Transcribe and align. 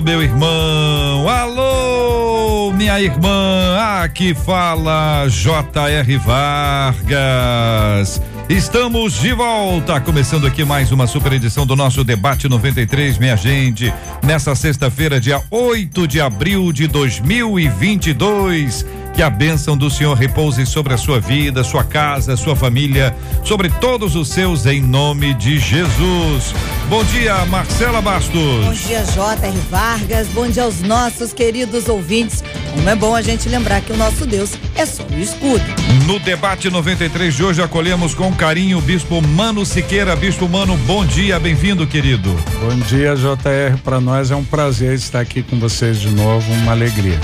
meu 0.00 0.22
irmão. 0.22 1.28
Alô, 1.28 2.72
minha 2.72 3.00
irmã. 3.00 3.76
Aqui 4.02 4.34
fala 4.34 5.26
J.R. 5.28 6.16
Vargas. 6.18 8.20
Estamos 8.48 9.14
de 9.14 9.32
volta, 9.32 10.00
começando 10.00 10.46
aqui 10.46 10.64
mais 10.64 10.90
uma 10.90 11.06
super 11.06 11.34
edição 11.34 11.66
do 11.66 11.76
nosso 11.76 12.02
debate 12.02 12.48
93, 12.48 13.18
minha 13.18 13.36
gente. 13.36 13.92
Nessa 14.22 14.54
sexta-feira, 14.54 15.20
dia 15.20 15.42
8 15.50 16.08
de 16.08 16.20
abril 16.20 16.72
de 16.72 16.86
2022. 16.86 18.86
Que 19.18 19.22
a 19.24 19.28
bênção 19.28 19.76
do 19.76 19.90
Senhor 19.90 20.14
repouse 20.14 20.64
sobre 20.64 20.94
a 20.94 20.96
sua 20.96 21.18
vida, 21.18 21.64
sua 21.64 21.82
casa, 21.82 22.36
sua 22.36 22.54
família, 22.54 23.12
sobre 23.42 23.68
todos 23.68 24.14
os 24.14 24.28
seus, 24.28 24.64
em 24.64 24.80
nome 24.80 25.34
de 25.34 25.58
Jesus. 25.58 26.54
Bom 26.88 27.02
dia, 27.02 27.44
Marcela 27.46 28.00
Bastos. 28.00 28.64
Bom 28.64 28.72
dia, 28.72 29.02
J.R. 29.02 29.58
Vargas. 29.68 30.28
Bom 30.28 30.48
dia 30.48 30.62
aos 30.62 30.82
nossos 30.82 31.32
queridos 31.32 31.88
ouvintes. 31.88 32.44
Como 32.72 32.88
é 32.88 32.94
bom 32.94 33.12
a 33.16 33.20
gente 33.20 33.48
lembrar 33.48 33.80
que 33.80 33.92
o 33.92 33.96
nosso 33.96 34.24
Deus 34.24 34.52
é 34.76 34.86
só 34.86 35.02
o 35.02 35.18
escudo. 35.18 35.64
No 36.06 36.20
debate 36.20 36.70
93 36.70 37.34
de 37.34 37.42
hoje, 37.42 37.60
acolhemos 37.60 38.14
com 38.14 38.32
carinho 38.32 38.78
o 38.78 38.80
Bispo 38.80 39.20
Mano 39.20 39.66
Siqueira. 39.66 40.14
Bispo 40.14 40.48
Mano, 40.48 40.76
bom 40.86 41.04
dia, 41.04 41.40
bem-vindo, 41.40 41.84
querido. 41.88 42.30
Bom 42.60 42.78
dia, 42.86 43.16
JR. 43.16 43.76
Para 43.82 44.00
nós 44.00 44.30
é 44.30 44.36
um 44.36 44.44
prazer 44.44 44.94
estar 44.94 45.18
aqui 45.18 45.42
com 45.42 45.58
vocês 45.58 46.00
de 46.00 46.08
novo, 46.08 46.52
uma 46.52 46.70
alegria. 46.70 47.18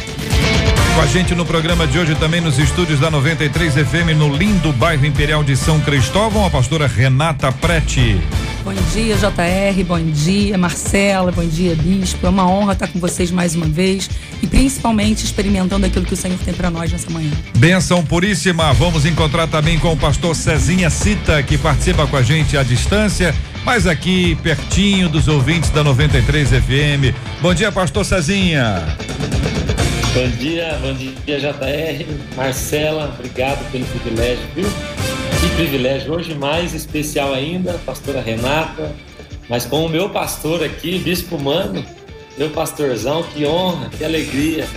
Com 0.94 1.00
a 1.00 1.06
gente 1.06 1.34
no 1.34 1.44
programa 1.44 1.88
de 1.88 1.98
hoje 1.98 2.14
também 2.14 2.40
nos 2.40 2.56
estúdios 2.56 3.00
da 3.00 3.10
93 3.10 3.74
FM 3.74 4.16
no 4.16 4.32
lindo 4.32 4.72
bairro 4.72 5.04
Imperial 5.04 5.42
de 5.42 5.56
São 5.56 5.80
Cristóvão, 5.80 6.46
a 6.46 6.50
pastora 6.50 6.86
Renata 6.86 7.50
Prete. 7.50 8.16
Bom 8.62 8.72
dia, 8.92 9.16
JR, 9.16 9.84
bom 9.84 10.00
dia, 10.00 10.56
Marcela, 10.56 11.32
bom 11.32 11.44
dia, 11.44 11.74
Bispo. 11.74 12.24
É 12.24 12.30
uma 12.30 12.48
honra 12.48 12.74
estar 12.74 12.86
com 12.86 13.00
vocês 13.00 13.32
mais 13.32 13.56
uma 13.56 13.66
vez 13.66 14.08
e 14.40 14.46
principalmente 14.46 15.24
experimentando 15.24 15.84
aquilo 15.84 16.04
que 16.04 16.14
o 16.14 16.16
Senhor 16.16 16.38
tem 16.38 16.54
para 16.54 16.70
nós 16.70 16.92
nessa 16.92 17.10
manhã. 17.10 17.32
Benção 17.56 18.04
puríssima. 18.04 18.72
Vamos 18.72 19.04
encontrar 19.04 19.48
também 19.48 19.80
com 19.80 19.92
o 19.92 19.96
pastor 19.96 20.36
Cezinha 20.36 20.90
Cita, 20.90 21.42
que 21.42 21.58
participa 21.58 22.06
com 22.06 22.16
a 22.16 22.22
gente 22.22 22.56
à 22.56 22.62
distância, 22.62 23.34
mas 23.64 23.88
aqui 23.88 24.38
pertinho 24.44 25.08
dos 25.08 25.26
ouvintes 25.26 25.70
da 25.70 25.82
93 25.82 26.50
FM. 26.50 27.12
Bom 27.42 27.52
dia, 27.52 27.72
pastor 27.72 28.04
Cezinha. 28.04 28.96
Bom 30.14 30.28
dia, 30.38 30.78
bom 30.80 30.94
dia, 30.94 31.40
JR. 31.40 32.36
Marcela, 32.36 33.12
obrigado 33.18 33.68
pelo 33.72 33.84
privilégio, 33.84 34.46
viu? 34.54 34.64
Que 35.40 35.56
privilégio. 35.56 36.12
Hoje 36.12 36.36
mais 36.36 36.72
especial 36.72 37.34
ainda, 37.34 37.72
pastora 37.84 38.20
Renata, 38.20 38.94
mas 39.48 39.66
com 39.66 39.84
o 39.84 39.88
meu 39.88 40.08
pastor 40.10 40.62
aqui, 40.62 41.00
Bispo 41.00 41.36
Mano, 41.36 41.84
meu 42.38 42.48
pastorzão, 42.50 43.24
que 43.24 43.44
honra, 43.44 43.90
que 43.90 44.04
alegria, 44.04 44.68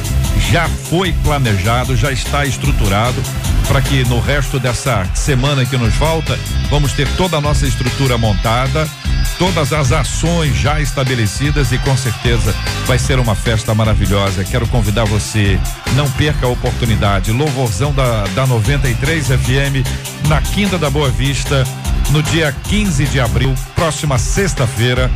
já 0.51 0.69
foi 0.69 1.13
planejado, 1.23 1.97
já 1.97 2.11
está 2.11 2.45
estruturado 2.45 3.23
para 3.69 3.81
que 3.81 4.05
no 4.09 4.21
resto 4.21 4.59
dessa 4.59 5.05
semana 5.15 5.65
que 5.65 5.77
nos 5.77 5.95
falta, 5.95 6.37
vamos 6.69 6.93
ter 6.93 7.07
toda 7.17 7.37
a 7.37 7.41
nossa 7.41 7.67
estrutura 7.67 8.19
montada, 8.19 8.89
todas 9.39 9.73
as 9.73 9.93
ações 9.93 10.57
já 10.57 10.81
estabelecidas 10.81 11.73
e 11.73 11.79
com 11.79 11.97
certeza 11.97 12.55
vai 12.87 12.99
ser 12.99 13.19
uma 13.19 13.35
festa 13.35 13.75
maravilhosa. 13.75 14.45
Quero 14.45 14.67
convidar 14.67 15.05
você, 15.05 15.59
não 15.95 16.11
perca 16.11 16.47
a 16.47 16.49
oportunidade. 16.49 17.33
Louvorzão 17.33 17.93
da, 17.93 18.25
da 18.35 18.47
93 18.47 19.27
FM 19.27 19.87
na 20.29 20.41
Quinta 20.41 20.79
da 20.79 20.91
Boa 20.91 21.11
Vista, 21.11 21.65
no 22.11 22.23
dia 22.23 22.55
15 22.65 23.07
de 23.07 23.21
abril, 23.21 23.55
próxima 23.75 24.19
sexta-feira, 24.19 25.11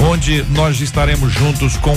onde 0.00 0.44
nós 0.50 0.80
estaremos 0.80 1.32
juntos 1.32 1.76
com 1.76 1.96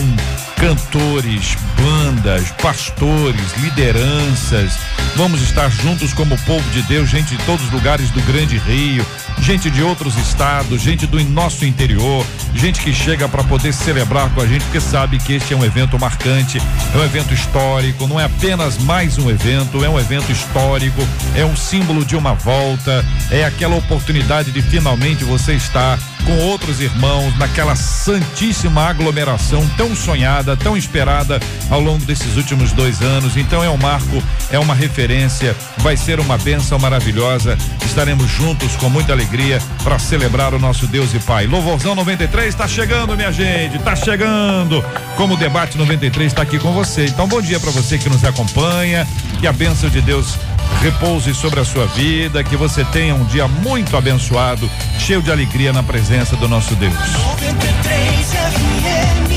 cantores, 0.58 1.58
bandas, 1.76 2.52
pastores, 2.62 3.54
lideranças. 3.58 4.78
Vamos 5.16 5.42
estar 5.42 5.70
juntos 5.70 6.14
como 6.14 6.38
povo 6.40 6.70
de 6.72 6.82
Deus, 6.84 7.10
gente 7.10 7.36
de 7.36 7.44
todos 7.46 7.66
os 7.66 7.72
lugares 7.72 8.10
do 8.12 8.22
Grande 8.22 8.58
Rio, 8.58 9.06
gente 9.40 9.70
de 9.70 9.82
outros 9.82 10.18
estados, 10.18 10.82
gente 10.82 11.06
do 11.08 11.22
nosso 11.24 11.66
interior, 11.66 12.26
gente 12.54 12.82
que 12.82 12.94
chega 12.94 13.28
para 13.28 13.44
poder 13.44 13.74
celebrar 13.74 14.30
com 14.32 14.42
a 14.42 14.48
gente, 14.48 14.64
porque 14.66 14.80
sabe 14.80 15.18
que 15.20 15.34
este 15.34 15.54
é 15.54 15.58
um 15.58 15.64
evento 15.64 15.98
marcante, 16.00 16.62
é 16.94 16.98
um 16.98 17.04
evento 17.04 17.34
histórico, 17.34 18.08
não 18.08 18.20
é 18.20 18.26
apenas 18.26 18.78
mais 18.78 19.18
um 19.18 19.30
evento, 19.30 19.84
é 19.84 19.90
um 19.90 20.00
evento 20.00 20.32
histórico, 20.32 21.02
é 21.36 21.46
um 21.46 21.56
símbolo 21.56 22.06
de 22.06 22.16
uma 22.16 22.34
volta, 22.34 23.06
é 23.30 23.46
aquela 23.46 23.76
oportunidade 23.76 24.52
de 24.52 24.62
finalmente 24.62 25.24
você 25.24 25.54
estar 25.54 25.98
com 26.26 26.38
outros 26.38 26.80
irmãos 26.80 27.38
naquela 27.38 27.76
santíssima 27.76 28.84
aglomeração 28.84 29.68
tão 29.78 29.96
sonhada, 29.96 30.56
tão 30.56 30.78
esperada 30.78 31.40
ao 31.70 31.80
longo 31.80 32.06
desses 32.06 32.38
últimos 32.38 32.72
dois 32.72 33.02
anos. 33.02 33.38
Então 33.38 33.64
é 33.64 33.70
um 33.70 33.78
marco, 33.78 34.22
é 34.52 34.60
uma 34.60 34.74
referência, 34.74 35.56
vai 35.78 35.98
ser 35.98 36.20
uma 36.20 36.38
bênção 36.38 36.78
maravilhosa. 36.80 37.58
Estaremos 37.86 38.30
juntos 38.30 38.76
com 38.76 38.90
muita 38.90 39.14
alegria 39.14 39.60
para 39.84 40.00
celebrar 40.00 40.54
o 40.54 40.60
nosso 40.60 40.88
Deus 40.88 41.14
e 41.14 41.20
Pai. 41.20 41.48
Louvorzão 41.48 41.96
93 41.96 42.48
está 42.48 42.68
chegando, 42.68 43.16
minha 43.16 43.32
gente, 43.32 43.78
está 43.78 43.96
chegando. 43.96 44.84
Como 45.16 45.34
o 45.34 45.38
debate 45.38 45.78
93 45.78 46.28
está 46.28 46.42
aqui 46.44 46.60
com 46.60 46.72
você. 46.74 47.06
Então 47.06 47.28
bom 47.28 47.42
dia 47.42 47.60
para 47.60 47.72
você 47.72 47.98
que 47.98 48.10
nos 48.10 48.24
acompanha. 48.24 49.08
Que 49.40 49.48
a 49.48 49.54
bênção 49.54 49.90
de 49.90 50.02
Deus 50.02 50.38
repouse 50.80 51.34
sobre 51.34 51.60
a 51.60 51.66
sua 51.66 51.86
vida, 51.88 52.44
que 52.44 52.56
você 52.56 52.84
tenha 52.86 53.14
um 53.14 53.24
dia 53.26 53.48
muito 53.48 53.96
abençoado, 53.98 54.70
cheio 54.98 55.22
de 55.22 55.32
alegria 55.32 55.74
na 55.74 55.84
presença 55.84 56.36
do 56.36 56.48
nosso 56.48 56.76
Deus. 56.76 56.94
93 56.94 58.28
FM, 58.28 59.32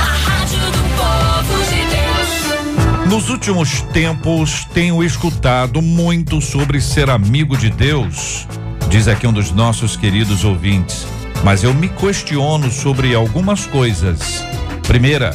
a 0.00 0.04
rádio 0.04 0.58
do 0.58 0.82
povo 0.96 1.64
de 1.64 1.80
Deus. 1.86 3.12
Nos 3.12 3.30
últimos 3.30 3.82
tempos, 3.92 4.66
tenho 4.72 5.02
escutado 5.02 5.80
muito 5.80 6.40
sobre 6.40 6.80
ser 6.80 7.10
amigo 7.10 7.56
de 7.56 7.70
Deus, 7.70 8.46
diz 8.88 9.08
aqui 9.08 9.26
um 9.26 9.32
dos 9.32 9.52
nossos 9.52 9.96
queridos 9.96 10.44
ouvintes. 10.44 11.06
Mas 11.44 11.62
eu 11.62 11.72
me 11.72 11.88
questiono 11.88 12.70
sobre 12.70 13.14
algumas 13.14 13.64
coisas. 13.66 14.44
Primeira, 14.86 15.34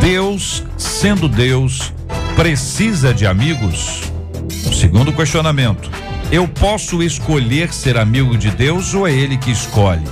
Deus, 0.00 0.62
sendo 0.76 1.28
Deus, 1.28 1.92
precisa 2.38 3.12
de 3.12 3.26
amigos? 3.26 4.00
Segundo 4.72 5.12
questionamento, 5.12 5.90
eu 6.30 6.46
posso 6.46 7.02
escolher 7.02 7.74
ser 7.74 7.98
amigo 7.98 8.38
de 8.38 8.48
Deus 8.48 8.94
ou 8.94 9.08
é 9.08 9.12
Ele 9.12 9.36
que 9.36 9.50
escolhe? 9.50 10.04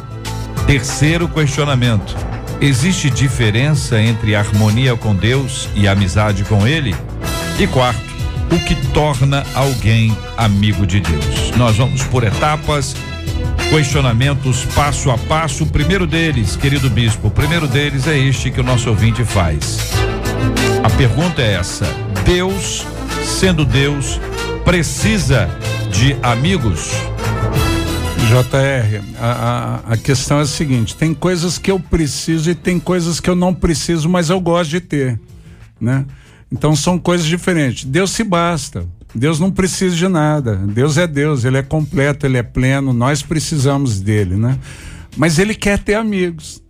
Terceiro 0.66 1.28
questionamento, 1.28 2.16
Existe 2.58 3.10
diferença 3.10 4.00
entre 4.00 4.34
harmonia 4.34 4.96
com 4.96 5.14
Deus 5.14 5.68
e 5.76 5.86
amizade 5.86 6.42
com 6.42 6.66
Ele? 6.66 6.96
E 7.60 7.66
quarto, 7.66 8.00
o 8.50 8.58
que 8.58 8.74
torna 8.92 9.44
alguém 9.54 10.16
amigo 10.38 10.86
de 10.86 11.00
Deus? 11.00 11.52
Nós 11.56 11.76
vamos 11.76 12.02
por 12.04 12.24
etapas, 12.24 12.96
questionamentos 13.68 14.64
passo 14.74 15.10
a 15.10 15.18
passo. 15.18 15.64
O 15.64 15.66
primeiro 15.66 16.06
deles, 16.06 16.56
querido 16.56 16.88
bispo, 16.88 17.28
o 17.28 17.30
primeiro 17.30 17.68
deles 17.68 18.08
é 18.08 18.18
este 18.18 18.50
que 18.50 18.60
o 18.60 18.64
nosso 18.64 18.88
ouvinte 18.88 19.22
faz. 19.22 19.90
A 20.82 20.88
pergunta 20.88 21.42
é 21.42 21.54
essa: 21.54 21.86
Deus, 22.26 22.84
sendo 23.24 23.64
Deus, 23.64 24.20
precisa 24.64 25.48
de 25.92 26.16
amigos? 26.20 26.90
JR, 28.26 29.00
a, 29.20 29.30
a, 29.30 29.92
a, 29.92 29.96
questão 29.96 30.40
é 30.40 30.42
a 30.42 30.46
seguinte: 30.46 30.96
tem 30.96 31.14
coisas 31.14 31.56
que 31.56 31.70
eu 31.70 31.78
preciso 31.78 32.50
e 32.50 32.54
tem 32.56 32.80
coisas 32.80 33.20
que 33.20 33.30
eu 33.30 33.36
não 33.36 33.54
preciso, 33.54 34.08
mas 34.08 34.28
eu 34.28 34.40
gosto 34.40 34.70
de 34.70 34.80
ter, 34.80 35.20
né? 35.80 36.04
Então 36.50 36.74
são 36.74 36.98
coisas 36.98 37.26
diferentes. 37.26 37.84
Deus 37.84 38.10
se 38.10 38.24
basta. 38.24 38.84
Deus 39.14 39.38
não 39.38 39.50
precisa 39.50 39.94
de 39.94 40.08
nada. 40.08 40.56
Deus 40.56 40.98
é 40.98 41.06
Deus, 41.06 41.44
ele 41.44 41.58
é 41.58 41.62
completo, 41.62 42.26
ele 42.26 42.38
é 42.38 42.42
pleno, 42.42 42.92
nós 42.92 43.22
precisamos 43.22 44.00
dele, 44.00 44.34
né? 44.34 44.58
Mas 45.16 45.38
ele 45.38 45.54
quer 45.54 45.78
ter 45.78 45.94
amigos, 45.94 46.60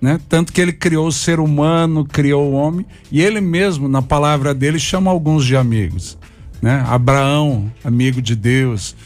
né? 0.00 0.18
Tanto 0.28 0.52
que 0.52 0.60
ele 0.60 0.72
criou 0.72 1.06
o 1.06 1.12
ser 1.12 1.38
humano, 1.38 2.04
criou 2.04 2.50
o 2.50 2.54
homem, 2.54 2.86
e 3.12 3.20
ele 3.20 3.40
mesmo, 3.40 3.88
na 3.88 4.00
palavra 4.00 4.54
dele, 4.54 4.78
chama 4.78 5.10
alguns 5.10 5.44
de 5.44 5.56
amigos, 5.56 6.16
né? 6.62 6.84
Abraão, 6.88 7.70
amigo 7.84 8.22
de 8.22 8.34
Deus, 8.34 8.96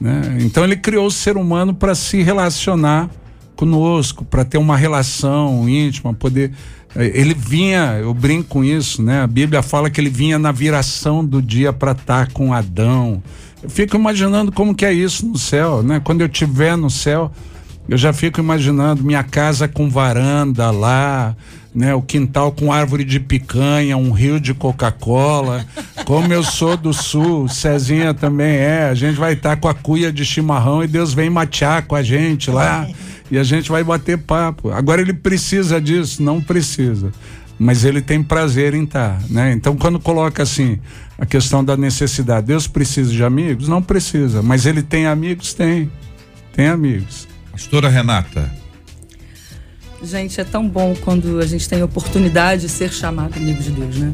né? 0.00 0.38
Então 0.40 0.64
ele 0.64 0.76
criou 0.76 1.06
o 1.06 1.10
ser 1.10 1.36
humano 1.36 1.72
para 1.72 1.94
se 1.94 2.22
relacionar 2.22 3.08
conosco, 3.56 4.24
para 4.24 4.44
ter 4.44 4.58
uma 4.58 4.76
relação 4.76 5.68
íntima, 5.68 6.12
poder. 6.12 6.52
Eh, 6.96 7.12
ele 7.14 7.34
vinha, 7.34 7.98
eu 8.00 8.12
brinco 8.12 8.48
com 8.48 8.64
isso, 8.64 9.02
né? 9.02 9.22
A 9.22 9.26
Bíblia 9.26 9.62
fala 9.62 9.88
que 9.88 10.00
ele 10.00 10.10
vinha 10.10 10.38
na 10.38 10.52
viração 10.52 11.24
do 11.24 11.40
dia 11.40 11.72
para 11.72 11.92
estar 11.92 12.26
tá 12.26 12.32
com 12.32 12.52
Adão. 12.52 13.22
Eu 13.62 13.70
fico 13.70 13.96
imaginando 13.96 14.50
como 14.50 14.74
que 14.74 14.84
é 14.84 14.92
isso 14.92 15.24
no 15.24 15.38
céu, 15.38 15.82
né? 15.82 16.00
Quando 16.02 16.22
eu 16.22 16.26
estiver 16.26 16.76
no 16.76 16.90
céu, 16.90 17.30
eu 17.88 17.98
já 17.98 18.12
fico 18.12 18.40
imaginando 18.40 19.02
minha 19.02 19.22
casa 19.22 19.66
com 19.66 19.90
varanda 19.90 20.70
lá, 20.70 21.36
né? 21.74 21.94
O 21.94 22.02
quintal 22.02 22.52
com 22.52 22.72
árvore 22.72 23.04
de 23.04 23.18
picanha, 23.18 23.96
um 23.96 24.12
rio 24.12 24.38
de 24.38 24.54
Coca-Cola. 24.54 25.66
Como 26.04 26.32
eu 26.32 26.42
sou 26.42 26.76
do 26.76 26.92
sul, 26.92 27.48
Cezinha 27.48 28.14
também 28.14 28.56
é. 28.56 28.84
A 28.84 28.94
gente 28.94 29.18
vai 29.18 29.32
estar 29.32 29.50
tá 29.50 29.56
com 29.56 29.68
a 29.68 29.74
cuia 29.74 30.12
de 30.12 30.24
chimarrão 30.24 30.82
e 30.84 30.86
Deus 30.86 31.12
vem 31.12 31.28
matear 31.28 31.82
com 31.82 31.96
a 31.96 32.02
gente 32.02 32.50
lá. 32.50 32.88
E 33.30 33.38
a 33.38 33.42
gente 33.42 33.70
vai 33.70 33.82
bater 33.82 34.18
papo. 34.18 34.70
Agora 34.70 35.00
ele 35.00 35.14
precisa 35.14 35.80
disso? 35.80 36.22
Não 36.22 36.40
precisa. 36.40 37.10
Mas 37.58 37.84
ele 37.84 38.00
tem 38.00 38.22
prazer 38.22 38.74
em 38.74 38.84
estar, 38.84 39.18
tá, 39.18 39.24
né? 39.28 39.52
Então 39.52 39.76
quando 39.76 39.98
coloca 39.98 40.42
assim 40.42 40.78
a 41.18 41.24
questão 41.24 41.64
da 41.64 41.76
necessidade, 41.76 42.46
Deus 42.46 42.66
precisa 42.66 43.10
de 43.10 43.24
amigos? 43.24 43.68
Não 43.68 43.82
precisa. 43.82 44.42
Mas 44.42 44.66
ele 44.66 44.82
tem 44.82 45.06
amigos? 45.06 45.54
Tem. 45.54 45.90
Tem 46.54 46.66
amigos. 46.68 47.31
Pastora 47.52 47.88
Renata. 47.88 48.50
Gente, 50.02 50.40
é 50.40 50.44
tão 50.44 50.68
bom 50.68 50.96
quando 51.00 51.38
a 51.38 51.46
gente 51.46 51.68
tem 51.68 51.80
a 51.80 51.84
oportunidade 51.84 52.62
de 52.62 52.68
ser 52.68 52.92
chamado 52.92 53.36
amigo 53.36 53.62
de 53.62 53.70
Deus, 53.70 53.96
né? 53.96 54.12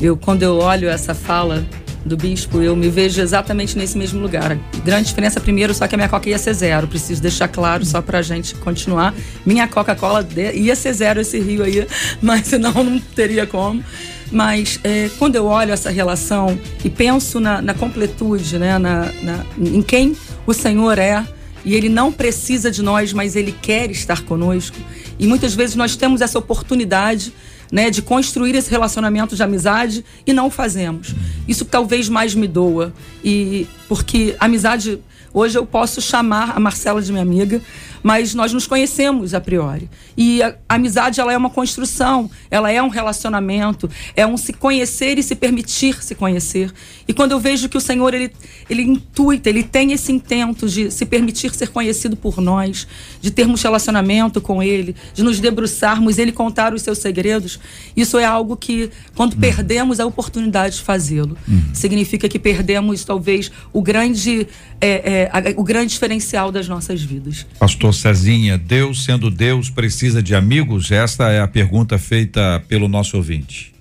Eu, 0.00 0.16
quando 0.16 0.42
eu 0.42 0.58
olho 0.58 0.88
essa 0.88 1.14
fala 1.14 1.64
do 2.04 2.16
bispo, 2.16 2.60
eu 2.60 2.74
me 2.74 2.88
vejo 2.88 3.20
exatamente 3.20 3.76
nesse 3.78 3.96
mesmo 3.96 4.20
lugar. 4.20 4.58
Grande 4.84 5.08
diferença, 5.08 5.40
primeiro, 5.40 5.72
só 5.72 5.86
que 5.86 5.94
a 5.94 5.98
minha 5.98 6.08
coca 6.08 6.28
ia 6.28 6.38
ser 6.38 6.52
zero. 6.52 6.88
Preciso 6.88 7.22
deixar 7.22 7.48
claro, 7.48 7.84
só 7.86 8.02
pra 8.02 8.20
gente 8.22 8.54
continuar. 8.56 9.14
Minha 9.46 9.68
Coca-Cola 9.68 10.26
ia 10.54 10.74
ser 10.74 10.92
zero 10.92 11.20
esse 11.20 11.38
rio 11.38 11.62
aí, 11.62 11.86
mas 12.20 12.46
senão 12.46 12.72
não 12.72 12.98
teria 12.98 13.46
como. 13.46 13.82
Mas 14.30 14.78
é, 14.84 15.10
quando 15.18 15.36
eu 15.36 15.46
olho 15.46 15.72
essa 15.72 15.90
relação 15.90 16.58
e 16.84 16.90
penso 16.90 17.40
na, 17.40 17.62
na 17.62 17.74
completude, 17.74 18.58
né, 18.58 18.78
na, 18.78 19.10
na, 19.22 19.44
em 19.58 19.82
quem 19.82 20.16
o 20.46 20.54
Senhor 20.54 20.98
é, 20.98 21.24
e 21.64 21.74
Ele 21.74 21.88
não 21.88 22.12
precisa 22.12 22.70
de 22.70 22.82
nós, 22.82 23.12
mas 23.12 23.36
Ele 23.36 23.52
quer 23.52 23.90
estar 23.90 24.22
conosco. 24.22 24.76
E 25.18 25.26
muitas 25.26 25.54
vezes 25.54 25.76
nós 25.76 25.96
temos 25.96 26.20
essa 26.20 26.38
oportunidade 26.38 27.32
né, 27.70 27.90
de 27.90 28.02
construir 28.02 28.54
esse 28.54 28.70
relacionamento 28.70 29.36
de 29.36 29.42
amizade 29.42 30.04
e 30.26 30.32
não 30.32 30.46
o 30.46 30.50
fazemos. 30.50 31.14
Isso 31.46 31.64
talvez 31.64 32.08
mais 32.08 32.34
me 32.34 32.48
doa. 32.48 32.92
E 33.22 33.66
porque 33.88 34.34
amizade 34.40 35.00
Hoje 35.32 35.56
eu 35.56 35.64
posso 35.64 36.00
chamar 36.00 36.56
a 36.56 36.60
Marcela 36.60 37.00
de 37.00 37.12
minha 37.12 37.22
amiga, 37.22 37.62
mas 38.02 38.34
nós 38.34 38.52
nos 38.52 38.66
conhecemos 38.66 39.34
a 39.34 39.40
priori. 39.40 39.88
E 40.16 40.42
a, 40.42 40.54
a, 40.68 40.74
amizade 40.74 41.20
ela 41.20 41.32
é 41.32 41.36
uma 41.36 41.50
construção, 41.50 42.30
ela 42.50 42.70
é 42.70 42.82
um 42.82 42.88
relacionamento, 42.88 43.88
é 44.16 44.26
um 44.26 44.36
se 44.36 44.52
conhecer 44.52 45.18
e 45.18 45.22
se 45.22 45.34
permitir 45.34 46.02
se 46.02 46.14
conhecer. 46.14 46.72
E 47.06 47.12
quando 47.12 47.32
eu 47.32 47.40
vejo 47.40 47.68
que 47.68 47.76
o 47.76 47.80
Senhor 47.80 48.14
ele, 48.14 48.32
ele 48.68 48.82
intuita, 48.82 49.48
ele 49.48 49.62
tem 49.62 49.92
esse 49.92 50.12
intento 50.12 50.68
de 50.68 50.90
se 50.90 51.04
permitir 51.04 51.54
ser 51.54 51.68
conhecido 51.68 52.16
por 52.16 52.40
nós, 52.40 52.86
de 53.20 53.30
termos 53.30 53.62
relacionamento 53.62 54.40
com 54.40 54.62
ele, 54.62 54.94
de 55.14 55.22
nos 55.22 55.40
debruçarmos, 55.40 56.18
ele 56.18 56.32
contar 56.32 56.72
os 56.74 56.82
seus 56.82 56.98
segredos, 56.98 57.58
isso 57.96 58.18
é 58.18 58.24
algo 58.24 58.56
que 58.56 58.90
quando 59.14 59.34
hum. 59.34 59.40
perdemos 59.40 60.00
a 60.00 60.06
oportunidade 60.06 60.76
de 60.76 60.82
fazê-lo, 60.82 61.36
hum. 61.48 61.62
significa 61.72 62.28
que 62.28 62.38
perdemos 62.38 63.04
talvez 63.04 63.50
o 63.72 63.82
grande 63.82 64.46
é, 64.80 64.88
é, 64.88 65.30
a, 65.32 65.60
o 65.60 65.62
grande 65.62 65.92
diferencial 65.92 66.50
das 66.50 66.66
nossas 66.66 67.02
vidas. 67.02 67.46
Pastor 67.58 67.89
Cezinha, 67.92 68.56
Deus 68.56 69.04
sendo 69.04 69.30
Deus 69.30 69.70
precisa 69.70 70.22
de 70.22 70.34
amigos? 70.34 70.90
Esta 70.90 71.30
é 71.30 71.40
a 71.40 71.48
pergunta 71.48 71.98
feita 71.98 72.62
pelo 72.68 72.88
nosso 72.88 73.16
ouvinte. 73.16 73.74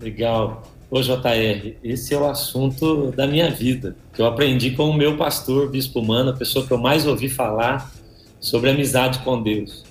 Legal. 0.00 0.62
Ô 0.90 1.00
JR, 1.00 1.74
esse 1.84 2.14
é 2.14 2.18
o 2.18 2.28
assunto 2.28 3.12
da 3.12 3.26
minha 3.26 3.50
vida, 3.50 3.96
que 4.12 4.20
eu 4.20 4.26
aprendi 4.26 4.72
com 4.72 4.90
o 4.90 4.94
meu 4.94 5.16
pastor, 5.16 5.70
Bispo 5.70 6.02
Mano, 6.02 6.30
a 6.30 6.36
pessoa 6.36 6.66
que 6.66 6.72
eu 6.72 6.78
mais 6.78 7.06
ouvi 7.06 7.28
falar 7.28 7.92
sobre 8.40 8.70
amizade 8.70 9.20
com 9.20 9.40
Deus. 9.40 9.84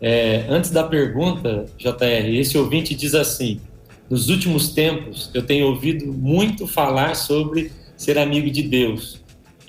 É, 0.00 0.46
antes 0.48 0.70
da 0.70 0.82
pergunta, 0.82 1.66
JR, 1.78 2.28
esse 2.34 2.58
ouvinte 2.58 2.94
diz 2.94 3.14
assim: 3.14 3.60
nos 4.08 4.28
últimos 4.28 4.70
tempos 4.70 5.30
eu 5.34 5.42
tenho 5.42 5.66
ouvido 5.66 6.12
muito 6.12 6.66
falar 6.66 7.14
sobre 7.14 7.70
ser 7.96 8.18
amigo 8.18 8.50
de 8.50 8.62
Deus 8.62 9.20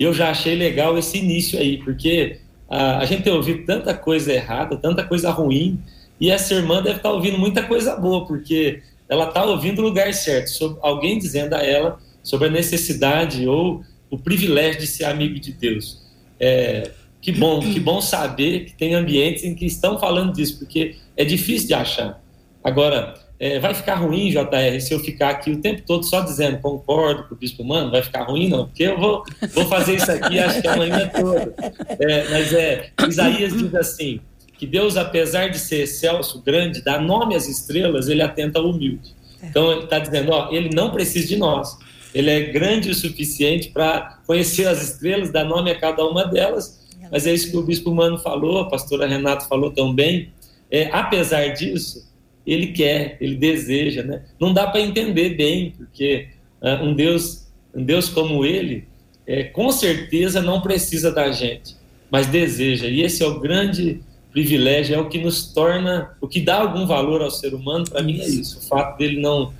eu 0.04 0.12
já 0.12 0.30
achei 0.30 0.54
legal 0.54 0.98
esse 0.98 1.18
início 1.18 1.58
aí, 1.58 1.78
porque 1.78 2.38
a, 2.72 3.00
a 3.00 3.04
gente 3.04 3.22
tem 3.22 3.32
ouvido 3.32 3.66
tanta 3.66 3.92
coisa 3.92 4.32
errada, 4.32 4.78
tanta 4.78 5.04
coisa 5.04 5.30
ruim, 5.30 5.78
e 6.18 6.30
essa 6.30 6.54
irmã 6.54 6.82
deve 6.82 6.96
estar 6.96 7.10
tá 7.10 7.14
ouvindo 7.14 7.36
muita 7.36 7.62
coisa 7.64 7.94
boa, 7.96 8.24
porque 8.24 8.82
ela 9.08 9.28
está 9.28 9.44
ouvindo 9.44 9.80
o 9.80 9.82
lugar 9.82 10.12
certo, 10.14 10.48
sobre, 10.48 10.78
alguém 10.80 11.18
dizendo 11.18 11.52
a 11.54 11.62
ela 11.62 11.98
sobre 12.22 12.48
a 12.48 12.50
necessidade 12.50 13.46
ou 13.46 13.82
o 14.10 14.16
privilégio 14.16 14.80
de 14.80 14.86
ser 14.86 15.04
amigo 15.04 15.38
de 15.38 15.52
Deus. 15.52 16.00
É, 16.40 16.90
que 17.20 17.30
bom, 17.30 17.60
que 17.60 17.78
bom 17.78 18.00
saber 18.00 18.64
que 18.64 18.72
tem 18.72 18.94
ambientes 18.94 19.44
em 19.44 19.54
que 19.54 19.66
estão 19.66 19.98
falando 19.98 20.32
disso, 20.32 20.58
porque 20.58 20.96
é 21.14 21.26
difícil 21.26 21.68
de 21.68 21.74
achar. 21.74 22.22
Agora, 22.64 23.14
é, 23.42 23.58
vai 23.58 23.74
ficar 23.74 23.96
ruim, 23.96 24.30
JR, 24.30 24.80
se 24.80 24.94
eu 24.94 25.00
ficar 25.00 25.30
aqui 25.30 25.50
o 25.50 25.60
tempo 25.60 25.82
todo 25.84 26.04
só 26.04 26.20
dizendo 26.20 26.60
concordo 26.60 27.24
com 27.24 27.34
o 27.34 27.36
bispo 27.36 27.64
mano, 27.64 27.90
vai 27.90 28.00
ficar 28.00 28.22
ruim 28.22 28.48
não, 28.48 28.66
porque 28.66 28.84
eu 28.84 28.96
vou, 28.96 29.24
vou 29.52 29.66
fazer 29.66 29.96
isso 29.96 30.12
aqui 30.12 30.38
acho 30.38 30.62
que 30.62 30.68
a 30.68 30.76
manhã 30.76 31.08
toda. 31.08 31.52
É, 31.98 32.28
mas 32.30 32.52
é, 32.52 32.90
Isaías 33.08 33.52
diz 33.52 33.74
assim, 33.74 34.20
que 34.56 34.64
Deus, 34.64 34.96
apesar 34.96 35.48
de 35.48 35.58
ser 35.58 35.82
excelso, 35.82 36.40
grande, 36.40 36.84
dá 36.84 37.00
nome 37.00 37.34
às 37.34 37.48
estrelas, 37.48 38.06
ele 38.06 38.22
atenta 38.22 38.60
ao 38.60 38.70
humilde. 38.70 39.12
Então 39.42 39.72
ele 39.72 39.84
está 39.84 39.98
dizendo, 39.98 40.30
ó, 40.30 40.48
ele 40.52 40.70
não 40.72 40.92
precisa 40.92 41.26
de 41.26 41.36
nós, 41.36 41.76
ele 42.14 42.30
é 42.30 42.42
grande 42.42 42.90
o 42.90 42.94
suficiente 42.94 43.70
para 43.70 44.20
conhecer 44.24 44.68
as 44.68 44.80
estrelas, 44.80 45.32
dar 45.32 45.44
nome 45.44 45.68
a 45.72 45.76
cada 45.76 46.06
uma 46.06 46.24
delas, 46.26 46.80
mas 47.10 47.26
é 47.26 47.34
isso 47.34 47.50
que 47.50 47.56
o 47.56 47.62
bispo 47.64 47.92
Mano 47.92 48.18
falou, 48.18 48.60
a 48.60 48.70
pastora 48.70 49.04
Renata 49.04 49.46
falou 49.46 49.72
também, 49.72 50.32
é, 50.70 50.88
apesar 50.92 51.48
disso, 51.48 52.11
ele 52.46 52.68
quer, 52.68 53.16
ele 53.20 53.36
deseja, 53.36 54.02
né? 54.02 54.22
Não 54.40 54.52
dá 54.52 54.66
para 54.66 54.80
entender 54.80 55.30
bem, 55.30 55.74
porque 55.76 56.28
uh, 56.60 56.84
um 56.84 56.94
Deus, 56.94 57.46
um 57.74 57.84
Deus 57.84 58.08
como 58.08 58.44
ele, 58.44 58.84
é, 59.26 59.44
com 59.44 59.70
certeza 59.70 60.42
não 60.42 60.60
precisa 60.60 61.12
da 61.12 61.30
gente, 61.30 61.76
mas 62.10 62.26
deseja. 62.26 62.88
E 62.88 63.02
esse 63.02 63.22
é 63.22 63.26
o 63.26 63.40
grande 63.40 64.00
privilégio, 64.32 64.94
é 64.94 64.98
o 64.98 65.08
que 65.08 65.18
nos 65.18 65.52
torna, 65.52 66.16
o 66.20 66.26
que 66.26 66.40
dá 66.40 66.56
algum 66.56 66.86
valor 66.86 67.22
ao 67.22 67.30
ser 67.30 67.54
humano. 67.54 67.84
Para 67.88 68.02
mim 68.02 68.20
é 68.20 68.26
isso, 68.26 68.58
o 68.58 68.62
fato 68.62 68.98
dele 68.98 69.20
não 69.20 69.52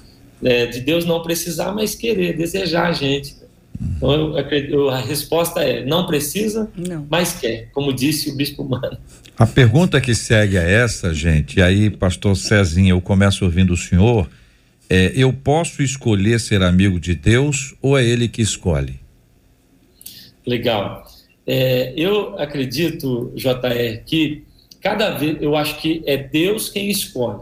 é, 0.43 0.67
de 0.67 0.81
Deus 0.81 1.05
não 1.05 1.23
precisar, 1.23 1.73
mas 1.73 1.95
querer, 1.95 2.37
desejar 2.37 2.89
a 2.89 2.93
gente. 2.93 3.37
Então, 3.97 4.39
eu, 4.39 4.39
eu, 4.39 4.91
a 4.91 4.99
resposta 4.99 5.61
é: 5.61 5.85
não 5.85 6.07
precisa, 6.07 6.71
não. 6.77 7.07
mas 7.11 7.35
quer, 7.35 7.71
como 7.73 7.93
disse 7.93 8.31
o 8.31 8.37
bispo 8.37 8.65
Mano. 8.65 8.99
A 9.39 9.47
pergunta 9.47 10.01
que 10.01 10.15
segue 10.15 10.57
é 10.57 10.71
essa, 10.71 11.13
gente, 11.15 11.59
e 11.59 11.63
aí, 11.63 11.91
pastor 11.91 12.37
Cezinha, 12.37 12.91
eu 12.91 13.01
começo 13.01 13.45
ouvindo 13.45 13.73
o 13.73 13.77
senhor. 13.77 14.29
É, 14.91 15.11
eu 15.15 15.33
posso 15.33 15.83
escolher 15.83 16.39
ser 16.39 16.63
amigo 16.63 17.01
de 17.01 17.15
Deus 17.15 17.75
ou 17.81 17.97
é 17.97 18.05
Ele 18.05 18.29
que 18.29 18.43
escolhe? 18.43 19.01
Legal. 20.47 21.07
É, 21.47 21.95
eu 21.97 22.39
acredito, 22.39 23.33
JR, 23.35 24.05
que 24.05 24.45
cada 24.81 25.11
vez 25.11 25.39
eu 25.41 25.57
acho 25.57 25.81
que 25.81 26.03
é 26.07 26.17
Deus 26.17 26.69
quem 26.69 26.91
escolhe, 26.91 27.41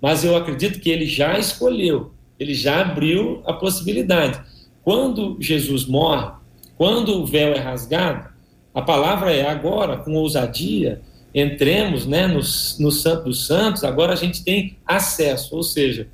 mas 0.00 0.24
eu 0.24 0.36
acredito 0.36 0.78
que 0.78 0.90
Ele 0.90 1.06
já 1.06 1.38
escolheu, 1.38 2.12
Ele 2.38 2.54
já 2.54 2.80
abriu 2.80 3.42
a 3.46 3.52
possibilidade. 3.52 4.40
Quando 4.84 5.36
Jesus 5.40 5.86
morre, 5.86 6.32
quando 6.76 7.22
o 7.22 7.26
véu 7.26 7.52
é 7.52 7.58
rasgado, 7.58 8.28
a 8.74 8.82
palavra 8.82 9.32
é 9.32 9.48
agora, 9.48 9.98
com 9.98 10.14
ousadia, 10.14 11.00
entremos 11.34 12.06
né, 12.06 12.26
no, 12.26 12.40
no 12.40 12.90
Santo 12.90 13.24
dos 13.24 13.46
Santos, 13.46 13.84
agora 13.84 14.12
a 14.12 14.16
gente 14.16 14.42
tem 14.42 14.76
acesso, 14.86 15.54
ou 15.54 15.62
seja, 15.62 16.08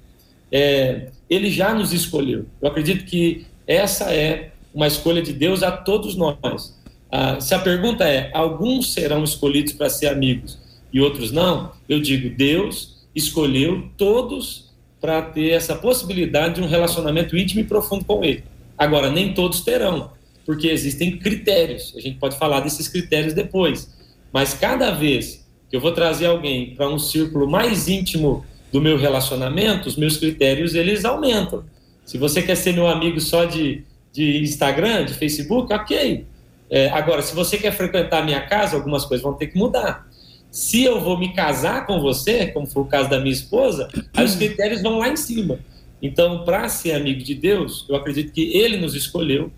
é, 0.51 1.09
ele 1.29 1.51
já 1.51 1.75
nos 1.75 1.93
escolheu. 1.93 2.47
Eu 2.61 2.69
acredito 2.69 3.05
que 3.05 3.47
essa 3.67 4.13
é 4.15 4.53
uma 4.75 4.87
escolha 4.87 5.23
de 5.23 5.33
Deus 5.33 5.63
a 5.63 5.73
todos 5.73 6.17
nós. 6.17 6.77
Ah, 7.11 7.41
se 7.41 7.55
a 7.55 7.59
pergunta 7.59 8.05
é: 8.05 8.31
alguns 8.35 8.93
serão 8.93 9.25
escolhidos 9.25 9.73
para 9.73 9.91
ser 9.91 10.09
amigos 10.09 10.59
e 10.93 11.01
outros 11.01 11.33
não? 11.33 11.73
Eu 11.89 12.01
digo: 12.01 12.35
Deus 12.35 13.07
escolheu 13.15 13.89
todos 13.97 14.71
para 15.01 15.23
ter 15.23 15.51
essa 15.51 15.75
possibilidade 15.75 16.57
de 16.57 16.61
um 16.61 16.67
relacionamento 16.67 17.37
íntimo 17.37 17.61
e 17.61 17.65
profundo 17.65 18.05
com 18.05 18.25
Ele. 18.25 18.45
Agora, 18.79 19.11
nem 19.11 19.35
todos 19.35 19.61
terão, 19.63 20.13
porque 20.47 20.69
existem 20.69 21.19
critérios. 21.19 21.93
A 21.97 22.01
gente 22.01 22.19
pode 22.19 22.39
falar 22.39 22.61
desses 22.61 22.89
critérios 22.89 23.35
depois. 23.35 23.93
Mas 24.33 24.55
cada 24.55 24.91
vez 24.91 25.47
que 25.69 25.77
eu 25.77 25.81
vou 25.81 25.93
trazer 25.93 26.27
alguém 26.27 26.75
para 26.75 26.89
um 26.89 26.99
círculo 26.99 27.51
mais 27.51 27.89
íntimo 27.89 28.45
do 28.73 28.81
meu 28.81 28.97
relacionamento, 28.97 29.89
os 29.89 29.97
meus 29.97 30.17
critérios 30.17 30.75
eles 30.75 31.05
aumentam. 31.05 31.65
Se 32.05 32.17
você 32.17 32.41
quer 32.41 32.55
ser 32.55 32.73
meu 32.73 32.87
amigo 32.87 33.21
só 33.21 33.45
de, 33.45 33.85
de 34.13 34.39
Instagram, 34.41 35.05
de 35.05 35.15
Facebook, 35.15 35.73
ok. 35.73 36.25
É, 36.71 36.89
agora, 36.91 37.23
se 37.23 37.35
você 37.35 37.59
quer 37.59 37.73
frequentar 37.73 38.25
minha 38.25 38.41
casa, 38.41 38.77
algumas 38.77 39.05
coisas 39.05 39.23
vão 39.23 39.35
ter 39.35 39.49
que 39.49 39.59
mudar. 39.59 40.07
Se 40.51 40.83
eu 40.83 41.01
vou 41.01 41.19
me 41.19 41.35
casar 41.35 41.87
com 41.87 42.01
você, 42.01 42.47
como 42.47 42.67
foi 42.67 42.83
o 42.83 42.87
caso 42.87 43.11
da 43.11 43.19
minha 43.19 43.33
esposa, 43.33 43.89
aí 44.15 44.25
os 44.25 44.37
critérios 44.37 44.83
vão 44.83 44.99
lá 44.99 45.09
em 45.09 45.17
cima. 45.17 45.59
Então, 46.01 46.45
para 46.45 46.69
ser 46.69 46.93
amigo 46.93 47.23
de 47.23 47.35
Deus, 47.35 47.85
eu 47.89 47.97
acredito 47.97 48.33
que 48.33 48.57
Ele 48.57 48.77
nos 48.77 48.95
escolheu. 48.95 49.51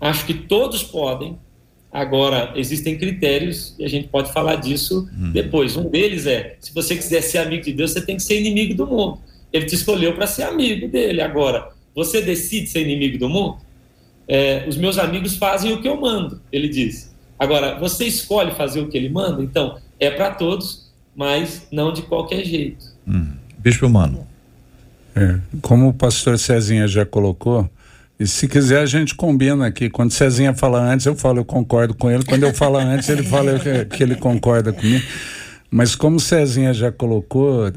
Acho 0.00 0.26
que 0.26 0.34
todos 0.34 0.82
podem. 0.82 1.38
Agora, 1.92 2.52
existem 2.56 2.98
critérios 2.98 3.74
e 3.78 3.84
a 3.84 3.88
gente 3.88 4.08
pode 4.08 4.32
falar 4.32 4.56
disso 4.56 5.08
hum. 5.16 5.30
depois. 5.32 5.76
Um 5.76 5.88
deles 5.88 6.26
é: 6.26 6.56
se 6.60 6.74
você 6.74 6.96
quiser 6.96 7.22
ser 7.22 7.38
amigo 7.38 7.64
de 7.64 7.72
Deus, 7.72 7.92
você 7.92 8.04
tem 8.04 8.16
que 8.16 8.22
ser 8.22 8.38
inimigo 8.40 8.74
do 8.74 8.86
mundo. 8.86 9.18
Ele 9.52 9.64
te 9.64 9.74
escolheu 9.74 10.14
para 10.14 10.26
ser 10.26 10.42
amigo 10.42 10.88
dele. 10.88 11.20
Agora, 11.20 11.70
você 11.94 12.20
decide 12.20 12.66
ser 12.66 12.82
inimigo 12.82 13.18
do 13.18 13.28
mundo? 13.28 13.56
É, 14.28 14.66
os 14.68 14.76
meus 14.76 14.98
amigos 14.98 15.36
fazem 15.36 15.72
o 15.72 15.80
que 15.80 15.88
eu 15.88 15.98
mando, 16.00 16.42
ele 16.52 16.68
diz. 16.68 17.14
Agora, 17.38 17.78
você 17.78 18.04
escolhe 18.06 18.50
fazer 18.52 18.80
o 18.80 18.88
que 18.88 18.96
ele 18.96 19.08
manda? 19.08 19.42
Então, 19.42 19.78
é 20.00 20.10
para 20.10 20.32
todos, 20.32 20.90
mas 21.14 21.68
não 21.70 21.92
de 21.92 22.02
qualquer 22.02 22.44
jeito. 22.44 22.84
Hum. 23.06 23.34
Bispo 23.58 23.88
Mano. 23.88 24.26
É, 25.16 25.38
como 25.62 25.88
o 25.88 25.94
pastor 25.94 26.38
Cezinha 26.38 26.86
já 26.86 27.06
colocou, 27.06 27.68
e 28.18 28.26
se 28.26 28.48
quiser 28.48 28.80
a 28.80 28.86
gente 28.86 29.14
combina 29.14 29.66
aqui. 29.66 29.90
Quando 29.90 30.10
Cezinha 30.10 30.54
fala 30.54 30.80
antes, 30.80 31.04
eu 31.06 31.14
falo, 31.14 31.40
eu 31.40 31.44
concordo 31.44 31.94
com 31.94 32.10
ele. 32.10 32.24
Quando 32.24 32.44
eu 32.44 32.54
falo 32.54 32.78
antes, 32.78 33.08
ele 33.08 33.22
fala 33.22 33.58
que, 33.58 34.02
ele 34.02 34.14
concorda 34.14 34.72
comigo. 34.72 35.04
Mas 35.70 35.94
como 35.94 36.18
Cezinha 36.18 36.72
já 36.72 36.90
colocou, 36.90 37.66
é, 37.66 37.72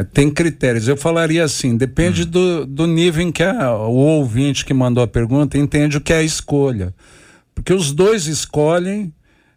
é, 0.00 0.04
tem 0.12 0.30
critérios. 0.30 0.86
Eu 0.86 0.96
falaria 0.96 1.42
assim, 1.42 1.76
depende 1.76 2.22
hum. 2.22 2.26
do, 2.26 2.66
do 2.66 2.86
nível 2.86 3.22
em 3.22 3.32
que 3.32 3.42
a, 3.42 3.74
o 3.74 3.96
ouvinte 3.96 4.64
que 4.64 4.72
mandou 4.72 5.02
a 5.02 5.08
pergunta 5.08 5.58
entende 5.58 5.96
o 5.96 6.00
que 6.00 6.12
é 6.12 6.18
a 6.18 6.22
escolha. 6.22 6.94
Porque 7.54 7.72
os 7.72 7.92
dois 7.92 8.26
escolhem 8.26 9.12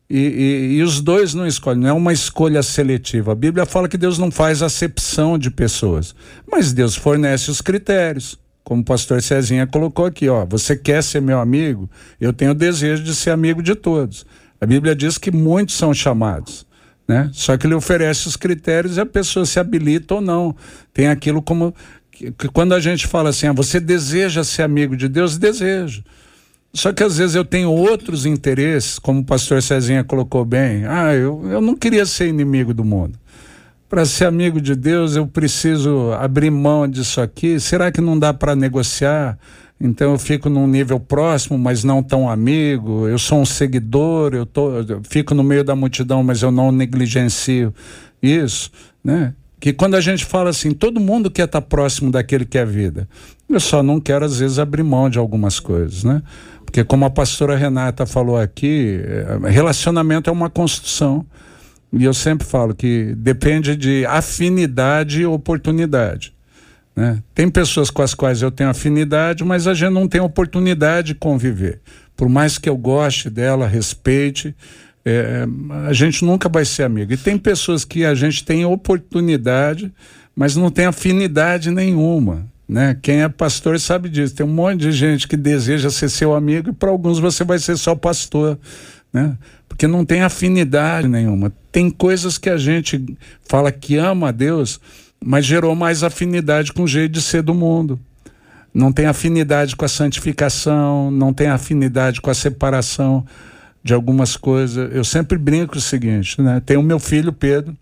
e, 0.09 0.17
e, 0.17 0.77
e, 0.77 0.83
os 0.83 1.01
dois 1.01 1.33
não 1.33 1.47
escolhem, 1.47 1.81
não 1.81 1.89
é 1.89 1.93
uma 1.93 2.13
escolha 2.13 2.61
seletiva. 2.61 3.31
A 3.31 3.35
Bíblia 3.35 3.65
fala 3.65 3.89
que 3.89 3.97
Deus 3.97 4.19
não 4.19 4.29
faz 4.29 4.61
acepção 4.61 5.37
de 5.37 5.49
pessoas, 5.49 6.13
mas 6.49 6.71
Deus 6.71 6.95
fornece 6.95 7.49
os 7.49 7.59
critérios. 7.59 8.37
Como 8.63 8.81
o 8.81 8.85
pastor 8.85 9.21
Cezinha 9.21 9.67
colocou 9.67 10.05
aqui, 10.05 10.27
ó, 10.27 10.45
você 10.45 10.75
quer 10.75 11.03
ser 11.03 11.21
meu 11.21 11.39
amigo? 11.39 11.89
Eu 12.19 12.33
tenho 12.33 12.51
o 12.51 12.55
desejo 12.55 13.03
de 13.03 13.15
ser 13.15 13.31
amigo 13.31 13.61
de 13.61 13.75
todos. 13.75 14.25
A 14.59 14.65
Bíblia 14.65 14.95
diz 14.95 15.17
que 15.17 15.31
muitos 15.31 15.75
são 15.75 15.93
chamados, 15.93 16.65
né? 17.07 17.29
Só 17.33 17.57
que 17.57 17.67
ele 17.67 17.75
oferece 17.75 18.27
os 18.27 18.35
critérios 18.35 18.97
e 18.97 19.01
a 19.01 19.05
pessoa 19.05 19.45
se 19.45 19.59
habilita 19.59 20.15
ou 20.15 20.21
não. 20.21 20.55
Tem 20.93 21.07
aquilo 21.07 21.41
como 21.41 21.75
que, 22.11 22.31
que 22.31 22.47
quando 22.47 22.73
a 22.73 22.79
gente 22.79 23.05
fala 23.05 23.29
assim, 23.29 23.47
ah, 23.47 23.53
você 23.53 23.79
deseja 23.79 24.43
ser 24.43 24.63
amigo 24.63 24.95
de 24.95 25.07
Deus, 25.07 25.37
desejo. 25.37 26.03
Só 26.75 26.91
que 26.91 27.01
às 27.01 27.17
vezes 27.17 27.35
eu 27.35 27.45
tenho 27.45 27.71
outros 27.71 28.25
interesses, 28.25 28.99
como 28.99 29.21
o 29.21 29.23
pastor 29.23 29.61
Cezinha 29.61 30.03
colocou 30.03 30.43
bem. 30.43 30.85
Ah, 30.85 31.13
eu, 31.13 31.41
eu 31.49 31.61
não 31.61 31.73
queria 31.73 32.05
ser 32.05 32.27
inimigo 32.27 32.73
do 32.73 32.83
mundo. 32.83 33.17
Para 33.87 34.03
ser 34.03 34.25
amigo 34.25 34.59
de 34.59 34.75
Deus, 34.75 35.15
eu 35.15 35.25
preciso 35.25 36.11
abrir 36.19 36.51
mão 36.51 36.85
disso 36.85 37.21
aqui. 37.21 37.61
Será 37.61 37.93
que 37.93 38.01
não 38.01 38.19
dá 38.19 38.33
para 38.33 38.57
negociar? 38.57 39.39
Então 39.79 40.11
eu 40.11 40.19
fico 40.19 40.49
num 40.49 40.67
nível 40.67 40.99
próximo, 40.99 41.57
mas 41.57 41.85
não 41.85 42.03
tão 42.03 42.29
amigo. 42.29 43.07
Eu 43.07 43.17
sou 43.17 43.39
um 43.39 43.45
seguidor, 43.45 44.33
eu, 44.33 44.45
tô, 44.45 44.79
eu 44.81 45.01
fico 45.09 45.33
no 45.33 45.43
meio 45.45 45.63
da 45.63 45.77
multidão, 45.77 46.23
mas 46.23 46.41
eu 46.41 46.51
não 46.51 46.73
negligencio 46.73 47.73
isso, 48.21 48.69
né? 49.01 49.33
Que 49.61 49.71
quando 49.71 49.95
a 49.95 50.01
gente 50.01 50.25
fala 50.25 50.49
assim, 50.49 50.71
todo 50.71 50.99
mundo 50.99 51.31
quer 51.31 51.45
estar 51.45 51.61
tá 51.61 51.67
próximo 51.67 52.11
daquele 52.11 52.43
que 52.43 52.57
é 52.57 52.65
vida. 52.65 53.07
Eu 53.47 53.59
só 53.59 53.81
não 53.81 53.99
quero 53.99 54.25
às 54.25 54.39
vezes 54.39 54.59
abrir 54.59 54.83
mão 54.83 55.09
de 55.09 55.17
algumas 55.17 55.59
coisas, 55.59 56.03
né? 56.03 56.21
Porque 56.75 56.83
como 56.83 57.05
a 57.05 57.09
pastora 57.09 57.55
Renata 57.55 58.05
falou 58.05 58.37
aqui, 58.37 58.99
eh, 59.01 59.49
relacionamento 59.49 60.29
é 60.29 60.33
uma 60.33 60.49
construção. 60.49 61.25
E 61.93 62.03
eu 62.03 62.13
sempre 62.13 62.45
falo 62.45 62.75
que 62.75 63.15
depende 63.15 63.77
de 63.77 64.05
afinidade 64.05 65.21
e 65.21 65.25
oportunidade. 65.25 66.33
Né? 66.93 67.23
Tem 67.33 67.49
pessoas 67.49 67.89
com 67.89 68.01
as 68.01 68.13
quais 68.13 68.41
eu 68.41 68.51
tenho 68.51 68.69
afinidade, 68.69 69.41
mas 69.41 69.67
a 69.67 69.73
gente 69.73 69.93
não 69.93 70.05
tem 70.05 70.19
oportunidade 70.19 71.13
de 71.13 71.15
conviver. 71.15 71.79
Por 72.13 72.27
mais 72.27 72.57
que 72.57 72.67
eu 72.67 72.75
goste 72.75 73.29
dela, 73.29 73.65
respeite, 73.65 74.53
é, 75.05 75.47
a 75.87 75.93
gente 75.93 76.25
nunca 76.25 76.49
vai 76.49 76.65
ser 76.65 76.83
amigo. 76.83 77.13
E 77.13 77.17
tem 77.17 77.37
pessoas 77.37 77.85
que 77.85 78.03
a 78.03 78.13
gente 78.13 78.43
tem 78.43 78.65
oportunidade, 78.65 79.93
mas 80.35 80.57
não 80.57 80.69
tem 80.69 80.87
afinidade 80.87 81.71
nenhuma. 81.71 82.45
Né? 82.67 82.97
Quem 83.01 83.21
é 83.21 83.29
pastor 83.29 83.79
sabe 83.79 84.09
disso. 84.09 84.35
Tem 84.35 84.45
um 84.45 84.49
monte 84.49 84.81
de 84.81 84.91
gente 84.91 85.27
que 85.27 85.37
deseja 85.37 85.89
ser 85.89 86.09
seu 86.09 86.33
amigo 86.33 86.69
e 86.69 86.73
para 86.73 86.89
alguns 86.89 87.19
você 87.19 87.43
vai 87.43 87.59
ser 87.59 87.77
só 87.77 87.95
pastor, 87.95 88.57
né? 89.13 89.37
Porque 89.69 89.87
não 89.87 90.03
tem 90.03 90.21
afinidade 90.21 91.07
nenhuma. 91.07 91.51
Tem 91.71 91.89
coisas 91.89 92.37
que 92.37 92.49
a 92.49 92.57
gente 92.57 93.17
fala 93.47 93.71
que 93.71 93.97
ama 93.97 94.29
a 94.29 94.31
Deus, 94.31 94.79
mas 95.23 95.45
gerou 95.45 95.75
mais 95.75 96.01
afinidade 96.01 96.73
com 96.73 96.83
o 96.83 96.87
jeito 96.87 97.11
de 97.13 97.21
ser 97.21 97.43
do 97.43 97.53
mundo. 97.53 97.99
Não 98.73 98.91
tem 98.91 99.05
afinidade 99.05 99.75
com 99.75 99.85
a 99.85 99.87
santificação, 99.87 101.09
não 101.11 101.33
tem 101.33 101.47
afinidade 101.47 102.19
com 102.19 102.29
a 102.29 102.33
separação 102.33 103.25
de 103.83 103.93
algumas 103.93 104.35
coisas. 104.35 104.93
Eu 104.93 105.03
sempre 105.03 105.37
brinco 105.37 105.77
o 105.77 105.81
seguinte, 105.81 106.41
né? 106.41 106.61
Tem 106.65 106.75
o 106.75 106.83
meu 106.83 106.99
filho 106.99 107.31
Pedro, 107.31 107.75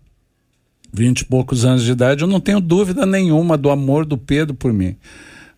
vinte 0.94 1.20
e 1.20 1.24
poucos 1.24 1.64
anos 1.64 1.82
de 1.82 1.90
idade, 1.90 2.22
eu 2.22 2.28
não 2.28 2.38
tenho 2.38 2.60
dúvida 2.60 3.04
nenhuma 3.04 3.58
do 3.58 3.68
amor 3.68 4.06
do 4.06 4.16
Pedro 4.16 4.54
por 4.54 4.72
mim. 4.72 4.96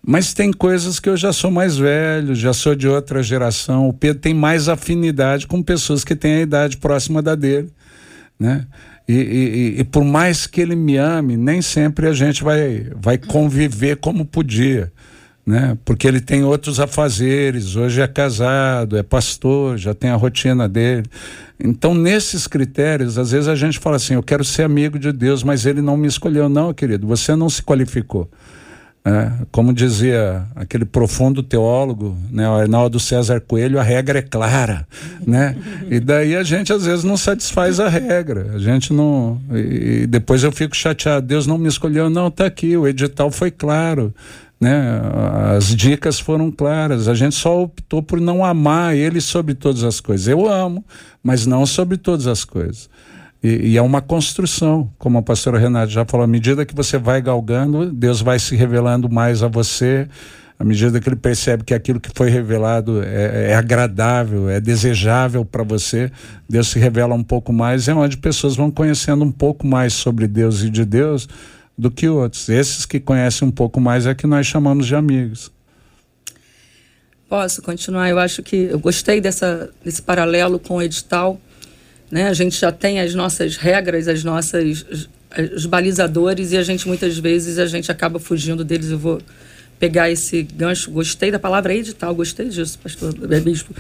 Mas 0.05 0.33
tem 0.33 0.53
coisas 0.53 0.99
que 0.99 1.09
eu 1.09 1.17
já 1.17 1.33
sou 1.33 1.51
mais 1.51 1.77
velho, 1.77 2.35
já 2.35 2.53
sou 2.53 2.75
de 2.75 2.89
outra 2.89 3.23
geração. 3.23 3.89
O 3.89 3.93
Pedro 3.93 4.23
tem 4.23 4.33
mais 4.33 4.69
afinidade 4.69 5.47
com 5.47 5.63
pessoas 5.63 6.05
que 6.05 6.15
têm 6.15 6.37
a 6.37 6.41
idade 6.43 6.77
próxima 6.79 7.21
da 7.21 7.35
dele, 7.35 7.71
né? 8.39 8.67
E, 9.09 9.15
e, 9.15 9.81
e, 9.81 9.85
por 9.85 10.05
mais 10.05 10.49
que 10.49 10.61
ele 10.61 10.75
me 10.75 10.97
ame, 10.97 11.37
nem 11.37 11.63
sempre 11.63 12.09
a 12.09 12.13
gente 12.13 12.43
vai, 12.43 12.91
vai 12.97 13.17
conviver 13.19 13.97
como 13.97 14.25
podia, 14.25 14.93
né? 15.47 15.79
Porque 15.85 16.09
ele 16.09 16.21
tem 16.21 16.43
outros 16.43 16.81
afazeres, 16.81 17.77
hoje 17.77 18.01
é 18.01 18.09
casado, 18.09 18.99
é 18.99 19.03
pastor, 19.03 19.79
já 19.79 19.95
tem 19.95 20.11
a 20.11 20.17
rotina 20.17 20.69
dele. 20.69 21.05
Então, 21.59 21.95
nesses 21.95 22.49
critérios, 22.49 23.17
às 23.17 23.31
vezes 23.31 23.47
a 23.49 23.55
gente 23.55 23.79
fala 23.79 23.97
assim: 23.97 24.15
eu 24.15 24.23
quero 24.23 24.45
ser 24.45 24.65
amigo 24.65 24.99
de 24.99 25.13
Deus, 25.13 25.45
mas 25.45 25.65
ele 25.65 25.81
não 25.81 25.97
me 25.97 26.09
escolheu. 26.09 26.49
Não, 26.49 26.75
querido, 26.75 27.07
você 27.07 27.37
não 27.37 27.49
se 27.49 27.63
qualificou. 27.63 28.29
É, 29.09 29.31
como 29.53 29.73
dizia 29.73 30.45
aquele 30.57 30.85
profundo 30.85 31.41
teólogo, 31.41 32.19
né, 32.29 32.49
o 32.49 32.55
Arnaldo 32.55 32.99
César 32.99 33.41
Coelho, 33.41 33.79
a 33.79 33.83
regra 33.85 34.19
é 34.19 34.23
clara, 34.23 34.85
né? 35.25 35.57
E 35.89 36.01
daí 36.01 36.35
a 36.35 36.43
gente 36.43 36.73
às 36.73 36.85
vezes 36.85 37.05
não 37.05 37.17
satisfaz 37.17 37.79
a 37.79 37.89
regra, 37.89 38.51
a 38.53 38.59
gente 38.59 38.93
não. 38.93 39.41
E 39.55 40.09
depois 40.09 40.43
eu 40.43 40.51
fico 40.51 40.77
chateado, 40.77 41.25
Deus 41.25 41.47
não 41.47 41.57
me 41.57 41.69
escolheu, 41.69 42.11
não, 42.11 42.33
tá 42.33 42.47
aqui, 42.47 42.77
o 42.77 42.85
edital 42.85 43.31
foi 43.31 43.53
claro, 43.53 44.13
Né? 44.61 45.01
As 45.57 45.75
dicas 45.75 46.19
foram 46.19 46.51
claras. 46.51 47.09
A 47.09 47.15
gente 47.15 47.35
só 47.35 47.63
optou 47.63 48.03
por 48.03 48.21
não 48.21 48.45
amar 48.45 48.97
ele 48.97 49.21
sobre 49.21 49.55
todas 49.55 49.85
as 49.85 50.01
coisas. 50.01 50.27
Eu 50.29 50.49
amo, 50.49 50.85
mas 51.23 51.47
não 51.47 51.67
sobre 51.67 51.97
todas 51.97 52.27
as 52.27 52.45
coisas. 52.45 52.89
E, 53.43 53.73
e, 53.73 53.77
é 53.77 53.83
uma 53.83 54.01
construção, 54.01 54.91
como 54.99 55.19
a 55.19 55.23
pastora 55.23 55.59
Renata 55.59 55.89
já 55.89 56.05
falou, 56.05 56.25
à 56.25 56.27
medida 56.27 56.65
que 56.65 56.75
você 56.75 56.99
vai 56.99 57.21
galgando, 57.21 57.93
Deus 57.93 58.21
vai 58.23 58.39
se 58.39 58.57
revelando 58.57 59.11
mais 59.11 59.43
a 59.43 59.49
você, 59.49 60.09
à 60.59 60.65
medida 60.65 60.99
que 60.99 61.09
ele 61.09 61.17
percebe 61.17 61.63
que 61.63 61.75
aquilo 61.75 62.01
que 62.01 62.11
foi 62.15 62.31
revelado 62.31 63.03
é, 63.03 63.51
é 63.51 63.55
agradável, 63.55 64.49
é 64.49 64.59
desejável 64.59 65.45
para 65.45 65.63
você, 65.63 66.11
Deus 66.49 66.69
se 66.69 66.79
revela 66.79 67.15
um 67.15 67.23
pouco 67.23 67.53
mais, 67.53 67.89
é 67.89 67.95
onde 67.95 68.17
pessoas 68.17 68.57
vão 68.57 68.71
conhecendo 68.71 69.23
um 69.23 69.31
pouco 69.31 69.67
mais 69.67 69.93
sobre 69.93 70.27
Deus 70.27 70.63
e 70.63 70.71
de 70.71 70.85
Deus 70.85 71.29
do 71.77 71.91
que 71.91 72.09
outros. 72.09 72.49
Esses 72.49 72.87
que 72.87 72.99
conhecem 72.99 73.47
um 73.47 73.51
pouco 73.51 73.81
mais 73.81 74.07
é 74.07 74.15
que 74.15 74.27
nós 74.27 74.47
chamamos 74.47 74.87
de 74.87 74.95
amigos. 74.95 75.51
Posso 77.29 77.61
continuar? 77.61 78.09
Eu 78.09 78.19
acho 78.19 78.43
que 78.43 78.57
eu 78.57 78.79
gostei 78.79 79.21
dessa, 79.21 79.71
desse 79.85 80.01
paralelo 80.01 80.59
com 80.59 80.77
o 80.77 80.83
edital. 80.83 81.41
Né? 82.11 82.29
A 82.29 82.35
gente 82.35 82.59
já 82.59 82.71
tem 82.71 83.01
as 83.01 83.15
nossas 83.15 83.57
regras, 83.57 84.07
as 84.07 84.23
nossas 84.23 85.09
os 85.55 85.67
balizadores 85.67 86.53
e 86.53 86.57
a 86.57 86.63
gente 86.63 86.87
muitas 86.87 87.19
vezes 87.19 87.59
a 87.59 87.67
gente 87.67 87.91
acaba 87.91 88.19
fugindo 88.19 88.65
deles. 88.65 88.91
Eu 88.91 88.99
vou 88.99 89.21
pegar 89.79 90.11
esse 90.11 90.43
gancho. 90.43 90.91
Gostei 90.91 91.31
da 91.31 91.39
palavra 91.39 91.75
edital, 91.75 92.15
gostei 92.15 92.49
disso, 92.49 92.79
pastor 92.79 93.15
é, 93.31 93.41
bispo. 93.41 93.75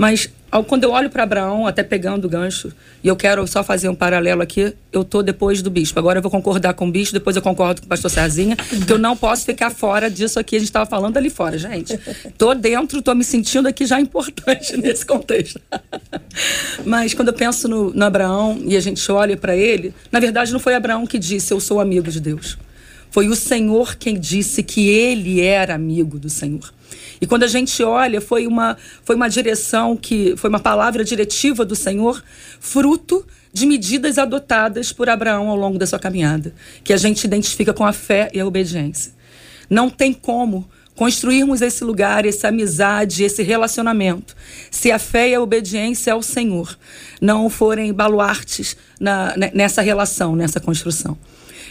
Mas 0.00 0.30
ao, 0.50 0.64
quando 0.64 0.84
eu 0.84 0.92
olho 0.92 1.10
para 1.10 1.24
Abraão, 1.24 1.66
até 1.66 1.82
pegando 1.82 2.24
o 2.24 2.28
gancho, 2.28 2.72
e 3.04 3.08
eu 3.08 3.14
quero 3.14 3.46
só 3.46 3.62
fazer 3.62 3.86
um 3.90 3.94
paralelo 3.94 4.40
aqui, 4.40 4.72
eu 4.90 5.04
tô 5.04 5.22
depois 5.22 5.60
do 5.60 5.70
bispo. 5.70 5.98
Agora 5.98 6.20
eu 6.20 6.22
vou 6.22 6.30
concordar 6.30 6.72
com 6.72 6.88
o 6.88 6.90
bispo, 6.90 7.12
depois 7.12 7.36
eu 7.36 7.42
concordo 7.42 7.82
com 7.82 7.86
o 7.86 7.88
pastor 7.90 8.10
Serzinha, 8.10 8.56
que 8.56 8.90
eu 8.90 8.96
não 8.96 9.14
posso 9.14 9.44
ficar 9.44 9.68
fora 9.68 10.10
disso 10.10 10.40
aqui. 10.40 10.56
A 10.56 10.58
gente 10.58 10.68
estava 10.68 10.86
falando 10.86 11.18
ali 11.18 11.28
fora, 11.28 11.58
gente. 11.58 12.00
Tô 12.38 12.54
dentro, 12.54 13.02
tô 13.02 13.14
me 13.14 13.22
sentindo 13.22 13.68
aqui 13.68 13.84
já 13.84 14.00
importante 14.00 14.74
nesse 14.80 15.04
contexto. 15.04 15.60
Mas 16.86 17.12
quando 17.12 17.28
eu 17.28 17.34
penso 17.34 17.68
no, 17.68 17.92
no 17.92 18.04
Abraão 18.06 18.58
e 18.64 18.78
a 18.78 18.80
gente 18.80 19.12
olha 19.12 19.36
para 19.36 19.54
ele, 19.54 19.92
na 20.10 20.18
verdade 20.18 20.50
não 20.50 20.60
foi 20.60 20.74
Abraão 20.74 21.06
que 21.06 21.18
disse, 21.18 21.52
eu 21.52 21.60
sou 21.60 21.78
amigo 21.78 22.10
de 22.10 22.20
Deus. 22.20 22.56
Foi 23.10 23.28
o 23.28 23.36
Senhor 23.36 23.96
quem 23.96 24.18
disse 24.18 24.62
que 24.62 24.88
ele 24.88 25.42
era 25.42 25.74
amigo 25.74 26.18
do 26.18 26.30
Senhor. 26.30 26.72
E 27.20 27.26
quando 27.26 27.42
a 27.42 27.48
gente 27.48 27.82
olha, 27.82 28.20
foi 28.20 28.46
uma, 28.46 28.76
foi 29.04 29.14
uma 29.14 29.28
direção 29.28 29.96
que 29.96 30.34
foi 30.36 30.48
uma 30.48 30.60
palavra 30.60 31.04
diretiva 31.04 31.64
do 31.64 31.76
Senhor, 31.76 32.22
fruto 32.58 33.26
de 33.52 33.66
medidas 33.66 34.16
adotadas 34.16 34.92
por 34.92 35.08
Abraão 35.08 35.48
ao 35.48 35.56
longo 35.56 35.78
da 35.78 35.86
sua 35.86 35.98
caminhada, 35.98 36.54
que 36.82 36.92
a 36.92 36.96
gente 36.96 37.24
identifica 37.24 37.74
com 37.74 37.84
a 37.84 37.92
fé 37.92 38.30
e 38.32 38.40
a 38.40 38.46
obediência. 38.46 39.12
Não 39.68 39.90
tem 39.90 40.12
como 40.12 40.68
construirmos 40.94 41.62
esse 41.62 41.82
lugar, 41.82 42.26
essa 42.26 42.48
amizade, 42.48 43.24
esse 43.24 43.42
relacionamento, 43.42 44.36
se 44.70 44.92
a 44.92 44.98
fé 44.98 45.30
e 45.30 45.34
a 45.34 45.40
obediência 45.40 46.12
ao 46.12 46.22
Senhor 46.22 46.78
não 47.20 47.48
forem 47.48 47.92
baluartes 47.92 48.76
na, 49.00 49.34
nessa 49.54 49.80
relação, 49.80 50.36
nessa 50.36 50.60
construção. 50.60 51.16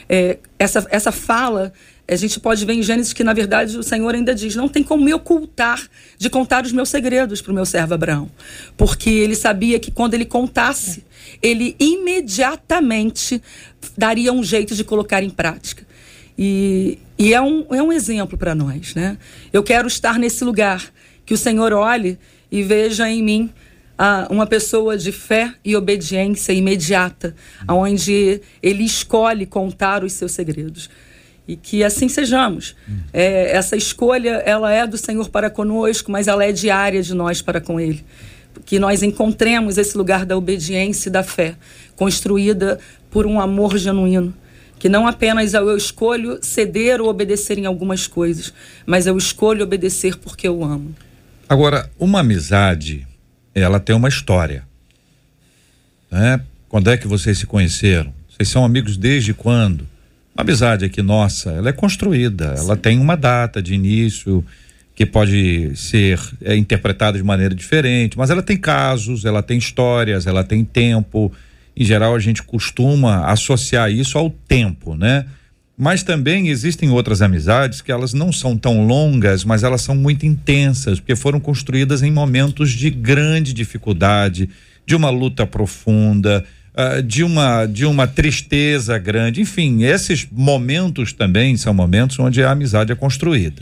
É, 0.07 0.39
essa, 0.57 0.87
essa 0.89 1.11
fala, 1.11 1.71
a 2.09 2.15
gente 2.15 2.39
pode 2.39 2.65
ver 2.65 2.73
em 2.73 2.81
Gênesis 2.81 3.13
que, 3.13 3.23
na 3.23 3.33
verdade, 3.33 3.77
o 3.77 3.83
Senhor 3.83 4.13
ainda 4.15 4.33
diz: 4.33 4.55
não 4.55 4.67
tem 4.67 4.83
como 4.83 5.03
me 5.03 5.13
ocultar 5.13 5.79
de 6.17 6.29
contar 6.29 6.65
os 6.65 6.71
meus 6.71 6.89
segredos 6.89 7.41
para 7.41 7.51
o 7.51 7.55
meu 7.55 7.65
servo 7.65 7.93
Abraão. 7.93 8.29
Porque 8.75 9.09
ele 9.09 9.35
sabia 9.35 9.79
que 9.79 9.91
quando 9.91 10.15
ele 10.15 10.25
contasse, 10.25 11.03
ele 11.41 11.75
imediatamente 11.79 13.41
daria 13.95 14.33
um 14.33 14.43
jeito 14.43 14.73
de 14.75 14.83
colocar 14.83 15.21
em 15.21 15.29
prática. 15.29 15.85
E, 16.37 16.97
e 17.17 17.33
é, 17.33 17.41
um, 17.41 17.65
é 17.69 17.83
um 17.83 17.91
exemplo 17.91 18.37
para 18.37 18.55
nós, 18.55 18.95
né? 18.95 19.17
Eu 19.53 19.61
quero 19.61 19.87
estar 19.87 20.17
nesse 20.17 20.43
lugar, 20.43 20.91
que 21.25 21.33
o 21.33 21.37
Senhor 21.37 21.73
olhe 21.73 22.17
e 22.51 22.63
veja 22.63 23.07
em 23.07 23.21
mim 23.21 23.53
uma 24.29 24.47
pessoa 24.47 24.97
de 24.97 25.11
fé 25.11 25.53
e 25.63 25.75
obediência 25.75 26.53
imediata, 26.53 27.35
onde 27.67 28.41
ele 28.63 28.83
escolhe 28.83 29.45
contar 29.45 30.03
os 30.03 30.13
seus 30.13 30.31
segredos. 30.31 30.89
E 31.49 31.55
que 31.55 31.83
assim 31.83 32.07
sejamos. 32.07 32.75
É, 33.11 33.55
essa 33.57 33.75
escolha, 33.75 34.43
ela 34.45 34.71
é 34.71 34.85
do 34.85 34.97
Senhor 34.97 35.29
para 35.29 35.49
conosco, 35.49 36.11
mas 36.11 36.27
ela 36.27 36.45
é 36.45 36.51
diária 36.51 37.01
de 37.01 37.15
nós 37.15 37.41
para 37.41 37.59
com 37.59 37.79
Ele. 37.79 38.05
Que 38.67 38.77
nós 38.77 39.01
encontremos 39.01 39.79
esse 39.79 39.97
lugar 39.97 40.27
da 40.27 40.37
obediência 40.37 41.09
e 41.09 41.11
da 41.11 41.23
fé, 41.23 41.55
construída 41.95 42.79
por 43.09 43.25
um 43.25 43.41
amor 43.41 43.79
genuíno 43.79 44.31
que 44.77 44.87
não 44.87 45.05
apenas 45.05 45.53
eu 45.53 45.75
escolho 45.75 46.39
ceder 46.41 47.01
ou 47.01 47.09
obedecer 47.09 47.57
em 47.57 47.65
algumas 47.65 48.07
coisas, 48.07 48.53
mas 48.85 49.05
eu 49.05 49.17
escolho 49.17 49.63
obedecer 49.63 50.15
porque 50.15 50.47
eu 50.47 50.63
amo. 50.63 50.95
Agora, 51.49 51.91
uma 51.99 52.21
amizade 52.21 53.05
ela 53.53 53.77
tem 53.77 53.93
uma 53.93 54.07
história. 54.07 54.63
Né? 56.09 56.39
Quando 56.69 56.89
é 56.89 56.97
que 56.97 57.07
vocês 57.07 57.37
se 57.37 57.45
conheceram? 57.45 58.13
Vocês 58.29 58.47
são 58.47 58.63
amigos 58.63 58.95
desde 58.95 59.33
quando? 59.33 59.85
Uma 60.39 60.43
amizade 60.43 60.85
aqui 60.85 61.01
nossa, 61.01 61.51
ela 61.51 61.67
é 61.67 61.73
construída, 61.73 62.55
Sim. 62.55 62.63
ela 62.63 62.77
tem 62.77 62.97
uma 62.97 63.17
data 63.17 63.61
de 63.61 63.73
início 63.73 64.41
que 64.95 65.05
pode 65.05 65.75
ser 65.75 66.17
é, 66.41 66.55
interpretada 66.55 67.17
de 67.17 67.23
maneira 67.25 67.53
diferente, 67.53 68.17
mas 68.17 68.29
ela 68.29 68.41
tem 68.41 68.55
casos, 68.55 69.25
ela 69.25 69.43
tem 69.43 69.57
histórias, 69.57 70.25
ela 70.25 70.41
tem 70.41 70.63
tempo. 70.63 71.29
Em 71.75 71.83
geral, 71.83 72.15
a 72.15 72.19
gente 72.19 72.41
costuma 72.41 73.25
associar 73.25 73.91
isso 73.91 74.17
ao 74.17 74.29
tempo, 74.29 74.95
né? 74.95 75.25
Mas 75.77 76.03
também 76.03 76.47
existem 76.47 76.89
outras 76.89 77.21
amizades 77.21 77.81
que 77.81 77.91
elas 77.91 78.13
não 78.13 78.31
são 78.31 78.55
tão 78.55 78.87
longas, 78.87 79.43
mas 79.43 79.61
elas 79.61 79.81
são 79.81 79.93
muito 79.93 80.25
intensas, 80.25 81.01
porque 81.01 81.17
foram 81.17 81.41
construídas 81.41 82.01
em 82.01 82.11
momentos 82.11 82.71
de 82.71 82.89
grande 82.89 83.51
dificuldade, 83.51 84.49
de 84.85 84.95
uma 84.95 85.09
luta 85.09 85.45
profunda, 85.45 86.45
uh, 86.73 87.01
de 87.01 87.23
uma 87.23 87.65
de 87.65 87.85
uma 87.85 88.07
tristeza 88.07 88.97
grande. 88.97 89.41
Enfim, 89.41 89.83
esses 89.83 90.27
momentos 90.31 91.13
também 91.13 91.57
são 91.57 91.73
momentos 91.73 92.17
onde 92.19 92.43
a 92.43 92.51
amizade 92.51 92.91
é 92.91 92.95
construída. 92.95 93.61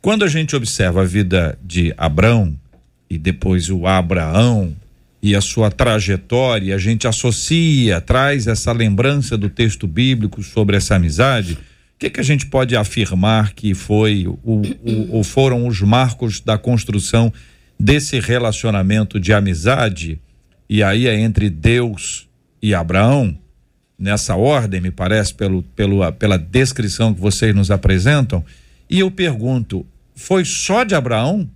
Quando 0.00 0.24
a 0.24 0.28
gente 0.28 0.54
observa 0.54 1.02
a 1.02 1.04
vida 1.04 1.58
de 1.62 1.94
Abrão 1.96 2.54
e 3.08 3.16
depois 3.16 3.70
o 3.70 3.86
Abraão, 3.86 4.74
e 5.24 5.34
a 5.34 5.40
sua 5.40 5.70
trajetória, 5.70 6.74
a 6.74 6.78
gente 6.78 7.08
associa, 7.08 7.98
traz 7.98 8.46
essa 8.46 8.70
lembrança 8.72 9.38
do 9.38 9.48
texto 9.48 9.86
bíblico 9.86 10.42
sobre 10.42 10.76
essa 10.76 10.96
amizade, 10.96 11.54
o 11.54 11.58
que, 11.98 12.10
que 12.10 12.20
a 12.20 12.22
gente 12.22 12.44
pode 12.44 12.76
afirmar 12.76 13.54
que 13.54 13.72
foi 13.72 14.26
o, 14.26 14.36
o, 14.44 15.16
ou 15.16 15.24
foram 15.24 15.66
os 15.66 15.80
marcos 15.80 16.40
da 16.40 16.58
construção 16.58 17.32
desse 17.80 18.20
relacionamento 18.20 19.18
de 19.18 19.32
amizade? 19.32 20.20
E 20.68 20.82
aí 20.82 21.06
é 21.06 21.18
entre 21.18 21.50
Deus 21.50 22.28
e 22.60 22.74
Abraão, 22.74 23.36
nessa 23.98 24.36
ordem, 24.36 24.80
me 24.80 24.90
parece, 24.90 25.34
pelo, 25.34 25.62
pelo, 25.62 26.10
pela 26.12 26.38
descrição 26.38 27.14
que 27.14 27.20
vocês 27.20 27.54
nos 27.54 27.70
apresentam. 27.70 28.44
E 28.88 29.00
eu 29.00 29.10
pergunto: 29.10 29.86
foi 30.14 30.44
só 30.44 30.84
de 30.84 30.94
Abraão? 30.94 31.48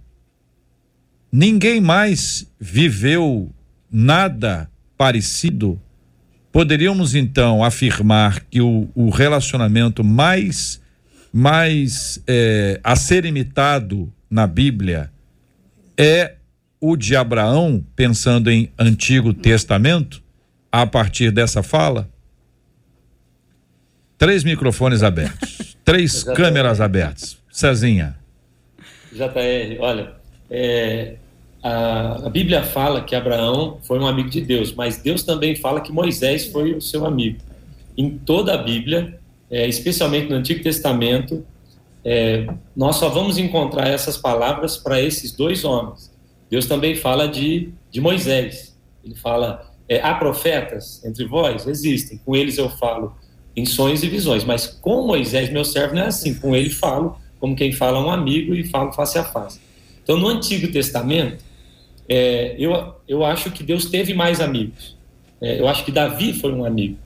Ninguém 1.30 1.80
mais 1.80 2.50
viveu 2.58 3.50
nada 3.90 4.70
parecido, 4.96 5.80
poderíamos 6.50 7.14
então 7.14 7.62
afirmar 7.62 8.40
que 8.50 8.60
o, 8.60 8.88
o 8.94 9.10
relacionamento 9.10 10.02
mais, 10.02 10.80
mais 11.32 12.20
é, 12.26 12.80
a 12.82 12.96
ser 12.96 13.24
imitado 13.24 14.12
na 14.30 14.46
Bíblia 14.46 15.10
é 15.96 16.34
o 16.80 16.96
de 16.96 17.16
Abraão, 17.16 17.84
pensando 17.96 18.50
em 18.50 18.70
Antigo 18.78 19.32
Testamento, 19.32 20.22
a 20.70 20.86
partir 20.86 21.30
dessa 21.30 21.62
fala? 21.62 22.08
Três 24.16 24.44
microfones 24.44 25.02
abertos, 25.02 25.76
três 25.84 26.22
câmeras 26.22 26.80
abertas. 26.80 27.38
Cezinha. 27.50 28.16
JR, 29.12 29.80
olha, 29.80 30.12
é, 30.50 31.16
a, 31.62 32.26
a, 32.26 32.30
Bíblia 32.30 32.62
fala 32.62 33.02
que 33.02 33.14
Abraão 33.14 33.78
foi 33.82 33.98
um 33.98 34.06
amigo 34.06 34.28
de 34.28 34.40
Deus, 34.40 34.72
mas 34.72 34.98
Deus 34.98 35.22
também 35.22 35.56
fala 35.56 35.80
que 35.80 35.92
Moisés 35.92 36.46
foi 36.46 36.74
o 36.74 36.80
seu 36.80 37.04
amigo. 37.04 37.38
Em 37.96 38.10
toda 38.10 38.54
a 38.54 38.58
Bíblia, 38.58 39.18
é, 39.50 39.66
especialmente 39.66 40.28
no 40.28 40.36
Antigo 40.36 40.62
Testamento, 40.62 41.44
é, 42.04 42.46
nós 42.76 42.96
só 42.96 43.08
vamos 43.08 43.38
encontrar 43.38 43.88
essas 43.88 44.16
palavras 44.16 44.76
para 44.76 45.00
esses 45.00 45.32
dois 45.32 45.64
homens. 45.64 46.10
Deus 46.50 46.66
também 46.66 46.94
fala 46.94 47.28
de, 47.28 47.70
de 47.90 48.00
Moisés. 48.00 48.76
Ele 49.04 49.14
fala: 49.14 49.70
é, 49.88 50.00
há 50.00 50.14
profetas 50.14 51.04
entre 51.04 51.24
vós? 51.24 51.66
Existem. 51.66 52.18
Com 52.24 52.34
eles 52.34 52.58
eu 52.58 52.68
falo 52.68 53.14
em 53.56 53.64
sonhos 53.64 54.02
e 54.02 54.08
visões, 54.08 54.44
mas 54.44 54.66
com 54.66 55.06
Moisés, 55.06 55.50
meu 55.50 55.64
servo, 55.64 55.94
não 55.94 56.02
é 56.02 56.06
assim. 56.06 56.34
Com 56.34 56.54
ele 56.54 56.70
falo 56.70 57.16
como 57.40 57.54
quem 57.54 57.72
fala 57.72 58.00
um 58.00 58.10
amigo 58.10 58.54
e 58.54 58.64
falo 58.64 58.92
face 58.92 59.18
a 59.18 59.24
face. 59.24 59.60
Então, 60.02 60.16
no 60.16 60.28
Antigo 60.28 60.70
Testamento, 60.72 61.44
é, 62.08 62.56
eu, 62.58 62.94
eu 63.06 63.24
acho 63.24 63.50
que 63.50 63.62
Deus 63.62 63.86
teve 63.86 64.14
mais 64.14 64.40
amigos. 64.40 64.96
É, 65.40 65.60
eu 65.60 65.68
acho 65.68 65.84
que 65.84 65.92
Davi 65.92 66.32
foi 66.32 66.52
um 66.52 66.64
amigo. 66.64 66.96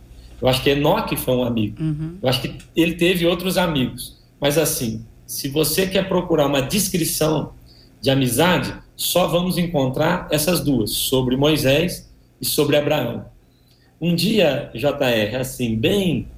Eu 0.40 0.48
acho 0.48 0.62
que 0.62 0.70
Enoque 0.70 1.16
foi 1.16 1.34
um 1.34 1.44
amigo. 1.44 1.80
Uhum. 1.80 2.18
Eu 2.22 2.28
acho 2.28 2.40
que 2.40 2.56
ele 2.74 2.94
teve 2.94 3.26
outros 3.26 3.58
amigos. 3.58 4.18
Mas 4.40 4.58
assim, 4.58 5.04
se 5.26 5.48
você 5.48 5.86
quer 5.86 6.08
procurar 6.08 6.46
uma 6.46 6.60
descrição 6.60 7.52
de 8.00 8.10
amizade, 8.10 8.74
só 8.96 9.26
vamos 9.26 9.58
encontrar 9.58 10.28
essas 10.30 10.60
duas, 10.60 10.90
sobre 10.90 11.36
Moisés 11.36 12.10
e 12.40 12.46
sobre 12.46 12.76
Abraão. 12.76 13.24
Um 14.00 14.14
dia, 14.14 14.70
JR, 14.74 15.36
assim, 15.38 15.76
bem 15.76 16.28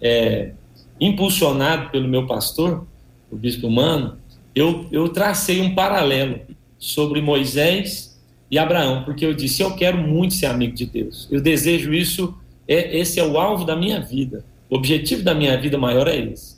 é, 0.00 0.52
impulsionado 1.00 1.90
pelo 1.90 2.08
meu 2.08 2.26
pastor, 2.26 2.86
o 3.30 3.36
bispo 3.36 3.70
Mano, 3.70 4.18
eu, 4.54 4.86
eu 4.92 5.08
tracei 5.08 5.60
um 5.60 5.74
paralelo 5.74 6.40
sobre 6.78 7.20
Moisés 7.20 8.20
e 8.50 8.58
Abraão, 8.58 9.02
porque 9.04 9.24
eu 9.24 9.34
disse: 9.34 9.62
eu 9.62 9.74
quero 9.74 9.98
muito 9.98 10.34
ser 10.34 10.46
amigo 10.46 10.74
de 10.74 10.86
Deus. 10.86 11.26
Eu 11.30 11.40
desejo 11.40 11.92
isso, 11.92 12.38
é, 12.68 12.96
esse 12.98 13.18
é 13.18 13.24
o 13.24 13.38
alvo 13.38 13.64
da 13.64 13.74
minha 13.74 14.00
vida. 14.00 14.44
O 14.70 14.76
objetivo 14.76 15.22
da 15.22 15.34
minha 15.34 15.58
vida 15.60 15.76
maior 15.78 16.06
é 16.06 16.16
esse. 16.16 16.56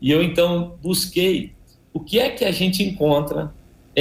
E 0.00 0.10
eu 0.10 0.22
então 0.22 0.76
busquei 0.82 1.52
o 1.92 2.00
que 2.00 2.18
é 2.18 2.30
que 2.30 2.44
a 2.44 2.52
gente 2.52 2.82
encontra 2.82 3.52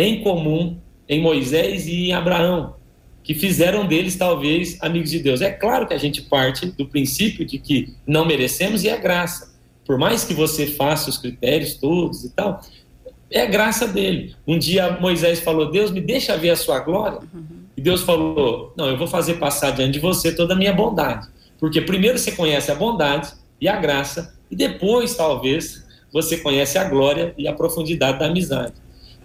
em 0.05 0.21
comum 0.21 0.77
em 1.09 1.21
Moisés 1.21 1.87
e 1.87 2.07
em 2.07 2.13
Abraão, 2.13 2.75
que 3.23 3.33
fizeram 3.33 3.87
deles 3.87 4.15
talvez 4.15 4.77
amigos 4.81 5.09
de 5.09 5.19
Deus. 5.19 5.41
É 5.41 5.49
claro 5.49 5.87
que 5.87 5.93
a 5.93 5.97
gente 5.97 6.21
parte 6.21 6.65
do 6.65 6.85
princípio 6.85 7.45
de 7.45 7.57
que 7.57 7.95
não 8.05 8.25
merecemos 8.25 8.83
e 8.83 8.89
é 8.89 8.97
graça. 8.97 9.55
Por 9.85 9.97
mais 9.97 10.23
que 10.23 10.33
você 10.33 10.67
faça 10.67 11.09
os 11.09 11.17
critérios 11.17 11.75
todos 11.75 12.23
e 12.25 12.29
tal, 12.29 12.61
é 13.31 13.45
graça 13.45 13.87
dele. 13.87 14.35
Um 14.45 14.57
dia 14.57 14.97
Moisés 14.99 15.39
falou: 15.39 15.71
Deus, 15.71 15.91
me 15.91 16.01
deixa 16.01 16.37
ver 16.37 16.51
a 16.51 16.55
sua 16.55 16.79
glória. 16.79 17.19
Uhum. 17.33 17.65
E 17.75 17.81
Deus 17.81 18.01
falou: 18.01 18.73
Não, 18.77 18.89
eu 18.89 18.97
vou 18.97 19.07
fazer 19.07 19.35
passar 19.35 19.71
diante 19.71 19.93
de 19.93 19.99
você 19.99 20.33
toda 20.33 20.53
a 20.53 20.57
minha 20.57 20.73
bondade. 20.73 21.27
Porque 21.59 21.81
primeiro 21.81 22.17
você 22.17 22.31
conhece 22.31 22.71
a 22.71 22.75
bondade 22.75 23.33
e 23.59 23.67
a 23.67 23.77
graça, 23.77 24.35
e 24.49 24.55
depois, 24.55 25.15
talvez, 25.15 25.85
você 26.13 26.37
conhece 26.37 26.77
a 26.77 26.83
glória 26.83 27.33
e 27.37 27.47
a 27.47 27.53
profundidade 27.53 28.19
da 28.19 28.27
amizade. 28.27 28.73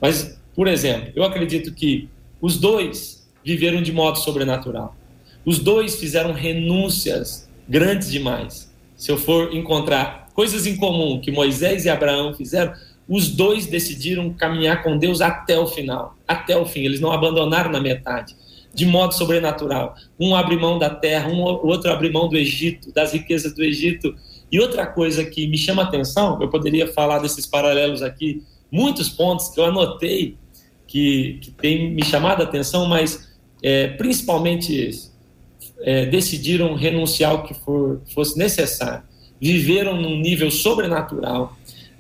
Mas, 0.01 0.41
por 0.55 0.69
exemplo, 0.69 1.13
eu 1.15 1.25
acredito 1.25 1.73
que 1.73 2.09
os 2.41 2.59
dois 2.59 3.27
viveram 3.45 3.83
de 3.83 3.93
modo 3.93 4.19
sobrenatural. 4.19 4.97
Os 5.45 5.59
dois 5.59 5.97
fizeram 5.97 6.33
renúncias 6.33 7.49
grandes 7.69 8.11
demais. 8.11 8.73
Se 8.97 9.11
eu 9.11 9.17
for 9.17 9.55
encontrar 9.55 10.29
coisas 10.35 10.67
em 10.67 10.77
comum 10.77 11.21
que 11.21 11.33
Moisés 11.33 11.85
e 11.85 11.91
Abraão 11.91 12.35
fizeram, 12.35 12.73
os 13.09 13.29
dois 13.29 13.67
decidiram 13.67 14.33
caminhar 14.33 14.83
com 14.83 14.97
Deus 14.97 15.21
até 15.21 15.59
o 15.59 15.67
final, 15.67 16.17
até 16.27 16.57
o 16.57 16.65
fim. 16.65 16.81
Eles 16.81 17.01
não 17.01 17.11
abandonaram 17.11 17.71
na 17.71 17.81
metade, 17.81 18.37
de 18.73 18.87
modo 18.87 19.15
sobrenatural. 19.15 19.95
Um 20.19 20.35
abre 20.37 20.57
mão 20.57 20.79
da 20.79 20.89
terra, 20.91 21.29
um, 21.29 21.43
o 21.43 21.67
outro 21.67 21.91
abre 21.91 22.11
mão 22.11 22.29
do 22.29 22.37
Egito, 22.37 22.93
das 22.93 23.13
riquezas 23.13 23.53
do 23.55 23.65
Egito. 23.65 24.15
E 24.51 24.61
outra 24.61 24.87
coisa 24.87 25.25
que 25.25 25.47
me 25.49 25.59
chama 25.59 25.83
a 25.83 25.87
atenção, 25.87 26.41
eu 26.41 26.49
poderia 26.49 26.87
falar 26.93 27.19
desses 27.19 27.47
paralelos 27.47 28.03
aqui, 28.03 28.43
muitos 28.71 29.09
pontos 29.09 29.49
que 29.49 29.59
eu 29.59 29.65
anotei 29.65 30.37
que, 30.93 31.39
que 31.41 31.51
tem 31.51 31.91
me 31.91 32.05
chamado 32.05 32.43
a 32.43 32.45
atenção, 32.45 32.85
mas 32.87 33.33
é, 33.63 33.89
principalmente. 33.89 35.11
É, 35.85 36.07
decidiram 36.07 36.77
renunciar 36.77 37.33
ao 37.33 37.43
que 37.43 37.55
for, 37.55 38.01
fosse 38.15 38.39
necessário, 38.39 39.03
viveram 39.41 40.01
num 40.01 40.17
nível 40.17 40.49
sobrenatural, 40.49 41.57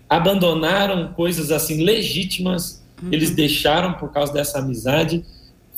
abandonaram 0.08 1.12
coisas 1.14 1.50
assim 1.50 1.82
legítimas, 1.82 2.80
uhum. 3.02 3.08
eles 3.10 3.30
deixaram 3.30 3.94
por 3.94 4.12
causa 4.12 4.32
dessa 4.32 4.60
amizade, 4.60 5.24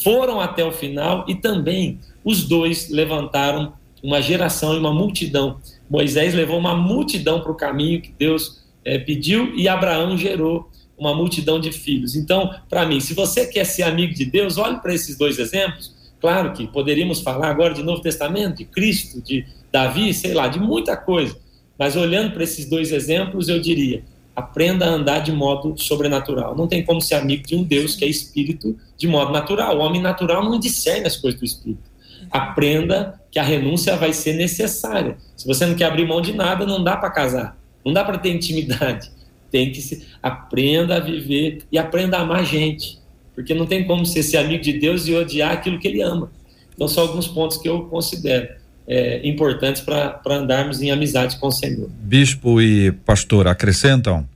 foram 0.02 0.38
até 0.38 0.62
o 0.62 0.70
final 0.70 1.24
e 1.26 1.34
também 1.34 1.98
os 2.22 2.42
dois 2.46 2.90
levantaram 2.90 3.72
uma 4.02 4.20
geração 4.20 4.74
e 4.74 4.78
uma 4.78 4.92
multidão. 4.92 5.56
Moisés 5.88 6.34
levou 6.34 6.58
uma 6.58 6.74
multidão 6.74 7.40
para 7.40 7.52
o 7.52 7.54
caminho 7.54 8.02
que 8.02 8.12
Deus 8.18 8.62
é, 8.84 8.98
pediu 8.98 9.54
e 9.56 9.66
Abraão 9.66 10.18
gerou 10.18 10.68
uma 10.96 11.14
multidão 11.14 11.60
de 11.60 11.72
filhos. 11.72 12.14
Então, 12.14 12.54
para 12.68 12.86
mim, 12.86 13.00
se 13.00 13.14
você 13.14 13.46
quer 13.46 13.64
ser 13.64 13.82
amigo 13.82 14.14
de 14.14 14.24
Deus, 14.24 14.58
olhe 14.58 14.78
para 14.78 14.94
esses 14.94 15.16
dois 15.16 15.38
exemplos. 15.38 15.94
Claro 16.20 16.52
que 16.52 16.66
poderíamos 16.66 17.20
falar 17.20 17.50
agora 17.50 17.74
de 17.74 17.82
Novo 17.82 18.00
Testamento, 18.00 18.58
de 18.58 18.64
Cristo, 18.64 19.20
de 19.20 19.46
Davi, 19.70 20.14
sei 20.14 20.32
lá, 20.32 20.48
de 20.48 20.58
muita 20.58 20.96
coisa. 20.96 21.36
Mas 21.78 21.96
olhando 21.96 22.32
para 22.32 22.44
esses 22.44 22.68
dois 22.68 22.92
exemplos, 22.92 23.48
eu 23.48 23.60
diria: 23.60 24.04
aprenda 24.34 24.86
a 24.86 24.90
andar 24.90 25.20
de 25.20 25.32
modo 25.32 25.74
sobrenatural. 25.76 26.56
Não 26.56 26.66
tem 26.66 26.84
como 26.84 27.00
ser 27.00 27.16
amigo 27.16 27.46
de 27.46 27.54
um 27.54 27.62
Deus 27.62 27.94
que 27.96 28.04
é 28.04 28.08
espírito 28.08 28.76
de 28.96 29.06
modo 29.06 29.32
natural. 29.32 29.76
O 29.76 29.80
homem 29.80 30.00
natural 30.00 30.42
não 30.44 30.58
discerne 30.58 31.06
as 31.06 31.16
coisas 31.16 31.38
do 31.38 31.44
espírito. 31.44 31.90
Aprenda 32.30 33.20
que 33.30 33.38
a 33.38 33.42
renúncia 33.42 33.96
vai 33.96 34.12
ser 34.12 34.34
necessária. 34.34 35.16
Se 35.36 35.46
você 35.46 35.66
não 35.66 35.74
quer 35.74 35.86
abrir 35.86 36.06
mão 36.06 36.20
de 36.20 36.32
nada, 36.32 36.64
não 36.64 36.82
dá 36.82 36.96
para 36.96 37.10
casar. 37.10 37.58
Não 37.84 37.92
dá 37.92 38.02
para 38.02 38.18
ter 38.18 38.34
intimidade. 38.34 39.10
Tem 39.54 39.70
que 39.70 39.80
se 39.80 40.02
aprenda 40.20 40.96
a 40.96 40.98
viver 41.00 41.58
e 41.70 41.78
aprenda 41.78 42.16
a 42.16 42.22
amar 42.22 42.44
gente, 42.44 42.98
porque 43.36 43.54
não 43.54 43.66
tem 43.66 43.84
como 43.86 44.04
você 44.04 44.20
ser 44.20 44.38
amigo 44.38 44.64
de 44.64 44.72
Deus 44.72 45.06
e 45.06 45.14
odiar 45.14 45.52
aquilo 45.52 45.78
que 45.78 45.86
ele 45.86 46.02
ama. 46.02 46.32
Então 46.74 46.88
são 46.88 47.04
alguns 47.04 47.28
pontos 47.28 47.56
que 47.58 47.68
eu 47.68 47.82
considero 47.82 48.48
é, 48.84 49.24
importantes 49.24 49.80
para 49.80 50.20
andarmos 50.26 50.82
em 50.82 50.90
amizade 50.90 51.38
com 51.38 51.46
o 51.46 51.52
Senhor. 51.52 51.88
Bispo 51.88 52.60
e 52.60 52.90
pastor 52.90 53.46
acrescentam? 53.46 54.28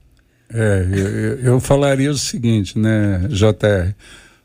É, 0.53 0.87
eu, 0.89 1.39
eu 1.39 1.59
falaria 1.59 2.09
o 2.09 2.17
seguinte, 2.17 2.79
né, 2.79 3.27
JR? 3.27 3.93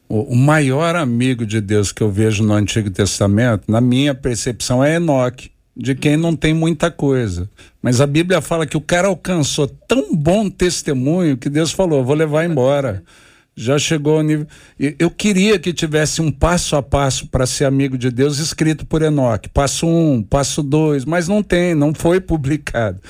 O, 0.09 0.33
o, 0.33 0.37
maior 0.37 0.97
amigo 0.97 1.47
de 1.47 1.61
Deus 1.61 1.93
que 1.93 2.03
eu 2.03 2.11
vejo 2.11 2.43
no 2.43 2.53
Antigo 2.53 2.91
Testamento, 2.91 3.71
na 3.71 3.81
minha 3.81 4.13
percepção, 4.13 4.83
é 4.83 4.97
Enoque, 4.97 5.53
de 5.77 5.95
quem 5.95 6.17
não 6.17 6.37
tem 6.37 6.55
muita 6.55 6.91
coisa. 6.91 7.51
Mas 7.83 8.01
a 8.01 8.07
Bíblia 8.07 8.41
fala 8.41 8.67
que 8.67 8.77
o 8.77 8.81
cara 8.81 9.09
alcançou 9.09 9.67
tão 9.67 10.15
bom 10.15 10.49
testemunho 10.49 11.37
que 11.37 11.49
Deus 11.49 11.73
falou: 11.73 12.05
vou 12.05 12.15
levar 12.15 12.45
embora 12.45 13.03
já 13.57 13.79
chegou 13.79 14.17
ao 14.17 14.23
nível. 14.23 14.47
Eu 14.99 15.11
queria 15.11 15.59
que 15.59 15.73
tivesse 15.73 16.21
um 16.21 16.31
passo 16.31 16.75
a 16.77 16.83
passo 16.83 17.29
para 17.29 17.47
ser 17.47 17.65
amigo 17.65 17.97
de 17.97 18.11
Deus 18.11 18.39
escrito 18.39 18.85
por 18.85 19.03
Enoque. 19.03 19.49
Passo 19.49 19.87
um, 19.87 20.23
passo 20.23 20.63
dois, 20.63 21.05
mas 21.05 21.29
não 21.29 21.43
tem, 21.43 21.75
não 21.75 21.95
foi 21.95 22.19
publicado. 22.21 23.01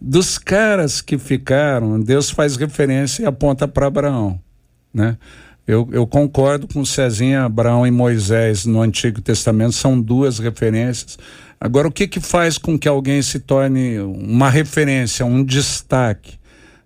Dos 0.00 0.36
caras 0.36 1.00
que 1.00 1.16
ficaram, 1.16 2.00
Deus 2.00 2.30
faz 2.30 2.56
referência 2.56 3.22
e 3.22 3.26
aponta 3.26 3.68
para 3.68 3.86
Abraão, 3.86 4.40
né? 4.92 5.16
Eu, 5.66 5.88
eu 5.92 6.06
concordo 6.06 6.68
com 6.68 6.84
Cezinha, 6.84 7.44
Abraão 7.44 7.86
e 7.86 7.90
Moisés 7.90 8.66
no 8.66 8.82
Antigo 8.82 9.22
Testamento, 9.22 9.72
são 9.72 9.98
duas 9.98 10.38
referências. 10.38 11.18
Agora, 11.64 11.88
o 11.88 11.90
que, 11.90 12.06
que 12.06 12.20
faz 12.20 12.58
com 12.58 12.78
que 12.78 12.86
alguém 12.86 13.22
se 13.22 13.40
torne 13.40 13.98
uma 13.98 14.50
referência, 14.50 15.24
um 15.24 15.42
destaque? 15.42 16.34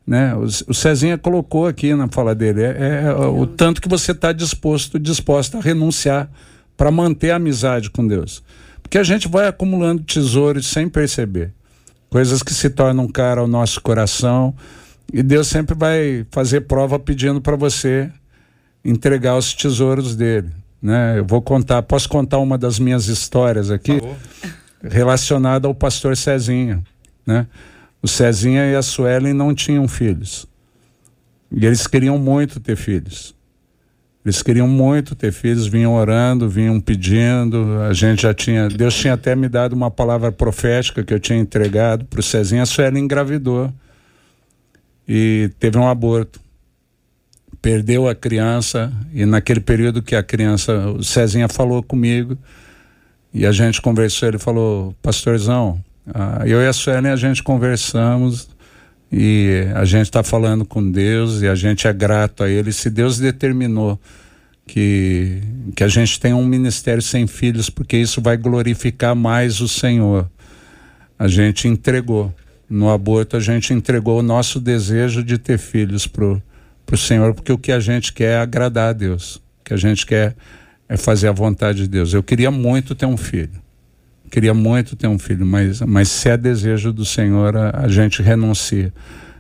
Né? 0.07 0.33
O, 0.37 0.45
o 0.45 0.73
Cezinha 0.73 1.19
colocou 1.19 1.67
aqui 1.67 1.93
na 1.97 2.07
fala 2.07 2.33
dele, 2.33 2.63
é, 2.63 3.03
é 3.07 3.13
o 3.13 3.45
tanto 3.45 3.83
que 3.83 3.89
você 3.89 4.13
está 4.13 4.31
disposto, 4.31 4.97
disposta 4.97 5.59
a 5.59 5.61
renunciar 5.61 6.31
para 6.77 6.93
manter 6.93 7.33
a 7.33 7.37
amizade 7.37 7.91
com 7.91 8.07
Deus. 8.07 8.41
Porque 8.81 8.99
a 8.99 9.03
gente 9.03 9.27
vai 9.27 9.49
acumulando 9.49 10.05
tesouros 10.05 10.69
sem 10.69 10.89
perceber. 10.89 11.51
Coisas 12.09 12.41
que 12.41 12.55
se 12.55 12.71
tornam 12.71 13.09
cara 13.09 13.41
ao 13.41 13.49
nosso 13.49 13.81
coração. 13.81 14.55
E 15.13 15.25
Deus 15.25 15.49
sempre 15.49 15.75
vai 15.75 16.25
fazer 16.31 16.61
prova 16.61 17.01
pedindo 17.01 17.41
para 17.41 17.57
você 17.57 18.09
entregar 18.85 19.37
os 19.37 19.53
tesouros 19.53 20.15
dele. 20.15 20.51
Né? 20.81 21.19
Eu 21.19 21.25
vou 21.25 21.43
contar, 21.43 21.83
posso 21.83 22.09
contar 22.09 22.39
uma 22.39 22.57
das 22.57 22.79
minhas 22.79 23.09
histórias 23.09 23.73
aqui 23.73 24.01
relacionada 24.83 25.67
ao 25.67 25.75
pastor 25.75 26.17
Cezinha. 26.17 26.83
Né? 27.27 27.47
O 28.03 28.09
Cezinha 28.09 28.65
e 28.71 28.77
a 28.77 28.83
Suelen 28.83 29.33
não 29.33 29.55
tinham 29.55 29.87
filhos. 29.89 30.47
E 31.51 31.65
eles 31.65 31.87
queriam 31.87 32.19
muito 32.19 32.61
ter 32.61 32.77
filhos. 32.77 33.35
Eles 34.25 34.43
queriam 34.43 34.69
muito 34.69 35.15
ter 35.15 35.33
filhos, 35.33 35.67
vinham 35.67 35.95
orando, 35.95 36.49
vinham 36.49 36.79
pedindo. 36.81 37.81
A 37.89 37.93
gente 37.93 38.23
já 38.23 38.35
tinha. 38.35 38.69
Deus 38.69 38.95
tinha 38.95 39.15
até 39.15 39.35
me 39.35 39.49
dado 39.49 39.73
uma 39.73 39.91
palavra 39.91 40.31
profética 40.31 41.03
que 41.03 41.15
eu 41.15 41.19
tinha 41.19 41.39
entregado 41.39 42.05
para 42.05 42.21
o 42.21 42.23
Cezinha. 42.23 42.63
A 42.63 42.67
Suelen 42.67 43.05
engravidou 43.05 43.73
e 45.07 45.51
teve 45.59 45.79
um 45.79 45.89
aborto. 45.89 46.41
Perdeu 47.63 48.07
a 48.07 48.15
criança, 48.15 48.93
e 49.13 49.25
naquele 49.25 49.61
período 49.61 50.03
que 50.03 50.15
a 50.15 50.23
criança. 50.23 50.91
O 50.91 51.03
Cezinha 51.03 51.49
falou 51.49 51.83
comigo 51.83 52.37
e 53.33 53.47
a 53.47 53.53
gente 53.53 53.81
conversou. 53.81 54.29
Ele 54.29 54.39
falou: 54.39 54.95
Pastorzão, 55.03 55.83
ah, 56.15 56.43
eu 56.47 56.61
e 56.61 56.67
a 56.67 56.73
Suelen 56.73 57.13
a 57.13 57.17
gente 57.17 57.43
conversamos 57.43 58.49
e 59.11 59.67
a 59.75 59.85
gente 59.85 60.07
está 60.07 60.23
falando 60.23 60.65
com 60.65 60.91
Deus 60.91 61.43
e 61.43 61.49
a 61.49 61.55
gente 61.55 61.87
é 61.87 61.93
grato 61.93 62.43
a 62.43 62.49
Ele. 62.49 62.73
Se 62.73 62.91
Deus 62.91 63.19
determinou 63.19 63.99
que, 64.67 65.41
que 65.75 65.83
a 65.83 65.89
gente 65.89 66.21
tenha 66.21 66.37
um 66.37 66.45
ministério 66.45 67.03
sem 67.03 67.27
filhos, 67.27 67.71
porque 67.71 67.97
isso 67.97 68.21
vai 68.21 68.37
glorificar 68.37 69.17
mais 69.17 69.61
o 69.61 69.67
Senhor, 69.67 70.31
a 71.19 71.27
gente 71.27 71.67
entregou. 71.67 72.33
No 72.71 72.91
aborto, 72.91 73.35
a 73.35 73.41
gente 73.41 73.73
entregou 73.73 74.19
o 74.19 74.23
nosso 74.23 74.61
desejo 74.61 75.25
de 75.25 75.39
ter 75.39 75.59
filhos 75.59 76.07
pro, 76.07 76.41
pro 76.85 76.99
Senhor, 76.99 77.33
porque 77.33 77.51
o 77.51 77.57
que 77.57 77.73
a 77.73 77.81
gente 77.81 78.13
quer 78.13 78.33
é 78.33 78.37
agradar 78.37 78.91
a 78.91 78.93
Deus. 78.93 79.37
O 79.37 79.65
que 79.65 79.73
a 79.73 79.77
gente 79.79 80.05
quer 80.05 80.37
é 80.89 80.97
fazer 80.97 81.29
a 81.29 81.33
vontade 81.33 81.83
de 81.83 81.89
Deus. 81.89 82.13
Eu 82.13 82.23
queria 82.23 82.51
muito 82.51 82.95
ter 82.95 83.07
um 83.07 83.17
filho 83.17 83.69
queria 84.29 84.55
muito 84.55 84.95
ter 84.95 85.09
um 85.09 85.19
filho, 85.19 85.45
mas, 85.45 85.81
mas 85.81 86.09
se 86.09 86.29
é 86.29 86.37
desejo 86.37 86.93
do 86.93 87.05
Senhor, 87.05 87.57
a, 87.57 87.85
a 87.85 87.89
gente 87.89 88.23
renuncia. 88.23 88.93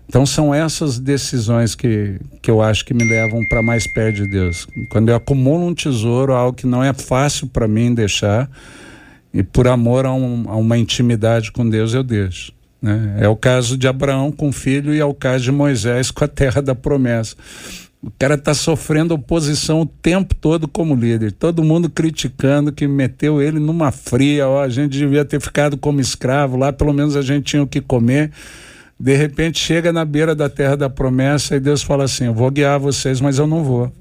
Então 0.09 0.25
são 0.25 0.55
essas 0.55 0.99
decisões 0.99 1.75
que, 1.75 2.19
que 2.41 2.51
eu 2.51 2.63
acho 2.63 2.85
que 2.85 2.95
me 2.95 3.05
levam 3.05 3.47
para 3.47 3.63
mais 3.63 3.87
perto 3.93 4.17
de 4.17 4.31
Deus. 4.31 4.67
Quando 4.89 5.11
eu 5.11 5.17
acumulo 5.17 5.67
um 5.67 5.75
tesouro, 5.75 6.33
algo 6.33 6.57
que 6.57 6.67
não 6.67 6.83
é 6.83 6.95
fácil 6.95 7.47
para 7.47 7.69
mim 7.69 7.93
deixar, 7.93 8.51
e 9.35 9.43
por 9.43 9.69
amor 9.69 10.07
a, 10.07 10.13
um, 10.13 10.45
a, 10.49 10.57
uma 10.57 10.79
intimidade 10.79 11.53
com 11.53 11.69
Deus, 11.69 11.93
eu 11.93 12.03
deixo. 12.03 12.53
Né? 12.81 13.19
É 13.21 13.29
o 13.29 13.37
caso 13.37 13.77
de 13.77 13.87
Abraão 13.87 14.33
com 14.33 14.49
o 14.49 14.53
filho 14.53 14.95
e 14.95 14.99
é 14.99 15.05
o 15.05 15.13
caso 15.13 15.45
de 15.45 15.53
Moisés 15.53 16.11
com 16.11 16.25
a 16.25 16.29
terra 16.29 16.63
da 16.63 16.75
promessa. 16.75 17.37
O 18.01 18.13
cara 18.17 18.35
está 18.35 18.55
sofrendo 18.55 19.15
oposição 19.15 19.81
o 19.81 19.87
tempo 19.87 20.33
todo 20.33 20.69
como 20.69 20.95
líder. 20.95 21.33
Todo 21.33 21.65
mundo 21.65 21.91
criticando 21.91 22.71
que 22.71 22.87
meteu 22.87 23.43
ele 23.43 23.59
numa 23.59 23.91
fria. 23.91 24.47
Ó, 24.47 24.63
a 24.63 24.69
gente 24.69 24.93
devia 24.93 25.25
ter 25.25 25.41
ficado 25.41 25.77
como 25.77 26.01
escravo 26.01 26.57
lá, 26.57 26.73
pelo 26.73 26.93
menos 26.93 27.17
a 27.17 27.23
gente 27.23 27.45
tinha 27.47 27.63
o 27.63 27.67
que 27.67 27.81
comer. 27.81 28.31
De 28.99 29.17
repente 29.17 29.59
chega 29.59 29.93
na 29.93 30.05
beira 30.05 30.35
da 30.35 30.49
terra 30.49 30.77
da 30.77 30.89
promessa 30.89 31.57
e 31.57 31.61
Deus 31.61 31.83
fala 31.83 32.05
assim: 32.05 32.27
Eu 32.27 32.35
vou 32.35 32.51
guiar 32.51 32.79
vocês, 32.79 33.21
mas 33.21 33.39
eu 33.39 33.49
não 33.49 33.65
vou. 33.65 33.93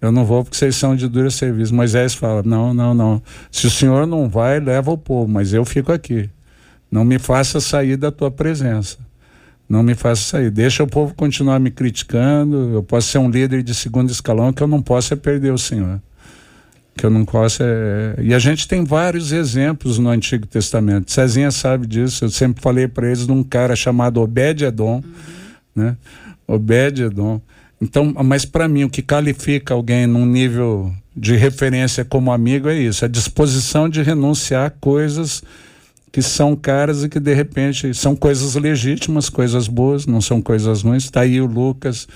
Eu 0.00 0.12
não 0.12 0.24
vou 0.24 0.44
porque 0.44 0.56
vocês 0.56 0.76
são 0.76 0.94
de 0.94 1.08
dura 1.08 1.30
serviço. 1.30 1.74
Moisés 1.74 2.14
fala: 2.14 2.42
Não, 2.42 2.74
não, 2.74 2.92
não. 2.92 3.22
Se 3.50 3.66
o 3.66 3.70
senhor 3.70 4.06
não 4.06 4.28
vai, 4.28 4.60
leva 4.60 4.90
o 4.90 4.98
povo, 4.98 5.30
mas 5.30 5.54
eu 5.54 5.64
fico 5.64 5.90
aqui. 5.90 6.28
Não 6.90 7.04
me 7.04 7.18
faça 7.18 7.60
sair 7.60 7.96
da 7.96 8.10
tua 8.10 8.30
presença. 8.30 8.98
Não 9.68 9.82
me 9.82 9.94
faça 9.94 10.22
sair. 10.22 10.50
Deixa 10.50 10.82
o 10.82 10.86
povo 10.86 11.14
continuar 11.14 11.58
me 11.58 11.70
criticando. 11.70 12.74
Eu 12.74 12.82
posso 12.82 13.08
ser 13.08 13.18
um 13.18 13.30
líder 13.30 13.62
de 13.62 13.74
segundo 13.74 14.10
escalão, 14.10 14.52
que 14.52 14.62
eu 14.62 14.66
não 14.66 14.82
posso 14.82 15.14
é 15.14 15.16
perder 15.16 15.52
o 15.52 15.58
senhor 15.58 16.00
que 16.96 17.06
eu 17.06 17.10
não 17.10 17.24
posso 17.24 17.62
é... 17.62 18.16
E 18.20 18.34
a 18.34 18.38
gente 18.38 18.68
tem 18.68 18.84
vários 18.84 19.32
exemplos 19.32 19.98
no 19.98 20.10
Antigo 20.10 20.46
Testamento. 20.46 21.10
Cezinha 21.10 21.50
sabe 21.50 21.86
disso. 21.86 22.24
Eu 22.24 22.28
sempre 22.30 22.62
falei 22.62 22.86
para 22.86 23.06
eles 23.06 23.26
de 23.26 23.32
um 23.32 23.42
cara 23.42 23.74
chamado 23.74 24.20
Obed-Edom, 24.20 24.96
uhum. 24.96 25.02
né? 25.74 25.96
Obed-Edom. 26.46 27.40
Então, 27.80 28.12
mas 28.24 28.44
para 28.44 28.68
mim 28.68 28.84
o 28.84 28.90
que 28.90 29.02
qualifica 29.02 29.74
alguém 29.74 30.06
num 30.06 30.26
nível 30.26 30.92
de 31.16 31.34
referência 31.34 32.04
como 32.04 32.32
amigo 32.32 32.68
é 32.68 32.78
isso, 32.78 33.04
a 33.04 33.08
disposição 33.08 33.88
de 33.88 34.02
renunciar 34.02 34.66
a 34.66 34.70
coisas 34.70 35.42
que 36.12 36.20
são 36.20 36.54
caras 36.54 37.02
e 37.02 37.08
que 37.08 37.18
de 37.18 37.32
repente 37.32 37.94
são 37.94 38.14
coisas 38.14 38.54
legítimas, 38.54 39.30
coisas 39.30 39.66
boas, 39.66 40.06
não 40.06 40.20
são 40.20 40.42
coisas 40.42 40.82
ruins. 40.82 41.04
Está 41.04 41.22
aí 41.22 41.40
o 41.40 41.46
Lucas, 41.46 42.06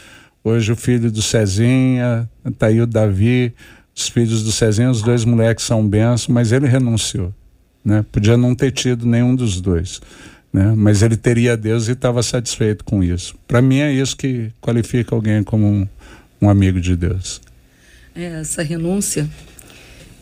hoje 0.44 0.70
o 0.70 0.76
filho 0.76 1.10
do 1.10 1.22
Cezinha, 1.22 2.28
está 2.46 2.66
aí 2.66 2.80
o 2.82 2.86
Davi, 2.86 3.54
os 3.94 4.08
filhos 4.08 4.44
do 4.44 4.52
Cezinha, 4.52 4.90
os 4.90 5.00
dois 5.00 5.24
moleques 5.24 5.64
são 5.64 5.88
benção, 5.88 6.34
mas 6.34 6.52
ele 6.52 6.66
renunciou. 6.66 7.32
Né? 7.82 8.04
Podia 8.12 8.36
não 8.36 8.54
ter 8.54 8.70
tido 8.70 9.06
nenhum 9.06 9.34
dos 9.34 9.62
dois. 9.62 10.02
Né? 10.52 10.74
Mas 10.76 11.02
ele 11.02 11.16
teria 11.16 11.56
Deus 11.56 11.88
e 11.88 11.92
estava 11.92 12.22
satisfeito 12.22 12.84
com 12.84 13.02
isso. 13.02 13.34
Para 13.48 13.62
mim 13.62 13.78
é 13.78 13.90
isso 13.90 14.14
que 14.14 14.52
qualifica 14.60 15.14
alguém 15.14 15.42
como 15.42 15.66
um, 15.66 15.88
um 16.42 16.50
amigo 16.50 16.80
de 16.80 16.94
Deus. 16.94 17.40
É, 18.14 18.40
essa 18.40 18.62
renúncia 18.62 19.28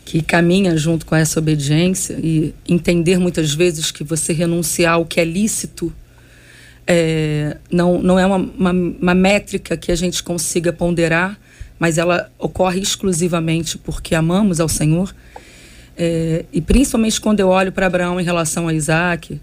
que 0.05 0.21
caminha 0.21 0.77
junto 0.77 1.05
com 1.05 1.15
essa 1.15 1.39
obediência 1.39 2.13
e 2.21 2.53
entender 2.69 3.19
muitas 3.19 3.53
vezes 3.53 3.91
que 3.91 4.03
você 4.03 4.31
renunciar 4.31 4.93
ao 4.93 5.05
que 5.05 5.19
é 5.19 5.25
lícito 5.25 5.91
é, 6.87 7.57
não, 7.71 7.99
não 8.01 8.19
é 8.19 8.25
uma, 8.25 8.37
uma, 8.37 8.71
uma 8.71 9.15
métrica 9.15 9.75
que 9.75 9.91
a 9.91 9.95
gente 9.95 10.21
consiga 10.21 10.71
ponderar, 10.71 11.39
mas 11.79 11.97
ela 11.97 12.29
ocorre 12.37 12.79
exclusivamente 12.79 13.77
porque 13.79 14.13
amamos 14.13 14.59
ao 14.59 14.69
Senhor. 14.69 15.13
É, 15.97 16.45
e 16.53 16.61
principalmente 16.61 17.19
quando 17.19 17.39
eu 17.39 17.47
olho 17.47 17.71
para 17.71 17.87
Abraão 17.87 18.19
em 18.21 18.23
relação 18.23 18.67
a 18.67 18.73
Isaac, 18.73 19.41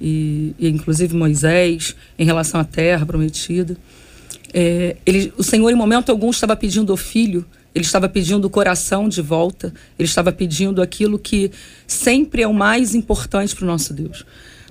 e, 0.00 0.54
e, 0.58 0.68
inclusive 0.68 1.16
Moisés, 1.16 1.96
em 2.18 2.24
relação 2.24 2.60
à 2.60 2.64
terra 2.64 3.06
prometida, 3.06 3.76
é, 4.52 4.96
ele, 5.06 5.32
o 5.38 5.42
Senhor, 5.42 5.70
em 5.70 5.74
momento 5.74 6.10
algum, 6.10 6.28
estava 6.28 6.54
pedindo 6.56 6.92
o 6.92 6.96
filho, 6.96 7.46
ele 7.74 7.84
estava 7.84 8.08
pedindo 8.08 8.44
o 8.44 8.50
coração 8.50 9.08
de 9.08 9.22
volta, 9.22 9.72
ele 9.98 10.08
estava 10.08 10.30
pedindo 10.32 10.82
aquilo 10.82 11.18
que 11.18 11.50
sempre 11.86 12.42
é 12.42 12.46
o 12.46 12.54
mais 12.54 12.94
importante 12.94 13.54
para 13.54 13.64
o 13.64 13.66
nosso 13.66 13.92
Deus. 13.94 14.24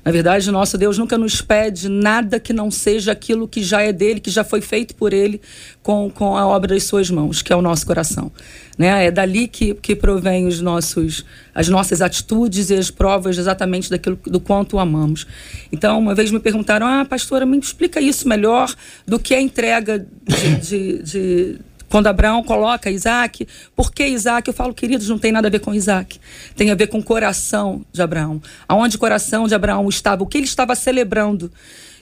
Na 0.04 0.12
verdade, 0.12 0.50
nosso 0.50 0.80
Deus 0.80 0.98
nunca 0.98 1.16
nos 1.16 1.42
pede 1.42 1.88
nada 1.88 2.40
que 2.40 2.52
não 2.52 2.72
seja 2.72 3.12
aquilo 3.12 3.48
que 3.48 3.62
já 3.64 3.84
é 3.84 3.94
dele, 3.94 4.20
que 4.20 4.32
já 4.32 4.44
foi 4.44 4.60
feito 4.60 4.96
por 4.96 5.14
ele 5.14 5.40
com, 5.84 6.10
com 6.10 6.36
a 6.36 6.48
obra 6.48 6.74
das 6.74 6.86
suas 6.86 7.12
mãos, 7.12 7.44
que 7.44 7.54
é 7.54 7.56
o 7.56 7.62
nosso 7.62 7.86
coração. 7.86 8.32
Né? 8.76 9.06
É 9.06 9.12
dali 9.12 9.48
que, 9.48 9.76
que 9.76 9.96
provém 9.96 10.48
os 10.48 10.60
nossos, 10.60 11.24
as 11.54 11.70
nossas 11.70 12.02
atitudes 12.02 12.72
e 12.72 12.74
as 12.74 12.90
provas 12.90 13.38
exatamente 13.38 13.92
daquilo 13.92 14.18
do 14.26 14.40
quanto 14.40 14.78
o 14.78 14.80
amamos. 14.80 15.28
Então, 15.72 16.00
uma 16.00 16.16
vez 16.16 16.32
me 16.32 16.40
perguntaram, 16.40 16.88
ah, 16.88 17.06
pastora, 17.06 17.46
me 17.46 17.60
explica 17.60 18.02
isso 18.02 18.28
melhor 18.28 18.74
do 19.06 19.20
que 19.20 19.36
a 19.36 19.42
entrega 19.42 20.04
de, 20.26 20.56
de, 20.58 21.04
de 21.04 21.60
quando 21.92 22.08
Abraão 22.08 22.42
coloca 22.42 22.90
Isaac, 22.90 23.46
por 23.76 23.92
que 23.92 24.08
Isaac? 24.08 24.48
Eu 24.48 24.54
falo, 24.54 24.74
queridos, 24.74 25.10
não 25.10 25.20
tem 25.20 25.30
nada 25.30 25.50
a 25.50 25.52
ver 25.52 25.60
com 25.60 25.74
Isaac. 25.74 26.22
Tem 26.56 26.72
a 26.72 26.76
ver 26.76 26.88
com 26.88 27.00
o 27.00 27.04
coração 27.04 27.86
de 27.92 28.02
Abraão. 28.02 28.42
Aonde 28.66 28.96
o 28.96 29.00
coração 29.00 29.46
de 29.46 29.54
Abraão 29.54 29.90
estava, 29.90 30.24
o 30.24 30.26
que 30.26 30.38
ele 30.38 30.46
estava 30.46 30.74
celebrando. 30.74 31.52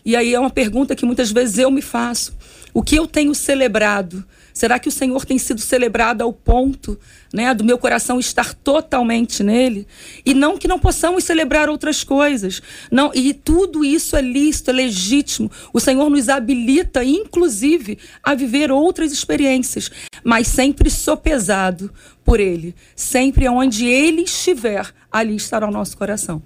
E 0.06 0.16
aí 0.16 0.32
é 0.32 0.40
uma 0.40 0.52
pergunta 0.52 0.96
que 0.96 1.08
muitas 1.08 1.32
vezes 1.32 1.58
eu 1.58 1.72
me 1.72 1.82
faço. 1.82 2.38
O 2.72 2.84
que 2.84 2.98
eu 2.98 3.08
tenho 3.08 3.34
celebrado? 3.34 4.24
Será 4.60 4.78
que 4.78 4.90
o 4.90 4.92
Senhor 4.92 5.24
tem 5.24 5.38
sido 5.38 5.62
celebrado 5.62 6.22
ao 6.22 6.34
ponto 6.34 7.00
né, 7.34 7.54
do 7.54 7.64
meu 7.64 7.78
coração 7.78 8.20
estar 8.20 8.54
totalmente 8.54 9.42
nele? 9.42 9.88
E 10.26 10.34
não 10.34 10.58
que 10.58 10.68
não 10.68 10.78
possamos 10.78 11.24
celebrar 11.24 11.70
outras 11.70 12.04
coisas. 12.04 12.62
não 12.92 13.10
E 13.16 13.34
tudo 13.34 13.86
isso 13.86 14.18
é 14.18 14.22
lícito, 14.22 14.72
é 14.72 14.74
legítimo. 14.74 15.50
O 15.72 15.80
Senhor 15.80 16.10
nos 16.10 16.28
habilita, 16.28 17.06
inclusive, 17.06 17.98
a 18.22 18.36
viver 18.36 18.70
outras 18.70 19.14
experiências, 19.14 19.90
mas 20.26 20.48
sempre 20.48 20.90
sopesado 20.90 21.90
por 22.26 22.42
Ele. 22.42 22.76
Sempre 22.98 23.48
onde 23.48 23.86
Ele 23.86 24.24
estiver, 24.24 24.94
ali 25.10 25.38
estará 25.38 25.70
o 25.70 25.72
nosso 25.72 25.96
coração. 25.96 26.44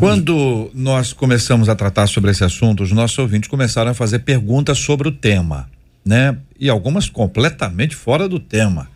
Quando 0.00 0.68
nós 0.74 1.12
começamos 1.12 1.68
a 1.68 1.76
tratar 1.76 2.08
sobre 2.08 2.32
esse 2.32 2.42
assunto, 2.42 2.82
os 2.82 2.90
nossos 2.90 3.16
ouvintes 3.18 3.48
começaram 3.48 3.92
a 3.92 3.94
fazer 3.94 4.18
perguntas 4.18 4.78
sobre 4.78 5.06
o 5.06 5.12
tema 5.12 5.72
né? 6.04 6.36
E 6.58 6.68
algumas 6.68 7.08
completamente 7.08 7.96
fora 7.96 8.28
do 8.28 8.38
tema. 8.38 8.88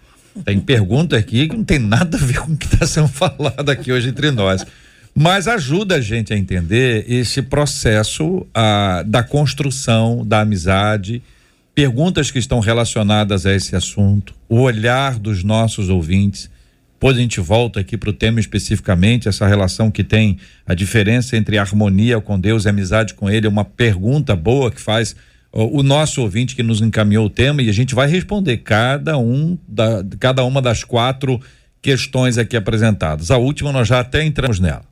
Tem 0.44 0.60
pergunta 0.60 1.16
aqui 1.16 1.48
que 1.48 1.56
não 1.56 1.64
tem 1.64 1.78
nada 1.78 2.16
a 2.16 2.20
ver 2.20 2.40
com 2.40 2.52
o 2.52 2.56
que 2.56 2.66
está 2.66 2.86
sendo 2.86 3.08
falado 3.08 3.68
aqui 3.70 3.90
hoje 3.90 4.08
entre 4.08 4.30
nós. 4.30 4.64
Mas 5.14 5.48
ajuda 5.48 5.96
a 5.96 6.00
gente 6.00 6.32
a 6.32 6.36
entender 6.36 7.04
esse 7.08 7.42
processo 7.42 8.46
ah, 8.54 9.02
da 9.04 9.22
construção 9.22 10.24
da 10.24 10.42
amizade, 10.42 11.22
perguntas 11.74 12.30
que 12.30 12.38
estão 12.38 12.60
relacionadas 12.60 13.44
a 13.44 13.52
esse 13.52 13.74
assunto, 13.74 14.34
o 14.48 14.60
olhar 14.60 15.18
dos 15.18 15.42
nossos 15.42 15.88
ouvintes. 15.88 16.48
Depois 16.94 17.16
a 17.16 17.20
gente 17.20 17.40
volta 17.40 17.80
aqui 17.80 17.96
para 17.96 18.10
o 18.10 18.12
tema 18.12 18.38
especificamente, 18.38 19.28
essa 19.28 19.46
relação 19.46 19.90
que 19.90 20.04
tem 20.04 20.38
a 20.66 20.74
diferença 20.74 21.36
entre 21.36 21.58
harmonia 21.58 22.20
com 22.20 22.38
Deus 22.38 22.64
e 22.64 22.68
amizade 22.68 23.14
com 23.14 23.30
Ele, 23.30 23.46
é 23.46 23.50
uma 23.50 23.64
pergunta 23.64 24.36
boa 24.36 24.70
que 24.70 24.80
faz 24.80 25.16
o 25.52 25.82
nosso 25.82 26.20
ouvinte 26.20 26.54
que 26.54 26.62
nos 26.62 26.80
encaminhou 26.80 27.26
o 27.26 27.30
tema 27.30 27.62
e 27.62 27.68
a 27.70 27.72
gente 27.72 27.94
vai 27.94 28.06
responder 28.06 28.58
cada 28.58 29.16
um 29.16 29.56
da, 29.66 30.04
cada 30.20 30.44
uma 30.44 30.60
das 30.60 30.84
quatro 30.84 31.40
questões 31.80 32.36
aqui 32.36 32.56
apresentadas. 32.56 33.30
A 33.30 33.38
última 33.38 33.72
nós 33.72 33.88
já 33.88 34.00
até 34.00 34.24
entramos 34.24 34.60
nela. 34.60 34.84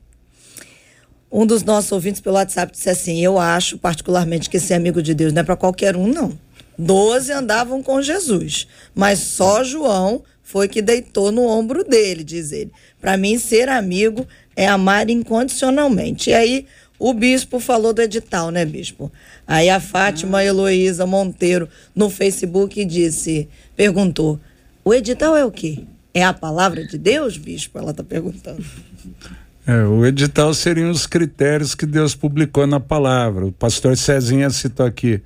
Um 1.31 1.45
dos 1.45 1.62
nossos 1.62 1.92
ouvintes 1.92 2.21
pelo 2.21 2.37
WhatsApp 2.37 2.73
disse 2.73 2.88
assim: 2.88 3.23
Eu 3.23 3.38
acho 3.38 3.77
particularmente 3.79 4.49
que 4.49 4.59
ser 4.59 4.75
amigo 4.75 5.03
de 5.03 5.12
Deus 5.12 5.33
não 5.33 5.42
é 5.42 5.45
para 5.45 5.57
qualquer 5.57 5.97
um, 5.97 6.07
não. 6.07 6.38
Doze 6.79 7.33
andavam 7.33 7.83
com 7.83 8.01
Jesus, 8.03 8.66
mas 8.95 9.19
só 9.19 9.64
João 9.64 10.23
foi 10.42 10.69
que 10.69 10.81
deitou 10.81 11.33
no 11.33 11.42
ombro 11.42 11.83
dele, 11.83 12.23
diz 12.23 12.53
ele. 12.53 12.71
Para 13.01 13.16
mim, 13.16 13.38
ser 13.38 13.69
amigo 13.69 14.27
é 14.55 14.66
amar 14.66 15.11
incondicionalmente. 15.11 16.31
E 16.31 16.35
aí, 16.35 16.66
o 16.99 17.13
bispo 17.13 17.61
falou 17.61 17.93
do 17.93 18.03
edital, 18.03 18.51
né, 18.51 18.65
bispo? 18.65 19.13
Aí 19.47 19.69
a 19.69 19.81
Fátima 19.81 20.39
ah. 20.39 20.45
Heloísa 20.45 21.07
Monteiro 21.07 21.69
no 21.95 22.09
Facebook 22.09 22.85
disse, 22.85 23.49
perguntou: 23.77 24.41
"O 24.85 24.95
edital 24.95 25.37
é 25.37 25.45
o 25.45 25.51
quê? 25.51 25.85
É 26.15 26.25
a 26.25 26.33
palavra 26.33 26.87
de 26.87 26.97
Deus, 26.97 27.37
bispo?" 27.37 27.79
Ela 27.79 27.91
está 27.91 28.05
perguntando. 28.05 28.65
É, 29.69 29.83
o 29.83 30.07
edital 30.07 30.55
seriam 30.55 30.93
os 30.93 31.09
critérios 31.09 31.75
que 31.75 31.85
Deus 31.87 32.15
publicou 32.15 32.69
na 32.69 32.79
palavra. 32.79 33.45
O 33.45 33.51
pastor 33.51 33.97
Cezinha 33.97 34.49
citou 34.49 34.87
aqui. 34.87 35.21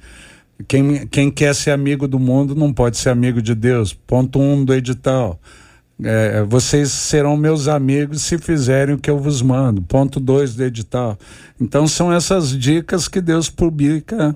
Quem, 0.66 1.06
quem 1.08 1.30
quer 1.30 1.54
ser 1.54 1.72
amigo 1.72 2.08
do 2.08 2.18
mundo 2.18 2.54
não 2.54 2.72
pode 2.72 2.96
ser 2.96 3.10
amigo 3.10 3.42
de 3.42 3.54
Deus. 3.54 3.92
Ponto 3.92 4.40
um 4.40 4.64
do 4.64 4.72
edital. 4.72 5.38
É, 6.02 6.42
vocês 6.44 6.90
serão 6.90 7.36
meus 7.36 7.68
amigos 7.68 8.22
se 8.22 8.38
fizerem 8.38 8.94
o 8.94 8.98
que 8.98 9.10
eu 9.10 9.18
vos 9.18 9.42
mando. 9.42 9.82
Ponto 9.82 10.18
2 10.18 10.54
do 10.54 10.64
edital. 10.64 11.18
Então 11.60 11.86
são 11.86 12.12
essas 12.12 12.56
dicas 12.56 13.08
que 13.08 13.20
Deus 13.20 13.50
publica 13.50 14.34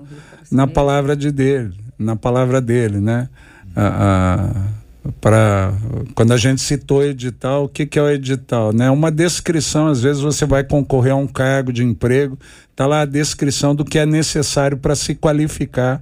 na 0.51 0.67
palavra 0.67 1.15
de 1.15 1.31
dele, 1.31 1.73
na 1.97 2.15
palavra 2.15 2.61
dele, 2.61 2.99
né? 2.99 3.29
A, 3.75 4.51
a, 5.03 5.11
para 5.21 5.73
quando 6.13 6.33
a 6.33 6.37
gente 6.37 6.61
citou 6.61 7.03
edital, 7.03 7.65
o 7.65 7.69
que, 7.69 7.85
que 7.85 7.99
é 7.99 8.01
o 8.01 8.09
edital? 8.09 8.73
Né? 8.73 8.89
Uma 8.89 9.11
descrição, 9.11 9.87
às 9.87 10.01
vezes 10.01 10.21
você 10.21 10.45
vai 10.45 10.63
concorrer 10.63 11.13
a 11.13 11.15
um 11.15 11.27
cargo 11.27 11.71
de 11.71 11.83
emprego, 11.83 12.37
está 12.71 12.87
lá 12.87 13.01
a 13.01 13.05
descrição 13.05 13.75
do 13.75 13.85
que 13.85 13.99
é 13.99 14.05
necessário 14.05 14.77
para 14.77 14.95
se 14.95 15.13
qualificar 15.13 16.01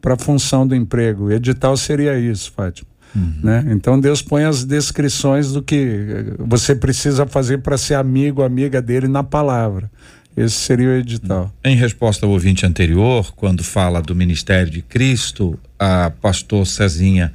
para 0.00 0.14
a 0.14 0.18
função 0.18 0.66
do 0.66 0.74
emprego. 0.74 1.30
Edital 1.30 1.76
seria 1.76 2.18
isso, 2.18 2.52
Fátima. 2.52 2.91
Uhum. 3.14 3.34
Né? 3.42 3.64
Então 3.70 4.00
Deus 4.00 4.22
põe 4.22 4.44
as 4.44 4.64
descrições 4.64 5.52
do 5.52 5.62
que 5.62 6.34
você 6.38 6.74
precisa 6.74 7.26
fazer 7.26 7.58
para 7.58 7.76
ser 7.76 7.94
amigo, 7.94 8.42
amiga 8.42 8.80
dele 8.80 9.08
na 9.08 9.22
palavra. 9.22 9.90
Esse 10.36 10.54
seria 10.54 10.88
o 10.88 10.92
edital. 10.92 11.52
Em 11.62 11.76
resposta 11.76 12.24
ao 12.24 12.32
ouvinte 12.32 12.64
anterior, 12.64 13.32
quando 13.36 13.62
fala 13.62 14.00
do 14.00 14.14
ministério 14.14 14.70
de 14.70 14.80
Cristo, 14.80 15.58
a 15.78 16.10
pastor 16.10 16.66
Cezinha 16.66 17.32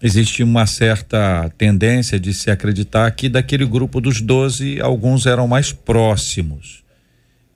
existe 0.00 0.44
uma 0.44 0.64
certa 0.66 1.50
tendência 1.58 2.18
de 2.20 2.32
se 2.32 2.50
acreditar 2.50 3.10
que 3.10 3.28
daquele 3.28 3.66
grupo 3.66 4.00
dos 4.00 4.20
doze, 4.20 4.80
alguns 4.80 5.26
eram 5.26 5.48
mais 5.48 5.72
próximos. 5.72 6.84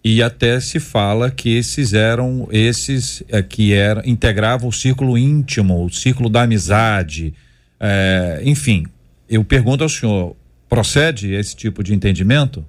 E 0.05 0.21
até 0.21 0.59
se 0.59 0.81
fala 0.81 1.31
que 1.31 1.57
esses 1.57 1.93
eram 1.93 2.49
esses 2.51 3.23
é, 3.29 3.41
que 3.41 3.73
eram, 3.73 4.03
integravam 4.05 4.69
o 4.69 4.73
círculo 4.73 5.17
íntimo, 5.17 5.85
o 5.85 5.91
círculo 5.91 6.29
da 6.29 6.43
amizade. 6.43 7.33
É, 7.85 8.41
enfim, 8.45 8.87
eu 9.29 9.45
pergunto 9.45 9.83
ao 9.83 9.89
senhor: 9.89 10.37
procede 10.69 11.35
esse 11.35 11.57
tipo 11.57 11.83
de 11.83 11.93
entendimento? 11.93 12.65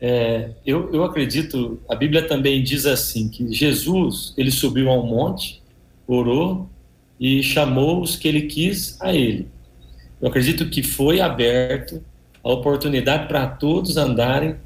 É, 0.00 0.50
eu, 0.64 0.92
eu 0.94 1.02
acredito, 1.02 1.80
a 1.88 1.96
Bíblia 1.96 2.22
também 2.28 2.62
diz 2.62 2.86
assim: 2.86 3.28
que 3.28 3.52
Jesus 3.52 4.32
ele 4.36 4.52
subiu 4.52 4.90
a 4.90 4.96
um 4.96 5.06
monte, 5.06 5.60
orou 6.06 6.70
e 7.18 7.42
chamou 7.42 8.00
os 8.00 8.14
que 8.14 8.28
ele 8.28 8.42
quis 8.42 8.96
a 9.00 9.12
ele. 9.12 9.48
Eu 10.20 10.28
acredito 10.28 10.70
que 10.70 10.82
foi 10.82 11.20
aberto 11.20 12.00
a 12.42 12.52
oportunidade 12.52 13.26
para 13.26 13.46
todos 13.46 13.96
andarem 13.96 14.56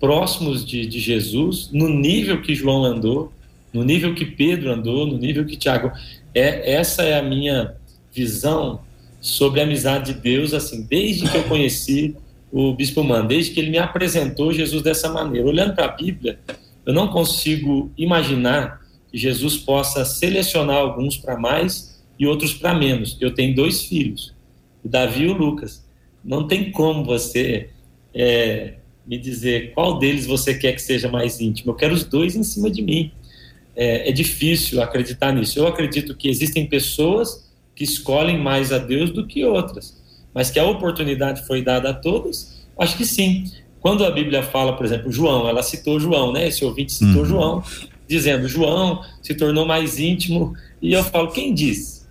próximos 0.00 0.64
de, 0.64 0.86
de, 0.86 1.00
Jesus, 1.00 1.70
no 1.72 1.88
nível 1.88 2.40
que 2.40 2.54
João 2.54 2.84
andou, 2.84 3.32
no 3.72 3.84
nível 3.84 4.14
que 4.14 4.24
Pedro 4.24 4.72
andou, 4.72 5.06
no 5.06 5.18
nível 5.18 5.44
que 5.44 5.56
Tiago. 5.56 5.92
É, 6.34 6.72
essa 6.72 7.02
é 7.02 7.18
a 7.18 7.22
minha 7.22 7.74
visão 8.12 8.80
sobre 9.20 9.60
a 9.60 9.64
amizade 9.64 10.12
de 10.12 10.20
Deus, 10.20 10.54
assim, 10.54 10.86
desde 10.88 11.28
que 11.28 11.36
eu 11.36 11.44
conheci 11.44 12.16
o 12.50 12.72
Bispo 12.72 13.04
Man, 13.04 13.26
desde 13.26 13.52
que 13.52 13.60
ele 13.60 13.70
me 13.70 13.78
apresentou 13.78 14.52
Jesus 14.52 14.82
dessa 14.82 15.08
maneira. 15.10 15.46
Olhando 15.46 15.74
para 15.74 15.86
a 15.86 15.88
Bíblia, 15.88 16.38
eu 16.86 16.92
não 16.92 17.08
consigo 17.08 17.90
imaginar 17.96 18.80
que 19.10 19.18
Jesus 19.18 19.56
possa 19.56 20.04
selecionar 20.04 20.76
alguns 20.76 21.16
para 21.16 21.38
mais 21.38 22.02
e 22.18 22.26
outros 22.26 22.54
para 22.54 22.74
menos. 22.74 23.16
Eu 23.20 23.34
tenho 23.34 23.54
dois 23.54 23.82
filhos, 23.82 24.34
o 24.84 24.88
Davi 24.88 25.24
e 25.24 25.28
o 25.28 25.32
Lucas. 25.32 25.86
Não 26.24 26.46
tem 26.46 26.70
como 26.70 27.04
você 27.04 27.70
é, 28.14 28.74
me 29.06 29.18
dizer 29.18 29.72
qual 29.72 29.98
deles 29.98 30.26
você 30.26 30.54
quer 30.54 30.72
que 30.72 30.82
seja 30.82 31.08
mais 31.08 31.40
íntimo. 31.40 31.72
Eu 31.72 31.76
quero 31.76 31.94
os 31.94 32.04
dois 32.04 32.36
em 32.36 32.42
cima 32.42 32.70
de 32.70 32.82
mim. 32.82 33.10
É, 33.80 34.08
é 34.08 34.12
difícil 34.12 34.82
acreditar 34.82 35.32
nisso. 35.32 35.56
Eu 35.56 35.68
acredito 35.68 36.16
que 36.16 36.28
existem 36.28 36.66
pessoas 36.66 37.48
que 37.76 37.84
escolhem 37.84 38.36
mais 38.36 38.72
a 38.72 38.78
Deus 38.78 39.10
do 39.10 39.24
que 39.24 39.44
outras, 39.44 39.96
mas 40.34 40.50
que 40.50 40.58
a 40.58 40.64
oportunidade 40.64 41.46
foi 41.46 41.62
dada 41.62 41.90
a 41.90 41.94
todos. 41.94 42.66
Acho 42.76 42.96
que 42.96 43.06
sim. 43.06 43.44
Quando 43.80 44.04
a 44.04 44.10
Bíblia 44.10 44.42
fala, 44.42 44.76
por 44.76 44.84
exemplo, 44.84 45.12
João, 45.12 45.48
ela 45.48 45.62
citou 45.62 46.00
João, 46.00 46.32
né? 46.32 46.48
Esse 46.48 46.64
ouvinte 46.64 46.92
citou 46.92 47.22
uhum. 47.22 47.24
João, 47.24 47.64
dizendo 48.08 48.48
João 48.48 49.00
se 49.22 49.32
tornou 49.34 49.64
mais 49.64 50.00
íntimo. 50.00 50.54
E 50.82 50.92
eu 50.92 51.04
falo, 51.04 51.30
quem 51.30 51.54
disse? 51.54 52.02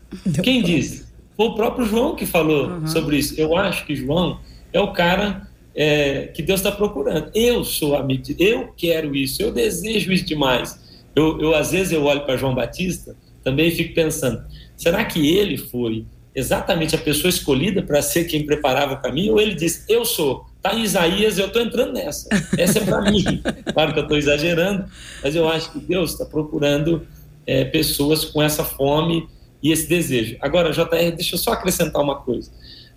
Quem 0.41 0.63
disse? 0.63 1.05
Foi 1.35 1.47
o 1.47 1.55
próprio 1.55 1.85
João 1.85 2.15
que 2.15 2.25
falou 2.25 2.67
uhum. 2.67 2.87
sobre 2.87 3.17
isso. 3.17 3.35
Eu 3.37 3.57
acho 3.57 3.85
que 3.85 3.93
João 3.93 4.39
é 4.71 4.79
o 4.79 4.93
cara 4.93 5.47
é, 5.75 6.27
que 6.27 6.41
Deus 6.41 6.61
está 6.61 6.71
procurando. 6.71 7.29
Eu 7.35 7.63
sou 7.63 7.95
amigo, 7.95 8.23
de, 8.23 8.35
eu 8.39 8.73
quero 8.75 9.15
isso, 9.15 9.41
eu 9.41 9.51
desejo 9.51 10.11
isso 10.11 10.25
demais. 10.25 10.79
Eu, 11.17 11.41
eu 11.41 11.55
às 11.55 11.71
vezes 11.71 11.91
eu 11.91 12.03
olho 12.03 12.21
para 12.21 12.37
João 12.37 12.53
Batista 12.53 13.15
também 13.43 13.71
fico 13.71 13.95
pensando, 13.95 14.43
será 14.75 15.03
que 15.05 15.35
ele 15.35 15.57
foi 15.57 16.05
exatamente 16.35 16.93
a 16.95 16.97
pessoa 16.97 17.29
escolhida 17.29 17.81
para 17.81 18.01
ser 18.01 18.25
quem 18.25 18.45
preparava 18.45 18.93
o 18.93 19.01
caminho? 19.01 19.33
Ou 19.33 19.41
ele 19.41 19.55
disse, 19.55 19.83
eu 19.87 20.05
sou? 20.05 20.45
Tá 20.61 20.75
em 20.75 20.83
Isaías, 20.83 21.39
eu 21.39 21.47
estou 21.47 21.61
entrando 21.61 21.93
nessa. 21.93 22.27
Essa 22.57 22.79
é 22.79 22.85
para 22.85 23.01
mim. 23.09 23.23
Claro 23.73 23.93
que 23.93 23.99
eu 23.99 24.03
estou 24.03 24.17
exagerando, 24.17 24.85
mas 25.23 25.33
eu 25.33 25.47
acho 25.47 25.71
que 25.71 25.79
Deus 25.79 26.11
está 26.11 26.25
procurando 26.25 27.07
é, 27.45 27.63
pessoas 27.63 28.25
com 28.25 28.43
essa 28.43 28.63
fome 28.63 29.27
e 29.63 29.71
esse 29.71 29.87
desejo. 29.87 30.35
Agora, 30.41 30.71
JR, 30.71 31.15
deixa 31.15 31.35
eu 31.35 31.39
só 31.39 31.53
acrescentar 31.53 32.01
uma 32.03 32.17
coisa. 32.17 32.51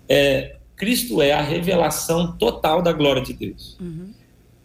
É, 0.07 0.57
Cristo 0.75 1.21
é 1.21 1.31
a 1.31 1.41
revelação 1.41 2.35
total 2.37 2.81
da 2.81 2.91
glória 2.91 3.21
de 3.21 3.33
Deus. 3.33 3.77
Uhum. 3.79 4.09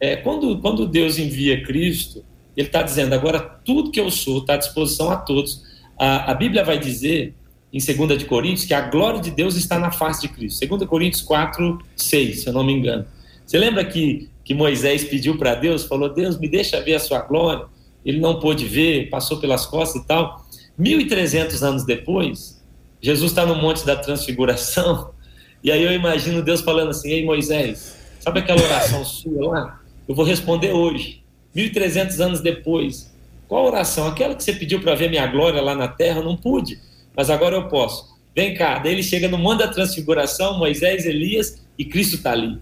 É, 0.01 0.17
quando, 0.17 0.59
quando 0.59 0.87
Deus 0.87 1.17
envia 1.17 1.63
Cristo, 1.63 2.25
Ele 2.57 2.67
está 2.67 2.83
dizendo: 2.83 3.15
agora 3.15 3.41
tudo 3.41 3.91
que 3.91 4.01
eu 4.01 4.11
sou 4.11 4.39
está 4.39 4.55
à 4.55 4.57
disposição 4.57 5.11
a 5.11 5.17
todos. 5.17 5.63
A, 5.99 6.31
a 6.31 6.35
Bíblia 6.35 6.65
vai 6.65 6.79
dizer, 6.79 7.35
em 7.73 7.79
2 7.79 8.19
de 8.19 8.25
Coríntios, 8.25 8.65
que 8.65 8.75
a 8.75 8.83
glória 8.83 9.21
de 9.21 9.31
Deus 9.31 9.57
está 9.57 9.79
na 9.79 9.91
face 9.91 10.23
de 10.23 10.29
Cristo. 10.29 10.67
2 10.67 10.89
Coríntios 10.89 11.23
4, 11.23 11.79
6, 11.97 12.41
se 12.41 12.49
eu 12.49 12.53
não 12.53 12.65
me 12.65 12.73
engano. 12.73 13.07
Você 13.45 13.59
lembra 13.59 13.85
que, 13.85 14.29
que 14.45 14.55
Moisés 14.55 15.05
pediu 15.05 15.37
para 15.37 15.55
Deus, 15.55 15.85
falou: 15.85 16.13
Deus, 16.13 16.39
me 16.39 16.49
deixa 16.49 16.81
ver 16.81 16.95
a 16.95 17.01
sua 17.01 17.21
glória. 17.21 17.67
Ele 18.05 18.21
não 18.21 18.39
pôde 18.39 18.65
ver, 18.65 19.11
passou 19.11 19.39
pelas 19.39 19.67
costas 19.67 20.03
e 20.03 20.07
tal. 20.07 20.47
1.300 20.79 21.63
anos 21.63 21.85
depois, 21.85 22.63
Jesus 23.01 23.33
está 23.33 23.45
no 23.45 23.57
Monte 23.57 23.85
da 23.85 23.97
Transfiguração 23.97 25.11
e 25.63 25.71
aí 25.71 25.83
eu 25.83 25.93
imagino 25.93 26.43
Deus 26.43 26.61
falando 26.61 26.91
assim: 26.91 27.11
Ei 27.11 27.25
Moisés, 27.25 27.97
sabe 28.21 28.41
aquela 28.41 28.63
oração 28.63 29.05
sua 29.05 29.49
lá? 29.49 29.81
Eu 30.09 30.15
vou 30.15 30.25
responder 30.25 30.73
hoje, 30.73 31.23
1.300 31.57 32.21
anos 32.21 32.41
depois. 32.41 33.11
Qual 33.49 33.65
oração? 33.65 34.07
Aquela 34.07 34.35
que 34.35 34.45
você 34.45 34.53
pediu 34.53 34.81
para 34.81 34.95
ver 34.95 35.09
minha 35.09 35.27
glória 35.27 35.63
lá 35.63 35.75
na 35.75 35.89
terra? 35.89 36.21
Não 36.21 36.37
pude, 36.37 36.79
mas 37.17 37.31
agora 37.31 37.57
eu 37.57 37.69
posso. 37.69 38.15
Vem 38.35 38.55
cá. 38.55 38.79
Daí 38.79 38.93
ele 38.93 39.03
chega 39.03 39.29
no 39.29 39.39
mundo 39.39 39.59
da 39.59 39.69
transfiguração, 39.69 40.59
Moisés, 40.59 41.07
Elias 41.07 41.63
e 41.79 41.85
Cristo 41.85 42.17
está 42.17 42.33
ali. 42.33 42.59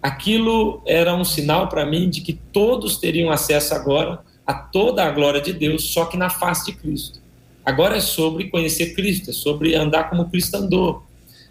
Aquilo 0.00 0.80
era 0.86 1.14
um 1.14 1.24
sinal 1.24 1.68
para 1.68 1.84
mim 1.84 2.08
de 2.08 2.20
que 2.22 2.32
todos 2.32 2.96
teriam 2.98 3.30
acesso 3.30 3.74
agora 3.74 4.20
a 4.46 4.54
toda 4.54 5.04
a 5.04 5.10
glória 5.10 5.40
de 5.40 5.52
Deus, 5.52 5.90
só 5.90 6.06
que 6.06 6.16
na 6.16 6.30
face 6.30 6.66
de 6.66 6.78
Cristo. 6.78 7.20
Agora 7.66 7.98
é 7.98 8.00
sobre 8.00 8.48
conhecer 8.48 8.94
Cristo, 8.94 9.28
é 9.28 9.32
sobre 9.34 9.74
andar 9.74 10.08
como 10.08 10.30
Cristo 10.30 10.54
andou. 10.56 11.02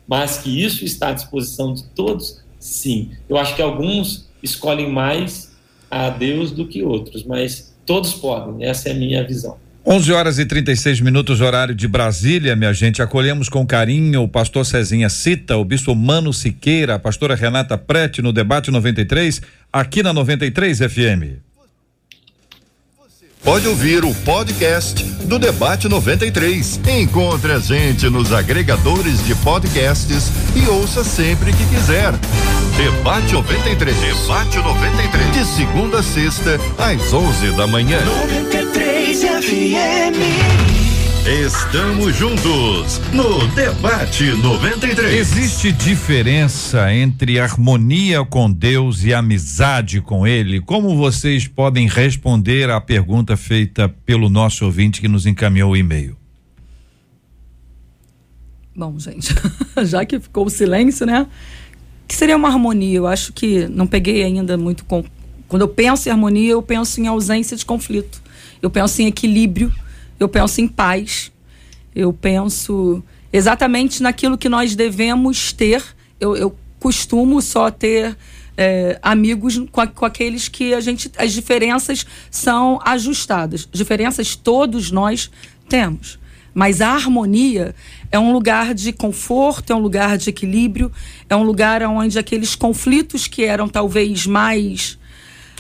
Mas 0.08 0.40
que 0.40 0.64
isso 0.64 0.84
está 0.84 1.10
à 1.10 1.14
disposição 1.14 1.74
de 1.74 1.84
todos, 1.90 2.42
sim. 2.58 3.12
Eu 3.30 3.38
acho 3.38 3.56
que 3.56 3.62
alguns 3.62 4.28
escolhem 4.42 4.90
mais 4.90 5.47
a 5.90 6.10
Deus 6.10 6.52
do 6.52 6.68
que 6.68 6.84
outros, 6.84 7.24
mas 7.24 7.74
todos 7.86 8.14
podem, 8.14 8.66
essa 8.66 8.90
é 8.90 8.92
a 8.92 8.96
minha 8.96 9.26
visão. 9.26 9.58
11 9.86 10.12
horas 10.12 10.38
e 10.38 10.46
36 10.46 11.00
minutos, 11.00 11.40
horário 11.40 11.74
de 11.74 11.88
Brasília, 11.88 12.58
minha 12.58 12.74
gente. 12.74 13.02
Acolhemos 13.02 13.48
com 13.48 13.66
carinho 13.66 14.24
o 14.24 14.28
pastor 14.28 14.66
Cezinha 14.66 15.08
Cita, 15.08 15.56
o 15.56 15.64
bispo 15.64 15.96
Mano 15.96 16.34
Siqueira, 16.34 16.96
a 16.96 17.00
pastora 17.00 17.36
Renata 17.36 17.78
Prete 17.78 18.22
no 18.22 18.34
debate 18.34 18.70
93, 18.70 19.42
aqui 19.72 20.04
na 20.04 20.12
93 20.12 20.80
FM 20.80 21.48
pode 23.48 23.66
ouvir 23.66 24.04
o 24.04 24.14
podcast 24.14 25.02
do 25.24 25.40
Debate 25.40 25.88
93. 25.88 26.82
Encontre 27.00 27.54
a 27.54 27.60
gente 27.60 28.10
nos 28.10 28.34
agregadores 28.34 29.26
de 29.26 29.34
podcasts 29.36 30.30
e 30.54 30.68
ouça 30.68 31.02
sempre 31.02 31.54
que 31.54 31.66
quiser. 31.68 32.12
Debate 32.78 33.34
93. 33.34 33.96
Debate 34.00 34.58
93. 34.58 35.34
De 35.34 35.46
segunda 35.46 35.98
a 35.98 36.04
sexta, 36.04 36.60
às 36.78 37.12
11 37.12 37.58
da 37.58 37.66
manhã. 37.66 38.00
93 38.06 39.20
FM. 39.20 40.68
Estamos 41.44 42.16
juntos 42.16 43.02
no 43.12 43.48
Debate 43.56 44.26
93. 44.26 45.12
Existe 45.12 45.72
diferença 45.72 46.94
entre 46.94 47.40
harmonia 47.40 48.24
com 48.24 48.52
Deus 48.52 49.04
e 49.04 49.12
amizade 49.12 50.00
com 50.00 50.28
Ele? 50.28 50.62
Como 50.62 50.96
vocês 50.96 51.48
podem 51.48 51.88
responder 51.88 52.70
à 52.70 52.80
pergunta 52.80 53.36
feita 53.36 53.90
pelo 53.90 54.30
nosso 54.30 54.66
ouvinte 54.66 55.02
que 55.02 55.08
nos 55.08 55.26
encaminhou 55.26 55.72
o 55.72 55.76
e-mail? 55.76 56.16
Bom, 58.76 59.00
gente, 59.00 59.34
já 59.84 60.06
que 60.06 60.20
ficou 60.20 60.46
o 60.46 60.50
silêncio, 60.52 61.08
né? 61.08 61.26
Que 62.08 62.16
seria 62.16 62.36
uma 62.36 62.48
harmonia? 62.48 62.98
Eu 62.98 63.08
acho 63.08 63.34
que 63.34 63.68
não 63.68 63.86
peguei 63.86 64.24
ainda 64.24 64.58
muito 64.58 64.86
com. 64.86 65.04
Quando 65.48 65.62
eu 65.62 65.68
penso 65.68 66.08
em 66.08 66.12
harmonia, 66.12 66.52
eu 66.52 66.62
penso 66.62 67.00
em 67.02 67.08
ausência 67.08 67.56
de 67.56 67.66
conflito. 67.66 68.22
Eu 68.62 68.70
penso 68.70 69.02
em 69.02 69.08
equilíbrio 69.08 69.72
eu 70.20 70.28
penso 70.28 70.62
em 70.62 70.68
paz, 70.68 71.32
eu 71.96 72.12
penso 72.12 73.04
exatamente 73.32 74.02
naquilo 74.02 74.38
que 74.38 74.50
nós 74.50 74.76
devemos 74.76 75.54
ter. 75.54 75.84
Eu, 76.20 76.36
eu 76.36 76.56
costumo 76.80 77.42
só 77.42 77.70
ter 77.70 78.18
é, 78.58 79.00
amigos 79.02 79.60
com, 79.72 79.82
a, 79.82 79.88
com, 79.88 80.06
aqueles 80.06 80.48
que 80.48 80.74
a 80.74 80.80
gente 80.80 81.12
as 81.18 81.34
diferenças 81.34 82.06
são 82.32 82.80
ajustadas. 82.84 83.68
Diferenças 83.72 84.36
todos 84.36 84.90
nós 84.90 85.30
temos, 85.70 86.18
Mas 86.58 86.82
a 86.82 86.90
harmonia 86.90 87.76
é 88.12 88.18
um 88.18 88.34
lugar 88.34 88.74
de 88.74 88.92
conforto, 88.92 89.72
é 89.72 89.76
um 89.76 89.80
lugar 89.80 90.18
de 90.18 90.32
equilíbrio, 90.32 90.92
é 91.30 91.36
um 91.36 91.44
lugar 91.44 91.84
onde 91.84 92.18
aqueles 92.18 92.56
conflitos 92.56 93.28
que 93.28 93.44
eram 93.44 93.70
talvez 93.70 94.26
mais 94.26 94.98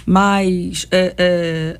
mais 0.03 0.87
é, 0.89 1.13
é, 1.15 1.79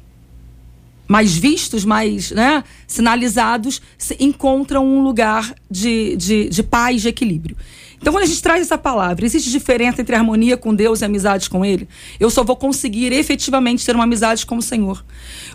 mais 1.07 1.35
vistos, 1.35 1.83
mais 1.83 2.29
né, 2.29 2.63
sinalizados, 2.85 3.81
encontram 4.19 4.85
um 4.85 5.01
lugar 5.01 5.51
de, 5.67 6.15
de, 6.15 6.49
de 6.49 6.61
paz, 6.61 7.01
de 7.01 7.07
equilíbrio. 7.07 7.57
Então, 7.99 8.13
quando 8.13 8.23
a 8.23 8.27
gente 8.27 8.41
traz 8.41 8.61
essa 8.61 8.77
palavra, 8.77 9.25
existe 9.25 9.49
diferença 9.49 10.01
entre 10.01 10.15
harmonia 10.15 10.55
com 10.55 10.73
Deus 10.73 11.01
e 11.01 11.05
amizade 11.05 11.49
com 11.49 11.65
Ele? 11.65 11.87
Eu 12.19 12.29
só 12.29 12.43
vou 12.43 12.55
conseguir 12.55 13.11
efetivamente 13.11 13.85
ter 13.85 13.95
uma 13.95 14.03
amizade 14.03 14.45
com 14.45 14.57
o 14.57 14.61
Senhor. 14.61 15.03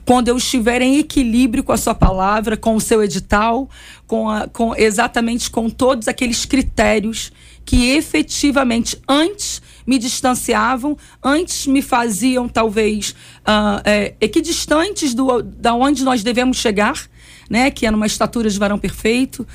Quando 0.05 0.28
eu 0.28 0.36
estiver 0.36 0.82
em 0.82 0.99
equilíbrio 0.99 1.62
com 1.62 1.72
a 1.72 1.76
Sua 1.76 1.95
palavra, 1.95 2.57
com 2.57 2.74
o 2.74 2.80
seu 2.80 3.03
edital, 3.03 3.70
com, 4.07 4.28
a, 4.28 4.49
com 4.49 4.74
exatamente 4.76 5.51
com 5.51 5.70
todos 5.70 6.09
aqueles 6.09 6.45
critérios 6.45 7.32
que 7.64 7.90
efetivamente 7.90 9.01
antes 9.09 9.62
me 9.86 9.99
distanciavam, 9.99 10.97
antes 11.22 11.66
me 11.66 11.80
faziam 11.80 12.49
talvez 12.49 13.11
uh, 13.40 13.80
é, 13.84 14.14
equidistantes 14.20 15.14
do, 15.14 15.43
da 15.43 15.74
onde 15.74 16.05
nós 16.05 16.22
devemos 16.22 16.57
chegar, 16.57 17.09
né? 17.49 17.70
Que 17.70 17.86
é 17.86 17.90
numa 17.90 18.07
estatura 18.07 18.49
de 18.49 18.59
varão 18.59 18.78
perfeito, 18.78 19.47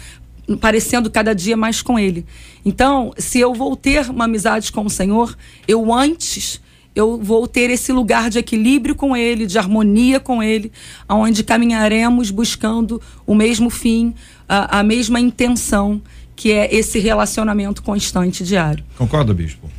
parecendo 0.55 1.09
cada 1.09 1.33
dia 1.33 1.57
mais 1.57 1.81
com 1.81 1.99
Ele. 1.99 2.25
Então, 2.63 3.13
se 3.17 3.39
eu 3.39 3.53
vou 3.53 3.75
ter 3.75 4.09
uma 4.09 4.25
amizade 4.25 4.71
com 4.71 4.85
o 4.85 4.89
Senhor, 4.89 5.35
eu 5.67 5.93
antes 5.93 6.61
eu 6.97 7.21
vou 7.21 7.47
ter 7.47 7.69
esse 7.69 7.91
lugar 7.91 8.27
de 8.27 8.39
equilíbrio 8.39 8.95
com 8.95 9.15
Ele, 9.15 9.45
de 9.45 9.59
harmonia 9.59 10.19
com 10.19 10.41
Ele, 10.41 10.71
aonde 11.07 11.43
caminharemos 11.43 12.31
buscando 12.31 12.99
o 13.23 13.35
mesmo 13.35 13.69
fim, 13.69 14.15
a, 14.49 14.79
a 14.79 14.83
mesma 14.83 15.19
intenção, 15.19 16.01
que 16.35 16.51
é 16.51 16.73
esse 16.73 16.97
relacionamento 16.97 17.83
constante 17.83 18.43
diário. 18.43 18.83
Concorda, 18.97 19.31
bispo? 19.31 19.69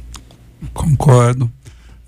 Concordo. 0.72 1.50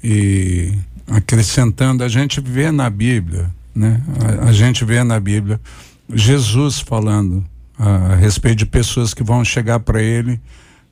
E 0.03 0.73
acrescentando, 1.09 2.05
a 2.05 2.09
gente 2.09 2.41
vê 2.41 2.71
na 2.71 2.89
Bíblia, 2.89 3.51
né? 3.75 4.01
A, 4.45 4.51
a 4.51 4.53
gente 4.53 4.85
vê 4.85 5.03
na 5.03 5.19
Bíblia 5.19 5.61
Jesus 6.09 6.79
falando 6.79 7.45
a, 7.81 8.15
respeito 8.15 8.59
de 8.59 8.67
pessoas 8.67 9.15
que 9.15 9.23
vão 9.23 9.45
chegar 9.45 9.81
para 9.81 10.03
ele 10.03 10.41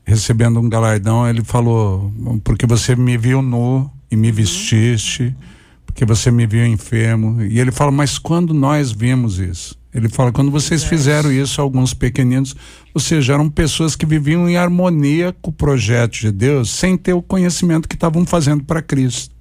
recebendo 0.09 0.59
um 0.59 0.69
galardão. 0.69 1.29
Ele 1.29 1.45
falou: 1.45 2.13
porque 2.43 2.67
você 2.67 2.97
me 2.97 3.19
viu 3.19 3.43
nu 3.43 3.91
e 4.11 4.17
me 4.17 4.33
vestiste, 4.33 5.37
porque 5.85 6.05
você 6.07 6.31
me 6.31 6.47
viu 6.47 6.65
enfermo. 6.65 7.43
E 7.43 7.61
ele 7.61 7.71
fala: 7.71 7.93
mas 7.93 8.19
quando 8.19 8.55
nós 8.55 8.91
vimos 8.91 9.39
isso? 9.39 9.77
Ele 9.93 10.09
fala: 10.09 10.33
quando 10.33 10.51
vocês 10.51 10.83
fizeram 10.83 11.31
isso, 11.31 11.61
alguns 11.61 11.93
pequeninos, 11.93 12.57
ou 12.95 13.01
seja, 13.01 13.35
eram 13.35 13.51
pessoas 13.51 13.95
que 13.95 14.07
viviam 14.07 14.49
em 14.49 14.57
harmonia 14.57 15.35
com 15.43 15.51
o 15.51 15.53
projeto 15.53 16.19
de 16.19 16.33
Deus, 16.33 16.71
sem 16.71 16.97
ter 16.97 17.13
o 17.13 17.23
conhecimento 17.23 17.89
que 17.89 17.95
estavam 17.95 18.25
fazendo 18.25 18.65
para 18.65 18.81
Cristo. 18.81 19.35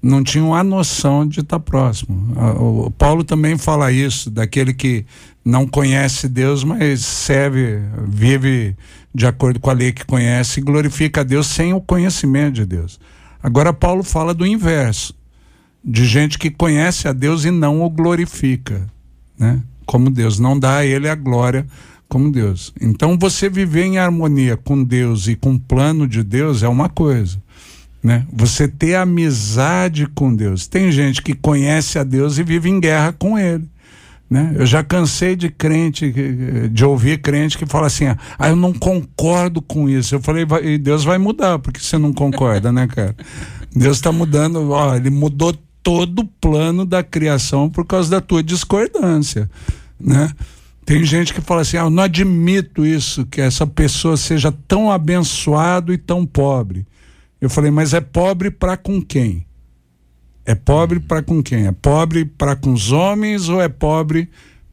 Não 0.00 0.22
tinham 0.22 0.54
a 0.54 0.62
noção 0.62 1.26
de 1.26 1.40
estar 1.40 1.58
próximo. 1.58 2.34
O 2.56 2.90
Paulo 2.90 3.24
também 3.24 3.58
fala 3.58 3.90
isso, 3.90 4.30
daquele 4.30 4.72
que 4.72 5.04
não 5.44 5.66
conhece 5.66 6.28
Deus, 6.28 6.62
mas 6.62 7.04
serve, 7.04 7.80
vive 8.06 8.76
de 9.12 9.26
acordo 9.26 9.58
com 9.58 9.70
a 9.70 9.72
lei 9.72 9.90
que 9.92 10.04
conhece 10.04 10.60
e 10.60 10.62
glorifica 10.62 11.22
a 11.22 11.24
Deus 11.24 11.48
sem 11.48 11.72
o 11.72 11.80
conhecimento 11.80 12.54
de 12.54 12.66
Deus. 12.66 13.00
Agora, 13.42 13.72
Paulo 13.72 14.04
fala 14.04 14.32
do 14.32 14.46
inverso, 14.46 15.14
de 15.84 16.04
gente 16.04 16.38
que 16.38 16.50
conhece 16.50 17.08
a 17.08 17.12
Deus 17.12 17.44
e 17.44 17.50
não 17.50 17.82
o 17.82 17.90
glorifica 17.90 18.86
né? 19.38 19.62
Como 19.86 20.10
Deus, 20.10 20.38
não 20.38 20.58
dá 20.58 20.78
a 20.78 20.86
ele 20.86 21.08
a 21.08 21.14
glória 21.14 21.66
como 22.08 22.32
Deus. 22.32 22.72
Então 22.80 23.16
você 23.18 23.48
viver 23.48 23.84
em 23.84 23.98
harmonia 23.98 24.56
com 24.56 24.82
Deus 24.82 25.28
e 25.28 25.36
com 25.36 25.54
o 25.54 25.60
plano 25.60 26.06
de 26.06 26.22
Deus 26.22 26.62
é 26.62 26.68
uma 26.68 26.88
coisa, 26.88 27.40
né? 28.02 28.26
Você 28.32 28.68
ter 28.68 28.94
amizade 28.94 30.06
com 30.06 30.34
Deus. 30.34 30.66
Tem 30.66 30.90
gente 30.92 31.22
que 31.22 31.34
conhece 31.34 31.98
a 31.98 32.04
Deus 32.04 32.38
e 32.38 32.42
vive 32.42 32.68
em 32.68 32.80
guerra 32.80 33.12
com 33.12 33.38
ele. 33.38 33.68
Né? 34.30 34.52
Eu 34.56 34.66
já 34.66 34.84
cansei 34.84 35.34
de 35.34 35.48
crente, 35.48 36.12
de 36.70 36.84
ouvir 36.84 37.18
crente 37.18 37.56
que 37.56 37.64
fala 37.64 37.86
assim: 37.86 38.06
ah, 38.38 38.48
eu 38.48 38.56
não 38.56 38.72
concordo 38.74 39.62
com 39.62 39.88
isso. 39.88 40.14
Eu 40.14 40.20
falei, 40.20 40.46
Deus 40.78 41.02
vai 41.02 41.16
mudar, 41.16 41.58
porque 41.58 41.80
você 41.80 41.96
não 41.96 42.12
concorda, 42.12 42.70
né, 42.70 42.86
cara? 42.86 43.16
Deus 43.74 43.96
está 43.96 44.12
mudando, 44.12 44.70
ó, 44.70 44.94
ele 44.94 45.10
mudou 45.10 45.56
todo 45.82 46.20
o 46.20 46.26
plano 46.26 46.84
da 46.84 47.02
criação 47.02 47.70
por 47.70 47.86
causa 47.86 48.10
da 48.10 48.20
tua 48.20 48.42
discordância, 48.42 49.50
né? 49.98 50.30
Tem 50.84 51.04
gente 51.04 51.32
que 51.32 51.40
fala 51.40 51.62
assim: 51.62 51.78
ah, 51.78 51.84
eu 51.84 51.90
não 51.90 52.02
admito 52.02 52.84
isso, 52.84 53.24
que 53.26 53.40
essa 53.40 53.66
pessoa 53.66 54.16
seja 54.18 54.52
tão 54.66 54.90
abençoado 54.90 55.92
e 55.92 55.96
tão 55.96 56.26
pobre. 56.26 56.86
Eu 57.40 57.48
falei, 57.48 57.70
mas 57.70 57.94
é 57.94 58.00
pobre 58.00 58.50
para 58.50 58.76
com 58.76 59.00
quem? 59.00 59.46
É 60.44 60.54
pobre 60.54 60.98
para 60.98 61.22
com 61.22 61.42
quem? 61.42 61.66
É 61.66 61.72
pobre 61.72 62.24
para 62.24 62.56
com 62.56 62.72
os 62.72 62.90
homens 62.90 63.48
ou 63.48 63.60
é 63.60 63.68
pobre 63.68 64.28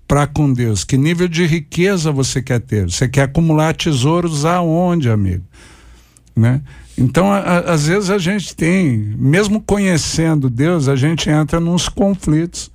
para 0.07 0.25
com 0.25 0.51
Deus? 0.51 0.83
Que 0.83 0.97
nível 0.97 1.27
de 1.27 1.45
riqueza 1.45 2.11
você 2.11 2.41
quer 2.41 2.61
ter? 2.61 2.89
Você 2.89 3.07
quer 3.07 3.23
acumular 3.23 3.75
tesouros 3.75 4.45
aonde, 4.45 5.09
amigo? 5.09 5.43
Né? 6.35 6.61
Então, 6.97 7.31
a, 7.31 7.39
a, 7.39 7.73
às 7.73 7.87
vezes 7.87 8.09
a 8.09 8.17
gente 8.17 8.55
tem, 8.55 8.97
mesmo 9.17 9.61
conhecendo 9.61 10.49
Deus, 10.49 10.87
a 10.87 10.95
gente 10.95 11.29
entra 11.29 11.59
nos 11.59 11.89
conflitos 11.89 12.71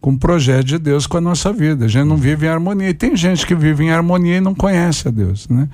com 0.00 0.10
o 0.10 0.18
projeto 0.18 0.64
de 0.64 0.78
Deus 0.78 1.06
com 1.06 1.18
a 1.18 1.20
nossa 1.20 1.52
vida. 1.52 1.84
A 1.84 1.88
gente 1.88 2.06
não 2.06 2.16
vive 2.16 2.46
em 2.46 2.48
harmonia. 2.48 2.90
E 2.90 2.94
tem 2.94 3.16
gente 3.16 3.46
que 3.46 3.54
vive 3.54 3.84
em 3.84 3.90
harmonia 3.90 4.38
e 4.38 4.40
não 4.40 4.54
conhece 4.54 5.06
a 5.06 5.10
Deus, 5.10 5.48
né? 5.48 5.68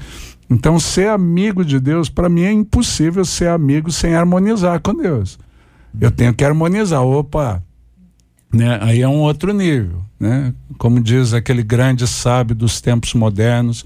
Então, 0.51 0.79
ser 0.79 1.09
amigo 1.09 1.65
de 1.65 1.79
Deus, 1.79 2.09
para 2.09 2.29
mim 2.29 2.43
é 2.43 2.53
impossível 2.53 3.25
ser 3.25 3.49
amigo 3.49 3.93
sem 3.93 4.15
harmonizar 4.15 4.81
com 4.81 4.95
Deus. 4.95 5.39
Eu 6.01 6.11
tenho 6.11 6.33
que 6.33 6.45
harmonizar. 6.45 7.03
Opa, 7.03 7.63
né? 8.53 8.79
Aí 8.81 9.03
é 9.03 9.09
um 9.09 9.19
outro 9.19 9.53
nível, 9.53 10.03
né? 10.19 10.55
Como 10.79 11.01
diz 11.01 11.35
aquele 11.35 11.63
grande 11.63 12.07
sábio 12.07 12.55
dos 12.55 12.81
tempos 12.81 13.15
modernos, 13.15 13.85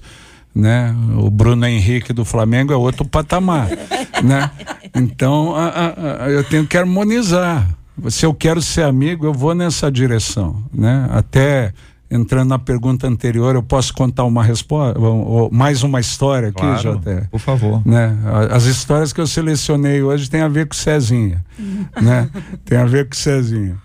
né? 0.55 0.95
O 1.17 1.29
Bruno 1.29 1.65
Henrique 1.65 2.13
do 2.13 2.23
Flamengo 2.23 2.71
é 2.71 2.75
outro 2.75 3.05
patamar, 3.05 3.69
né? 4.23 4.49
Então 4.95 5.55
a, 5.55 5.67
a, 5.67 6.25
a, 6.25 6.29
eu 6.29 6.43
tenho 6.43 6.65
que 6.65 6.77
harmonizar. 6.77 7.67
Se 8.09 8.25
eu 8.25 8.33
quero 8.33 8.61
ser 8.61 8.83
amigo, 8.83 9.25
eu 9.25 9.33
vou 9.33 9.53
nessa 9.53 9.91
direção, 9.91 10.63
né? 10.73 11.07
Até 11.11 11.73
entrando 12.13 12.49
na 12.49 12.59
pergunta 12.59 13.07
anterior, 13.07 13.55
eu 13.55 13.63
posso 13.63 13.91
contar 13.91 14.23
uma 14.23 14.43
resposta, 14.43 14.99
ou, 14.99 15.49
mais 15.51 15.81
uma 15.81 15.99
história 15.99 16.49
aqui, 16.49 16.59
claro, 16.59 16.81
Jota? 16.81 17.27
Por 17.31 17.39
favor. 17.39 17.81
Né? 17.85 18.15
As 18.51 18.65
histórias 18.65 19.11
que 19.11 19.19
eu 19.19 19.25
selecionei 19.25 20.03
hoje 20.03 20.29
têm 20.29 20.41
a 20.41 20.47
ver 20.47 20.67
com 20.67 20.75
Cezinha, 20.75 21.43
né? 21.99 22.29
Tem 22.63 22.77
a 22.77 22.85
ver 22.85 23.09
com 23.09 23.15
Cezinha. 23.15 23.77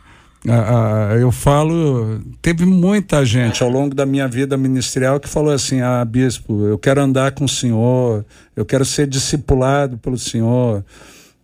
Ah, 0.47 1.11
ah, 1.11 1.17
eu 1.17 1.33
falo, 1.33 2.21
teve 2.41 2.65
muita 2.65 3.25
gente 3.25 3.63
ao 3.63 3.69
longo 3.69 3.95
da 3.95 4.07
minha 4.07 4.29
vida 4.29 4.57
ministerial 4.57 5.19
que 5.19 5.29
falou 5.29 5.53
assim: 5.53 5.81
ah, 5.81 6.05
bispo, 6.05 6.65
eu 6.67 6.79
quero 6.79 7.01
andar 7.01 7.33
com 7.33 7.45
o 7.45 7.49
senhor, 7.49 8.25
eu 8.55 8.65
quero 8.65 8.85
ser 8.85 9.09
discipulado 9.09 9.99
pelo 9.99 10.17
senhor, 10.17 10.85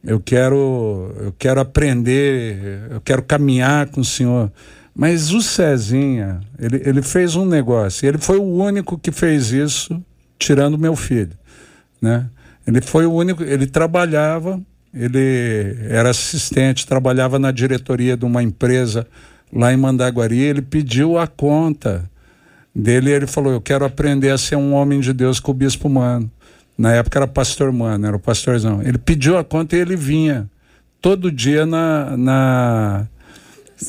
eu 0.02 0.20
quero, 0.20 1.12
eu 1.18 1.34
quero 1.36 1.60
aprender, 1.60 2.88
eu 2.92 3.00
quero 3.00 3.22
caminhar 3.22 3.88
com 3.88 4.00
o 4.00 4.04
senhor. 4.04 4.52
Mas 4.94 5.32
o 5.32 5.42
Cezinha, 5.42 6.40
ele, 6.58 6.80
ele 6.84 7.02
fez 7.02 7.34
um 7.34 7.44
negócio, 7.44 8.06
ele 8.06 8.18
foi 8.18 8.38
o 8.38 8.44
único 8.44 8.96
que 8.96 9.10
fez 9.10 9.50
isso, 9.50 10.00
tirando 10.38 10.78
meu 10.78 10.94
filho, 10.94 11.36
né? 12.00 12.28
Ele 12.66 12.80
foi 12.80 13.04
o 13.04 13.12
único, 13.12 13.42
ele 13.42 13.66
trabalhava 13.66 14.60
ele 14.94 15.76
era 15.88 16.10
assistente, 16.10 16.86
trabalhava 16.86 17.36
na 17.36 17.50
diretoria 17.50 18.16
de 18.16 18.24
uma 18.24 18.42
empresa 18.42 19.04
lá 19.52 19.72
em 19.72 19.76
Mandaguari. 19.76 20.38
Ele 20.38 20.62
pediu 20.62 21.18
a 21.18 21.26
conta 21.26 22.08
dele. 22.72 23.10
Ele 23.10 23.26
falou: 23.26 23.52
Eu 23.52 23.60
quero 23.60 23.84
aprender 23.84 24.30
a 24.30 24.38
ser 24.38 24.54
um 24.54 24.72
homem 24.72 25.00
de 25.00 25.12
Deus 25.12 25.40
com 25.40 25.50
o 25.50 25.54
bispo 25.54 25.88
Mano. 25.88 26.30
Na 26.78 26.92
época 26.92 27.18
era 27.18 27.26
pastor 27.26 27.72
Mano, 27.72 28.06
era 28.06 28.16
o 28.16 28.20
pastorzão. 28.20 28.80
Ele 28.82 28.98
pediu 28.98 29.36
a 29.36 29.42
conta 29.42 29.76
e 29.76 29.80
ele 29.80 29.96
vinha 29.96 30.48
todo 31.00 31.30
dia 31.30 31.66
na, 31.66 32.16
na, 32.16 33.06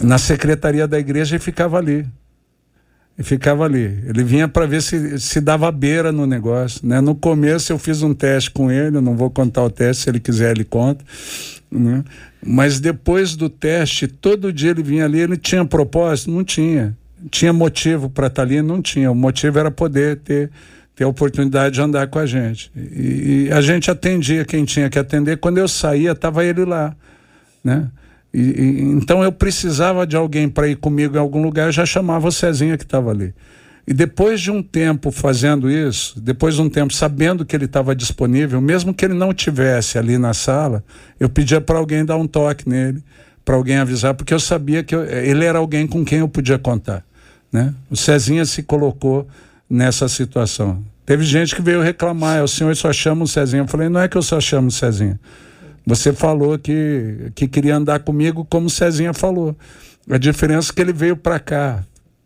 na 0.01 0.17
secretaria 0.17 0.87
da 0.87 0.99
igreja 0.99 1.35
e 1.35 1.39
ficava 1.39 1.77
ali 1.77 2.05
e 3.17 3.23
ficava 3.23 3.63
ali. 3.63 4.03
Ele 4.05 4.23
vinha 4.23 4.47
para 4.47 4.65
ver 4.65 4.81
se, 4.81 5.19
se 5.19 5.39
dava 5.39 5.71
beira 5.71 6.11
no 6.11 6.25
negócio. 6.25 6.85
Né? 6.85 6.99
No 6.99 7.15
começo 7.15 7.71
eu 7.71 7.79
fiz 7.79 8.03
um 8.03 8.13
teste 8.13 8.51
com 8.51 8.69
ele, 8.71 8.99
não 8.99 9.15
vou 9.15 9.29
contar 9.29 9.63
o 9.63 9.69
teste, 9.69 10.03
se 10.03 10.09
ele 10.09 10.19
quiser 10.19 10.51
ele 10.51 10.65
conta. 10.65 11.03
Né? 11.71 12.03
Mas 12.45 12.79
depois 12.79 13.35
do 13.35 13.49
teste, 13.49 14.07
todo 14.07 14.51
dia 14.51 14.71
ele 14.71 14.83
vinha 14.83 15.05
ali, 15.05 15.19
ele 15.19 15.37
tinha 15.37 15.63
propósito? 15.65 16.29
Não 16.29 16.43
tinha. 16.43 16.95
Tinha 17.31 17.53
motivo 17.53 18.09
para 18.09 18.27
estar 18.27 18.41
tá 18.45 18.47
ali? 18.47 18.61
Não 18.61 18.81
tinha. 18.81 19.09
O 19.09 19.15
motivo 19.15 19.57
era 19.57 19.71
poder 19.71 20.17
ter, 20.17 20.51
ter 20.93 21.05
a 21.05 21.07
oportunidade 21.07 21.75
de 21.75 21.81
andar 21.81 22.07
com 22.07 22.19
a 22.19 22.25
gente. 22.25 22.69
E, 22.75 23.47
e 23.47 23.51
a 23.51 23.61
gente 23.61 23.89
atendia 23.89 24.43
quem 24.43 24.65
tinha 24.65 24.89
que 24.89 24.99
atender. 24.99 25.37
Quando 25.37 25.57
eu 25.57 25.67
saía, 25.67 26.11
estava 26.11 26.43
ele 26.43 26.65
lá. 26.65 26.93
Né? 27.63 27.87
E, 28.35 28.41
e, 28.41 28.81
então 28.81 29.23
eu 29.23 29.31
precisava 29.31 30.05
de 30.05 30.17
alguém 30.17 30.49
para 30.49 30.67
ir 30.67 30.75
comigo 30.75 31.15
em 31.15 31.19
algum 31.19 31.41
lugar, 31.41 31.67
eu 31.67 31.71
já 31.71 31.85
chamava 31.85 32.27
o 32.27 32.31
Cezinha 32.31 32.77
que 32.77 32.83
estava 32.83 33.09
ali. 33.09 33.33
E 33.87 33.93
depois 33.93 34.41
de 34.41 34.51
um 34.51 34.61
tempo 34.61 35.09
fazendo 35.09 35.71
isso, 35.71 36.19
depois 36.19 36.55
de 36.55 36.61
um 36.61 36.69
tempo 36.69 36.93
sabendo 36.93 37.45
que 37.45 37.55
ele 37.55 37.63
estava 37.63 37.95
disponível, 37.95 38.59
mesmo 38.59 38.93
que 38.93 39.05
ele 39.05 39.13
não 39.13 39.33
tivesse 39.33 39.97
ali 39.97 40.17
na 40.17 40.33
sala, 40.33 40.83
eu 41.17 41.29
pedia 41.29 41.61
para 41.61 41.77
alguém 41.77 42.03
dar 42.03 42.17
um 42.17 42.27
toque 42.27 42.67
nele, 42.67 43.01
para 43.45 43.55
alguém 43.55 43.77
avisar, 43.77 44.13
porque 44.13 44.33
eu 44.33 44.39
sabia 44.39 44.83
que 44.83 44.93
eu, 44.93 45.05
ele 45.05 45.45
era 45.45 45.59
alguém 45.59 45.87
com 45.87 46.03
quem 46.03 46.19
eu 46.19 46.27
podia 46.27 46.59
contar. 46.59 47.05
Né? 47.53 47.73
O 47.89 47.95
Cezinha 47.95 48.43
se 48.43 48.63
colocou 48.63 49.25
nessa 49.69 50.09
situação. 50.09 50.83
Teve 51.05 51.23
gente 51.23 51.55
que 51.55 51.61
veio 51.61 51.81
reclamar, 51.81 52.43
o 52.43 52.47
senhor 52.49 52.75
só 52.75 52.91
chama 52.91 53.23
o 53.23 53.27
Cezinha. 53.27 53.61
Eu 53.61 53.67
falei, 53.67 53.87
não 53.87 54.01
é 54.01 54.09
que 54.09 54.17
eu 54.17 54.23
só 54.23 54.41
chamo 54.41 54.67
o 54.67 54.71
Cezinha. 54.71 55.17
Você 55.85 56.11
falou 56.11 56.57
que, 56.57 57.31
que 57.35 57.47
queria 57.47 57.75
andar 57.75 57.99
comigo 57.99 58.45
como 58.49 58.67
o 58.67 58.69
Cezinha 58.69 59.13
falou. 59.13 59.55
A 60.09 60.17
diferença 60.17 60.71
é 60.71 60.75
que 60.75 60.81
ele 60.81 60.93
veio 60.93 61.15
para 61.15 61.39
cá. 61.39 61.83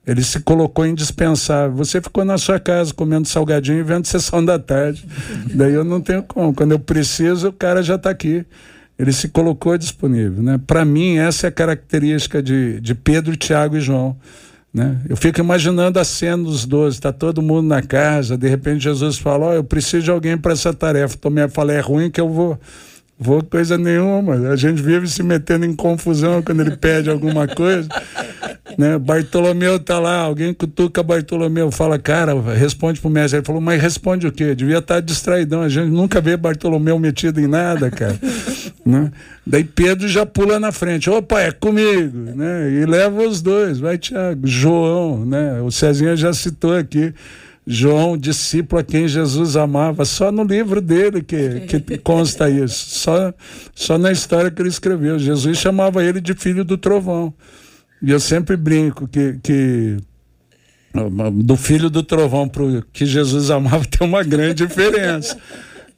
Ele 0.07 0.23
se 0.23 0.39
colocou 0.39 0.85
indispensável. 0.85 1.75
Você 1.75 2.01
ficou 2.01 2.23
na 2.25 2.37
sua 2.37 2.59
casa 2.59 2.93
comendo 2.93 3.27
salgadinho 3.27 3.79
e 3.79 3.83
vendo 3.83 4.07
sessão 4.07 4.43
da 4.43 4.57
tarde. 4.57 5.05
Daí 5.53 5.73
eu 5.73 5.83
não 5.83 6.01
tenho 6.01 6.23
como. 6.23 6.53
Quando 6.53 6.71
eu 6.71 6.79
preciso, 6.79 7.49
o 7.49 7.53
cara 7.53 7.83
já 7.83 7.95
está 7.95 8.09
aqui. 8.09 8.45
Ele 8.97 9.13
se 9.13 9.29
colocou 9.29 9.77
disponível. 9.77 10.41
Né? 10.41 10.59
Para 10.65 10.83
mim, 10.83 11.17
essa 11.17 11.47
é 11.47 11.49
a 11.49 11.51
característica 11.51 12.41
de, 12.41 12.81
de 12.81 12.95
Pedro, 12.95 13.35
Tiago 13.35 13.77
e 13.77 13.81
João. 13.81 14.17
Né? 14.73 14.97
Eu 15.07 15.17
fico 15.17 15.39
imaginando 15.39 15.99
a 15.99 16.03
cena 16.03 16.43
dos 16.43 16.65
doze, 16.65 16.97
está 16.97 17.11
todo 17.11 17.41
mundo 17.41 17.67
na 17.67 17.81
casa, 17.81 18.37
de 18.37 18.47
repente 18.47 18.83
Jesus 18.83 19.17
fala: 19.17 19.47
oh, 19.47 19.53
eu 19.53 19.63
preciso 19.63 20.03
de 20.03 20.11
alguém 20.11 20.37
para 20.37 20.53
essa 20.53 20.73
tarefa. 20.73 21.17
Tomei 21.17 21.43
a 21.43 21.49
fala, 21.49 21.73
é 21.73 21.79
ruim 21.79 22.11
que 22.11 22.21
eu 22.21 22.29
vou. 22.29 22.59
Vou 23.21 23.43
coisa 23.43 23.77
nenhuma. 23.77 24.49
A 24.49 24.55
gente 24.55 24.81
vive 24.81 25.05
se 25.05 25.21
metendo 25.21 25.65
em 25.65 25.75
confusão 25.75 26.41
quando 26.41 26.61
ele 26.61 26.77
pede 26.77 27.09
alguma 27.09 27.45
coisa. 27.47 27.89
Né? 28.77 28.97
Bartolomeu 28.97 29.77
tá 29.77 29.99
lá, 29.99 30.21
alguém 30.21 30.53
cutuca 30.53 31.03
Bartolomeu, 31.03 31.69
fala, 31.69 31.99
cara, 31.99 32.33
responde 32.53 33.01
pro 33.01 33.09
mestre. 33.09 33.39
Ele 33.39 33.45
falou, 33.45 33.59
mas 33.59 33.81
responde 33.81 34.25
o 34.25 34.31
quê? 34.31 34.55
Devia 34.55 34.77
estar 34.77 34.95
tá 34.95 35.01
distraidão. 35.01 35.61
A 35.61 35.67
gente 35.67 35.89
nunca 35.89 36.21
vê 36.21 36.37
Bartolomeu 36.37 36.97
metido 36.97 37.41
em 37.41 37.47
nada, 37.47 37.91
cara. 37.91 38.17
né? 38.85 39.11
Daí 39.45 39.65
Pedro 39.65 40.07
já 40.07 40.25
pula 40.25 40.57
na 40.57 40.71
frente. 40.71 41.09
Opa, 41.09 41.41
é 41.41 41.51
comigo, 41.51 42.17
né? 42.35 42.71
E 42.71 42.85
leva 42.85 43.21
os 43.23 43.41
dois, 43.41 43.79
vai 43.79 43.97
Tiago, 43.97 44.47
João, 44.47 45.25
né? 45.25 45.61
O 45.61 45.69
Cezinha 45.71 46.15
já 46.15 46.31
citou 46.31 46.73
aqui. 46.73 47.13
João, 47.71 48.17
discípulo 48.17 48.81
a 48.81 48.83
quem 48.83 49.07
Jesus 49.07 49.55
amava, 49.55 50.03
só 50.03 50.31
no 50.31 50.43
livro 50.43 50.81
dele 50.81 51.21
que, 51.21 51.59
que 51.67 51.97
consta 52.01 52.49
isso, 52.49 52.97
só, 52.97 53.31
só 53.75 53.95
na 53.95 54.11
história 54.11 54.49
que 54.49 54.59
ele 54.59 54.69
escreveu. 54.69 55.19
Jesus 55.19 55.59
chamava 55.59 56.03
ele 56.03 56.19
de 56.19 56.33
filho 56.33 56.65
do 56.65 56.79
trovão. 56.79 57.31
E 58.01 58.09
eu 58.09 58.19
sempre 58.19 58.57
brinco 58.57 59.07
que, 59.07 59.37
que 59.43 59.97
do 61.43 61.55
filho 61.55 61.91
do 61.91 62.01
trovão 62.01 62.49
para 62.49 62.63
o 62.63 62.81
que 62.91 63.05
Jesus 63.05 63.51
amava 63.51 63.85
tem 63.87 64.07
uma 64.07 64.23
grande 64.23 64.65
diferença. 64.65 65.37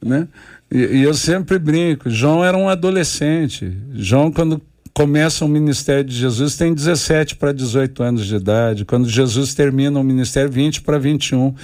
né? 0.04 0.28
E, 0.70 0.98
e 0.98 1.02
eu 1.02 1.14
sempre 1.14 1.58
brinco, 1.58 2.10
João 2.10 2.44
era 2.44 2.54
um 2.54 2.68
adolescente. 2.68 3.74
João, 3.94 4.30
quando 4.30 4.60
começa 4.94 5.44
o 5.44 5.48
ministério 5.48 6.04
de 6.04 6.14
Jesus 6.14 6.56
tem 6.56 6.74
17 6.74 7.36
para 7.36 7.52
18 7.52 8.02
anos 8.02 8.26
de 8.26 8.36
idade. 8.36 8.84
Quando 8.84 9.08
Jesus 9.08 9.54
termina 9.54 9.98
o 9.98 10.04
ministério, 10.04 10.50
20 10.50 10.82
para 10.82 10.98
21. 10.98 11.54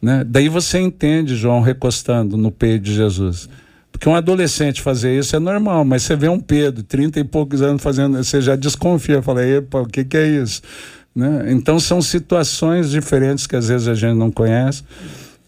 Né? 0.00 0.24
Daí 0.26 0.48
você 0.48 0.78
entende 0.78 1.34
João 1.34 1.60
recostando 1.60 2.36
no 2.36 2.50
peito 2.50 2.82
de 2.82 2.94
Jesus. 2.94 3.48
Porque 3.90 4.08
um 4.08 4.14
adolescente 4.14 4.82
fazer 4.82 5.18
isso 5.18 5.34
é 5.36 5.38
normal, 5.38 5.84
mas 5.84 6.02
você 6.02 6.16
vê 6.16 6.28
um 6.28 6.40
Pedro, 6.40 6.82
30 6.82 7.20
e 7.20 7.24
poucos 7.24 7.62
anos 7.62 7.82
fazendo, 7.82 8.16
você 8.16 8.40
já 8.40 8.56
desconfia, 8.56 9.22
fala, 9.22 9.46
epa, 9.46 9.82
o 9.82 9.86
que, 9.86 10.04
que 10.04 10.16
é 10.16 10.26
isso? 10.26 10.60
Né? 11.14 11.52
Então 11.52 11.78
são 11.78 12.02
situações 12.02 12.90
diferentes 12.90 13.46
que 13.46 13.54
às 13.54 13.68
vezes 13.68 13.86
a 13.86 13.94
gente 13.94 14.16
não 14.16 14.32
conhece. 14.32 14.82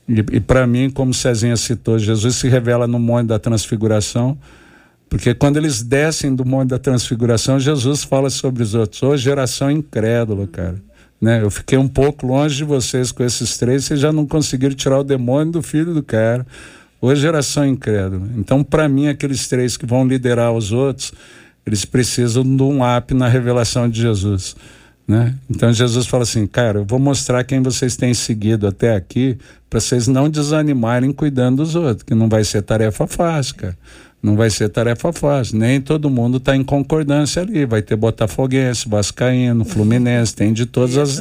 E, 0.08 0.24
e 0.36 0.40
para 0.40 0.64
mim, 0.66 0.88
como 0.88 1.12
Cezinha 1.12 1.56
citou, 1.56 1.98
Jesus 1.98 2.36
se 2.36 2.48
revela 2.48 2.86
no 2.86 3.00
monte 3.00 3.26
da 3.26 3.38
transfiguração 3.38 4.38
porque 5.08 5.34
quando 5.34 5.56
eles 5.56 5.82
descem 5.82 6.34
do 6.34 6.44
Monte 6.44 6.70
da 6.70 6.78
Transfiguração, 6.78 7.60
Jesus 7.60 8.02
fala 8.04 8.28
sobre 8.28 8.62
os 8.62 8.74
outros. 8.74 9.02
Ô, 9.02 9.16
geração 9.16 9.70
incrédula, 9.70 10.46
cara. 10.46 10.76
Né? 11.20 11.42
Eu 11.42 11.50
fiquei 11.50 11.78
um 11.78 11.88
pouco 11.88 12.26
longe 12.26 12.56
de 12.56 12.64
vocês 12.64 13.12
com 13.12 13.22
esses 13.22 13.56
três, 13.56 13.84
vocês 13.84 14.00
já 14.00 14.12
não 14.12 14.26
conseguiram 14.26 14.74
tirar 14.74 14.98
o 14.98 15.04
demônio 15.04 15.52
do 15.52 15.62
filho 15.62 15.94
do 15.94 16.02
cara. 16.02 16.46
Ô, 17.00 17.14
geração 17.14 17.64
incrédula. 17.64 18.28
Então, 18.36 18.64
para 18.64 18.88
mim, 18.88 19.08
aqueles 19.08 19.48
três 19.48 19.76
que 19.76 19.86
vão 19.86 20.06
liderar 20.06 20.52
os 20.52 20.72
outros, 20.72 21.12
eles 21.64 21.84
precisam 21.84 22.42
de 22.42 22.62
um 22.62 22.80
up 22.82 23.14
na 23.14 23.28
revelação 23.28 23.88
de 23.88 24.00
Jesus. 24.00 24.56
Né? 25.06 25.36
Então 25.48 25.72
Jesus 25.72 26.06
fala 26.06 26.24
assim, 26.24 26.46
cara, 26.48 26.80
eu 26.80 26.84
vou 26.84 26.98
mostrar 26.98 27.44
quem 27.44 27.62
vocês 27.62 27.96
têm 27.96 28.12
seguido 28.12 28.66
até 28.66 28.94
aqui 28.96 29.38
para 29.70 29.78
vocês 29.78 30.08
não 30.08 30.28
desanimarem 30.28 31.12
cuidando 31.12 31.58
dos 31.58 31.76
outros, 31.76 32.02
que 32.02 32.14
não 32.14 32.28
vai 32.28 32.42
ser 32.42 32.62
tarefa 32.62 33.06
fácil, 33.06 33.54
cara. 33.54 33.78
Não 34.26 34.34
vai 34.34 34.50
ser 34.50 34.68
tarefa 34.68 35.12
fácil. 35.12 35.56
Nem 35.56 35.80
todo 35.80 36.10
mundo 36.10 36.38
está 36.38 36.56
em 36.56 36.64
concordância 36.64 37.42
ali. 37.42 37.64
Vai 37.64 37.80
ter 37.80 37.94
Botafoguense, 37.94 38.88
Vascaíno, 38.88 39.64
Fluminense, 39.64 40.34
tem 40.34 40.52
de 40.52 40.66
todas 40.66 40.98
as, 40.98 41.20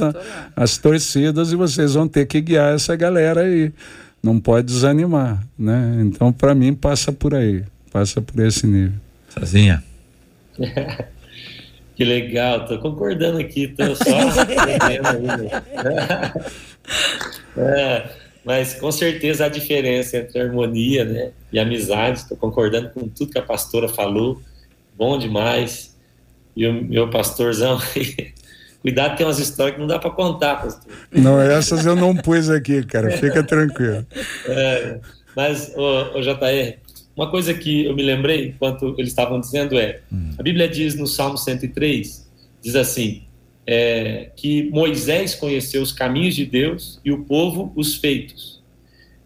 as 0.56 0.76
torcidas 0.76 1.52
e 1.52 1.56
vocês 1.56 1.94
vão 1.94 2.08
ter 2.08 2.26
que 2.26 2.40
guiar 2.40 2.74
essa 2.74 2.96
galera 2.96 3.42
aí. 3.42 3.72
Não 4.20 4.40
pode 4.40 4.66
desanimar, 4.66 5.40
né? 5.56 6.00
Então, 6.00 6.32
para 6.32 6.52
mim, 6.52 6.74
passa 6.74 7.12
por 7.12 7.32
aí. 7.32 7.62
Passa 7.92 8.20
por 8.20 8.44
esse 8.44 8.66
nível. 8.66 8.98
Sozinha. 9.28 9.84
que 11.94 12.04
legal, 12.04 12.66
tô 12.66 12.76
concordando 12.80 13.38
aqui, 13.38 13.68
tô 13.68 13.94
só 13.94 14.04
é. 17.62 18.25
Mas 18.46 18.74
com 18.74 18.92
certeza 18.92 19.46
a 19.46 19.48
diferença 19.48 20.18
entre 20.18 20.40
harmonia 20.40 21.04
né, 21.04 21.32
e 21.52 21.58
amizade, 21.58 22.20
estou 22.20 22.36
concordando 22.36 22.90
com 22.90 23.08
tudo 23.08 23.32
que 23.32 23.38
a 23.40 23.42
pastora 23.42 23.88
falou, 23.88 24.40
bom 24.96 25.18
demais. 25.18 25.96
E 26.56 26.64
o 26.64 26.72
meu 26.72 27.10
pastorzão, 27.10 27.76
cuidado, 28.80 29.16
tem 29.16 29.26
umas 29.26 29.40
histórias 29.40 29.74
que 29.74 29.80
não 29.80 29.88
dá 29.88 29.98
para 29.98 30.10
contar, 30.10 30.62
pastor. 30.62 30.92
Não, 31.10 31.40
essas 31.40 31.84
eu 31.84 31.96
não 31.96 32.14
pus 32.14 32.48
aqui, 32.48 32.84
cara, 32.86 33.10
fica 33.18 33.42
tranquilo. 33.42 34.06
É, 34.46 35.00
mas, 35.34 35.72
o, 35.76 36.16
o 36.16 36.22
JR, 36.22 36.78
uma 37.16 37.28
coisa 37.28 37.52
que 37.52 37.86
eu 37.86 37.96
me 37.96 38.04
lembrei 38.04 38.50
enquanto 38.50 38.94
eles 38.96 39.08
estavam 39.08 39.40
dizendo 39.40 39.76
é: 39.76 40.00
a 40.38 40.42
Bíblia 40.42 40.68
diz 40.68 40.94
no 40.94 41.08
Salmo 41.08 41.36
103, 41.36 42.30
diz 42.62 42.76
assim: 42.76 43.25
é, 43.66 44.30
que 44.36 44.70
Moisés 44.70 45.34
conheceu 45.34 45.82
os 45.82 45.90
caminhos 45.90 46.36
de 46.36 46.46
Deus 46.46 47.00
e 47.04 47.10
o 47.10 47.24
povo 47.24 47.72
os 47.74 47.96
feitos. 47.96 48.62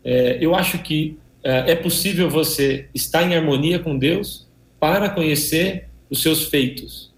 É, 0.03 0.39
eu 0.41 0.55
acho 0.55 0.79
que 0.79 1.19
é, 1.45 1.73
é 1.73 1.77
possível 1.77 2.31
você 2.31 2.89
estar 2.95 3.23
em 3.23 3.37
harmonia 3.37 3.79
com 3.79 3.99
Deus 3.99 4.49
para 4.79 5.11
conhecer 5.11 5.89
os 6.09 6.23
seus 6.23 6.45
feitos, 6.45 7.13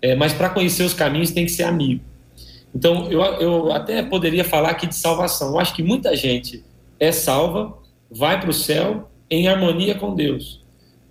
é, 0.00 0.14
mas 0.14 0.32
para 0.32 0.48
conhecer 0.48 0.84
os 0.84 0.94
caminhos 0.94 1.32
tem 1.32 1.44
que 1.44 1.50
ser 1.50 1.64
amigo. 1.64 2.02
Então, 2.72 3.10
eu, 3.10 3.20
eu 3.20 3.72
até 3.72 4.00
poderia 4.00 4.44
falar 4.44 4.70
aqui 4.70 4.86
de 4.86 4.94
salvação. 4.94 5.48
Eu 5.48 5.58
acho 5.58 5.74
que 5.74 5.82
muita 5.82 6.14
gente 6.14 6.62
é 7.00 7.10
salva, 7.10 7.76
vai 8.08 8.40
para 8.40 8.50
o 8.50 8.54
céu 8.54 9.10
em 9.28 9.48
harmonia 9.48 9.96
com 9.96 10.14
Deus, 10.14 10.64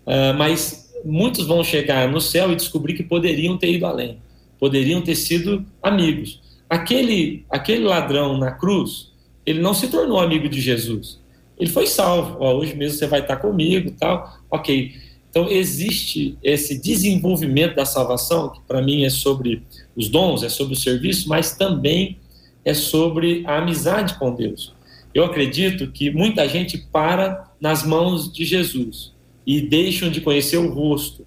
uh, 0.05 0.33
mas 0.37 0.89
muitos 1.03 1.47
vão 1.47 1.61
chegar 1.63 2.07
no 2.09 2.21
céu 2.21 2.51
e 2.51 2.55
descobrir 2.55 2.93
que 2.93 3.03
poderiam 3.03 3.57
ter 3.57 3.73
ido 3.73 3.85
além 3.85 4.21
poderiam 4.59 5.01
ter 5.01 5.15
sido 5.15 5.65
amigos. 5.81 6.41
Aquele, 6.69 7.45
aquele 7.49 7.83
ladrão 7.83 8.37
na 8.37 8.51
cruz, 8.51 9.11
ele 9.45 9.59
não 9.59 9.73
se 9.73 9.87
tornou 9.87 10.19
amigo 10.19 10.47
de 10.47 10.61
Jesus. 10.61 11.19
Ele 11.57 11.69
foi 11.69 11.87
salvo. 11.87 12.37
Ó, 12.39 12.55
hoje 12.55 12.75
mesmo 12.75 12.97
você 12.97 13.07
vai 13.07 13.21
estar 13.21 13.37
comigo, 13.37 13.91
tal. 13.99 14.39
Ok. 14.49 14.93
Então 15.29 15.49
existe 15.49 16.37
esse 16.43 16.79
desenvolvimento 16.79 17.75
da 17.75 17.85
salvação 17.85 18.49
que 18.49 18.61
para 18.67 18.81
mim 18.81 19.03
é 19.03 19.09
sobre 19.09 19.63
os 19.95 20.09
dons, 20.09 20.43
é 20.43 20.49
sobre 20.49 20.73
o 20.73 20.77
serviço, 20.77 21.29
mas 21.29 21.55
também 21.55 22.17
é 22.65 22.73
sobre 22.73 23.43
a 23.45 23.57
amizade 23.57 24.15
com 24.15 24.33
Deus. 24.33 24.73
Eu 25.13 25.23
acredito 25.23 25.91
que 25.91 26.11
muita 26.11 26.47
gente 26.47 26.77
para 26.77 27.51
nas 27.59 27.85
mãos 27.85 28.31
de 28.31 28.45
Jesus 28.45 29.11
e 29.45 29.61
deixam 29.61 30.09
de 30.09 30.21
conhecer 30.21 30.57
o 30.57 30.71
rosto, 30.71 31.25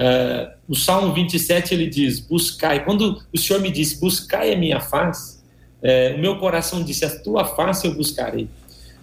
Uh, 0.00 0.50
no 0.66 0.74
Salmo 0.74 1.12
27 1.12 1.74
ele 1.74 1.86
diz: 1.86 2.20
Buscai. 2.20 2.86
Quando 2.86 3.22
o 3.30 3.38
Senhor 3.38 3.60
me 3.60 3.70
disse: 3.70 4.00
Buscai 4.00 4.50
a 4.54 4.56
minha 4.56 4.80
face, 4.80 5.40
uh, 5.82 6.16
o 6.16 6.18
meu 6.18 6.38
coração 6.38 6.82
disse: 6.82 7.04
A 7.04 7.20
tua 7.20 7.44
face 7.44 7.86
eu 7.86 7.94
buscarei. 7.94 8.48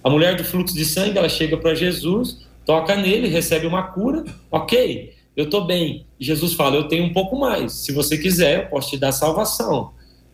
A 0.04 0.10
mulher 0.10 0.36
do 0.36 0.44
fluxo 0.44 0.74
de 0.74 0.84
sangue 0.84 1.16
ela 1.16 1.30
chega 1.30 1.56
para 1.56 1.76
Jesus, 1.76 2.40
toca 2.66 2.96
nele, 2.96 3.28
recebe 3.28 3.68
uma 3.68 3.84
cura. 3.84 4.24
Ok, 4.50 5.14
eu 5.36 5.46
estou 5.46 5.66
bem. 5.66 6.08
Jesus 6.20 6.54
fala: 6.54 6.78
Eu 6.78 6.88
tenho 6.88 7.04
um 7.04 7.14
pouco 7.14 7.38
mais. 7.38 7.74
Se 7.74 7.92
você 7.92 8.18
quiser, 8.18 8.64
eu 8.64 8.70
posso 8.70 8.90
te 8.90 8.98
dar 8.98 9.12
salvação. 9.12 9.92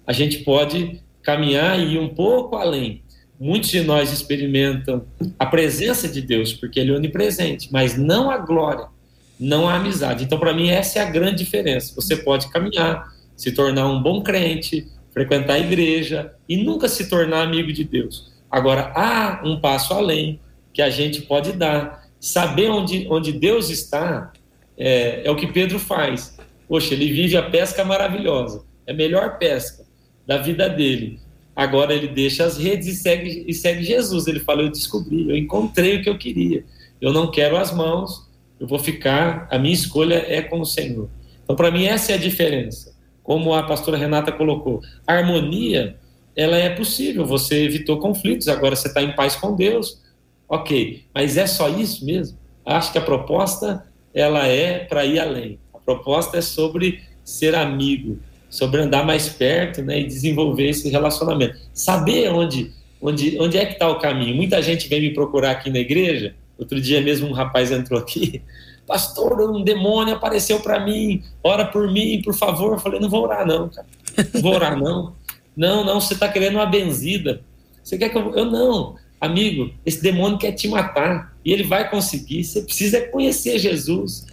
A 0.08 0.14
gente 0.14 0.40
pode 0.46 1.02
caminhar 1.22 1.78
e 1.78 1.96
ir 1.96 2.00
um 2.00 2.10
pouco 2.10 2.56
além. 2.56 3.04
Muitos 3.38 3.70
de 3.70 3.82
nós 3.82 4.14
experimentam 4.14 5.04
a 5.38 5.46
presença 5.46 6.08
de 6.08 6.22
Deus, 6.22 6.54
porque 6.54 6.80
Ele 6.80 6.92
é 6.92 6.96
onipresente, 6.96 7.68
mas 7.70 7.98
não 7.98 8.32
a 8.32 8.38
glória 8.38 8.93
não 9.40 9.68
há 9.68 9.76
amizade. 9.76 10.24
Então, 10.24 10.40
para 10.40 10.54
mim, 10.54 10.70
essa 10.70 11.00
é 11.00 11.02
a 11.02 11.10
grande 11.10 11.44
diferença. 11.44 11.94
Você 11.96 12.18
pode 12.18 12.50
caminhar, 12.50 13.12
se 13.36 13.52
tornar 13.52 13.88
um 13.88 14.02
bom 14.02 14.22
crente, 14.22 14.88
frequentar 15.12 15.54
a 15.54 15.60
igreja 15.60 16.34
e 16.48 16.58
nunca 16.58 16.88
se 16.88 17.10
tornar 17.10 17.44
amigo 17.44 17.72
de 17.72 17.84
Deus. 17.84 18.32
Agora, 18.50 18.92
há 18.96 19.42
um 19.44 19.60
passo 19.60 19.94
além 19.94 20.40
que 20.74 20.82
a 20.82 20.90
gente 20.90 21.22
pode 21.22 21.54
dar. 21.54 22.04
Saber 22.20 22.70
onde, 22.70 23.06
onde 23.10 23.34
Deus 23.34 23.70
está 23.70 24.32
é, 24.78 25.28
é 25.28 25.32
o 25.32 25.36
que 25.36 25.48
Pedro 25.48 25.78
faz. 25.78 26.38
Poxa, 26.68 26.94
ele 26.94 27.12
vive 27.12 27.36
a 27.36 27.44
pesca 27.44 27.84
maravilhosa, 27.84 28.64
é 28.88 28.94
a 28.94 28.96
melhor 28.96 29.38
pesca 29.38 29.84
da 30.26 30.38
vida 30.38 30.70
dele. 30.70 31.20
Agora 31.56 31.94
ele 31.94 32.08
deixa 32.08 32.46
as 32.46 32.58
redes 32.58 32.88
e 32.88 32.96
segue, 32.96 33.46
e 33.48 33.54
segue 33.54 33.84
Jesus. 33.84 34.26
Ele 34.28 34.40
fala: 34.40 34.64
Eu 34.64 34.72
descobri, 34.72 35.30
eu 35.30 35.38
encontrei 35.38 35.98
o 35.98 36.02
que 36.02 36.10
eu 36.10 36.18
queria. 36.18 36.64
Eu 37.00 37.12
não 37.12 37.30
quero 37.30 37.58
as 37.58 37.74
mãos, 37.74 38.28
eu 38.64 38.68
vou 38.68 38.80
ficar, 38.80 39.46
a 39.52 39.60
minha 39.60 39.74
escolha 39.74 40.26
é 40.26 40.42
com 40.42 40.62
o 40.62 40.66
Senhor. 40.66 41.10
Então, 41.44 41.54
para 41.54 41.70
mim, 41.70 41.84
essa 41.84 42.14
é 42.14 42.16
a 42.16 42.18
diferença. 42.18 42.96
Como 43.22 43.54
a 43.54 43.62
pastora 43.62 43.98
Renata 43.98 44.32
colocou, 44.32 44.80
a 45.06 45.16
harmonia, 45.16 45.98
ela 46.34 46.56
é 46.56 46.70
possível. 46.70 47.26
Você 47.26 47.66
evitou 47.66 48.00
conflitos, 48.00 48.48
agora 48.48 48.74
você 48.74 48.88
está 48.88 49.02
em 49.02 49.14
paz 49.14 49.36
com 49.36 49.54
Deus. 49.54 50.02
Ok, 50.48 51.04
mas 51.14 51.36
é 51.36 51.46
só 51.46 51.68
isso 51.68 52.06
mesmo? 52.06 52.38
Acho 52.66 52.94
que 52.94 52.98
a 52.98 53.02
proposta, 53.02 53.86
ela 54.14 54.48
é 54.48 54.80
para 54.80 55.04
ir 55.04 55.20
além. 55.20 55.60
A 55.74 55.80
proposta 55.80 56.38
é 56.38 56.42
sobre 56.42 57.02
ser 57.22 57.56
amigo, 57.56 58.18
sobre 58.50 58.80
andar 58.80 59.06
mais 59.06 59.28
perto 59.28 59.82
né, 59.82 60.00
e 60.00 60.06
desenvolver 60.06 60.70
esse 60.70 60.88
relacionamento. 60.88 61.60
Saber 61.74 62.30
onde, 62.30 62.72
onde, 63.02 63.38
onde 63.42 63.58
é 63.58 63.66
que 63.66 63.74
está 63.74 63.90
o 63.90 64.00
caminho. 64.00 64.38
Muita 64.38 64.62
gente 64.62 64.88
vem 64.88 65.02
me 65.02 65.14
procurar 65.14 65.52
aqui 65.52 65.70
na 65.70 65.80
igreja. 65.80 66.34
Outro 66.64 66.82
dia 66.82 67.02
mesmo 67.02 67.28
um 67.28 67.34
rapaz 67.34 67.72
entrou 67.72 68.00
aqui 68.00 68.42
pastor, 68.88 69.50
um 69.50 69.64
demônio 69.64 70.16
apareceu 70.16 70.60
para 70.60 70.80
mim, 70.80 71.24
ora 71.44 71.66
por 71.66 71.92
mim, 71.92 72.22
por 72.24 72.34
favor. 72.34 72.74
Eu 72.74 72.80
falei, 72.80 73.00
não 73.00 73.10
vou 73.10 73.24
orar 73.24 73.46
não, 73.46 73.70
cara. 73.70 73.88
Não 74.34 74.42
vou 74.42 74.54
orar 74.54 74.78
não. 74.78 75.16
Não, 75.56 75.84
não, 75.84 76.02
você 76.02 76.14
está 76.14 76.28
querendo 76.28 76.56
uma 76.56 76.66
benzida. 76.66 77.42
Você 77.84 77.98
quer 77.98 78.10
que 78.10 78.18
eu... 78.18 78.34
Eu 78.36 78.46
não. 78.46 78.96
Amigo, 79.20 79.72
esse 79.86 80.02
demônio 80.02 80.38
quer 80.38 80.52
te 80.52 80.68
matar. 80.68 81.36
E 81.46 81.52
ele 81.52 81.64
vai 81.64 81.90
conseguir. 81.90 82.44
Você 82.44 82.62
precisa 82.62 83.02
conhecer 83.08 83.58
Jesus. 83.60 84.26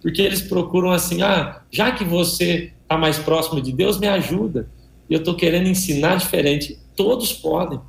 Porque 0.00 0.22
eles 0.22 0.42
procuram 0.42 0.90
assim, 0.90 1.22
ah, 1.22 1.62
já 1.70 1.90
que 1.92 2.04
você 2.04 2.72
está 2.82 2.96
mais 2.96 3.18
próximo 3.18 3.60
de 3.60 3.72
Deus, 3.72 3.98
me 3.98 4.06
ajuda. 4.06 4.68
E 5.08 5.14
eu 5.14 5.18
estou 5.18 5.34
querendo 5.34 5.68
ensinar 5.68 6.16
diferente. 6.16 6.78
Todos 6.94 7.32
podem. 7.32 7.80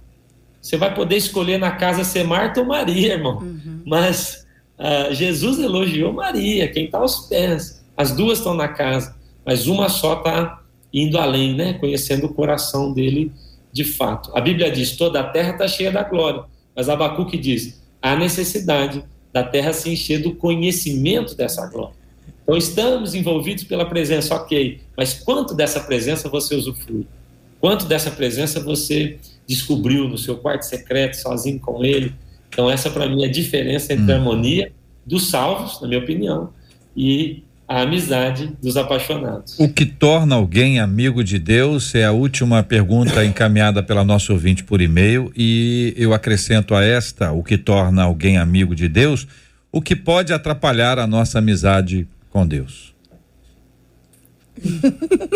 Você 0.61 0.77
vai 0.77 0.93
poder 0.93 1.17
escolher 1.17 1.57
na 1.57 1.71
casa 1.71 2.03
ser 2.03 2.23
Marta 2.23 2.59
ou 2.59 2.65
Maria, 2.65 3.13
irmão. 3.13 3.37
Uhum. 3.37 3.81
Mas 3.85 4.47
Uh, 4.79 5.13
Jesus 5.13 5.59
elogiou 5.59 6.13
Maria, 6.13 6.71
quem 6.71 6.85
está 6.85 6.99
aos 6.99 7.27
pés. 7.27 7.83
As 7.97 8.13
duas 8.13 8.37
estão 8.37 8.53
na 8.53 8.69
casa, 8.69 9.13
mas 9.45 9.67
uma 9.67 9.89
só 9.89 10.19
está 10.19 10.61
indo 10.93 11.17
além, 11.17 11.53
né? 11.53 11.73
conhecendo 11.73 12.27
o 12.27 12.33
coração 12.33 12.93
dele 12.93 13.29
de 13.73 13.83
fato. 13.83 14.31
A 14.33 14.39
Bíblia 14.39 14.71
diz: 14.71 14.95
toda 14.95 15.19
a 15.19 15.23
terra 15.25 15.51
está 15.51 15.67
cheia 15.67 15.91
da 15.91 16.01
glória, 16.01 16.45
mas 16.73 16.87
Abacuque 16.87 17.37
diz: 17.37 17.81
há 18.01 18.15
necessidade 18.15 19.03
da 19.33 19.43
terra 19.43 19.73
se 19.73 19.89
encher 19.89 20.21
do 20.21 20.33
conhecimento 20.33 21.35
dessa 21.35 21.67
glória. 21.67 21.99
Então 22.41 22.55
estamos 22.55 23.13
envolvidos 23.13 23.65
pela 23.65 23.85
presença, 23.85 24.33
ok, 24.33 24.79
mas 24.95 25.13
quanto 25.13 25.53
dessa 25.53 25.81
presença 25.81 26.29
você 26.29 26.55
usufrui? 26.55 27.05
Quanto 27.59 27.85
dessa 27.85 28.09
presença 28.09 28.61
você 28.61 29.19
descobriu 29.49 30.07
no 30.07 30.17
seu 30.17 30.37
quarto 30.37 30.61
secreto, 30.61 31.15
sozinho 31.15 31.59
com 31.59 31.83
ele? 31.83 32.13
Então, 32.49 32.69
essa 32.69 32.89
para 32.89 33.09
mim 33.09 33.23
é 33.23 33.27
a 33.27 33.31
diferença 33.31 33.93
entre 33.93 34.05
hum. 34.05 34.15
a 34.15 34.19
harmonia 34.19 34.71
dos 35.05 35.29
salvos, 35.29 35.81
na 35.81 35.87
minha 35.87 35.99
opinião, 35.99 36.51
e 36.95 37.41
a 37.67 37.81
amizade 37.81 38.51
dos 38.61 38.77
apaixonados. 38.77 39.59
O 39.59 39.71
que 39.71 39.85
torna 39.85 40.35
alguém 40.35 40.79
amigo 40.79 41.23
de 41.23 41.37
Deus 41.37 41.93
é 41.93 42.05
a 42.05 42.11
última 42.11 42.63
pergunta 42.63 43.23
encaminhada 43.25 43.83
pela 43.83 44.03
nossa 44.03 44.33
ouvinte 44.33 44.63
por 44.63 44.81
e-mail 44.81 45.31
e 45.35 45.93
eu 45.95 46.13
acrescento 46.13 46.73
a 46.73 46.83
esta, 46.83 47.31
o 47.31 47.43
que 47.43 47.57
torna 47.57 48.03
alguém 48.03 48.37
amigo 48.37 48.75
de 48.75 48.87
Deus, 48.87 49.27
o 49.71 49.81
que 49.81 49.95
pode 49.95 50.33
atrapalhar 50.33 50.97
a 50.97 51.05
nossa 51.05 51.37
amizade 51.37 52.07
com 52.31 52.45
Deus. 52.45 52.93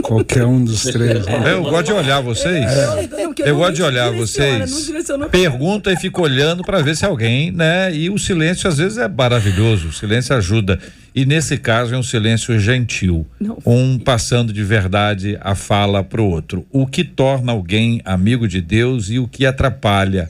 Qualquer 0.02 0.46
um 0.46 0.64
dos 0.64 0.84
três. 0.84 1.26
Né? 1.26 1.54
Eu 1.54 1.64
gosto 1.64 1.86
de 1.86 1.94
olhar 1.94 2.22
vocês. 2.22 2.66
É. 2.66 3.50
Eu 3.50 3.58
gosto 3.58 3.76
de 3.76 3.84
olhar 3.84 4.12
vocês. 4.12 4.92
Pergunta 5.32 5.92
e 5.92 5.98
fico 5.98 6.22
olhando 6.22 6.64
para 6.64 6.82
ver 6.82 6.96
se 6.96 7.06
alguém, 7.06 7.52
né? 7.52 7.94
E 7.94 8.10
o 8.10 8.18
silêncio 8.18 8.68
às 8.68 8.78
vezes 8.78 8.98
é 8.98 9.08
maravilhoso. 9.08 9.90
O 9.90 9.94
silêncio 9.94 10.36
ajuda. 10.36 10.80
E 11.16 11.26
nesse 11.26 11.58
caso 11.58 11.94
é 11.94 11.98
um 11.98 12.04
silêncio 12.04 12.58
gentil. 12.60 13.26
Um 13.66 14.00
passando 14.00 14.52
de 14.52 14.64
verdade 14.64 15.38
a 15.42 15.56
fala 15.56 16.04
pro 16.04 16.26
outro. 16.26 16.66
O 16.72 16.88
que 16.88 17.04
torna 17.04 17.52
alguém 17.52 18.02
amigo 18.04 18.48
de 18.48 18.62
Deus 18.62 19.10
e 19.10 19.20
o 19.20 19.28
que 19.28 19.46
atrapalha 19.46 20.30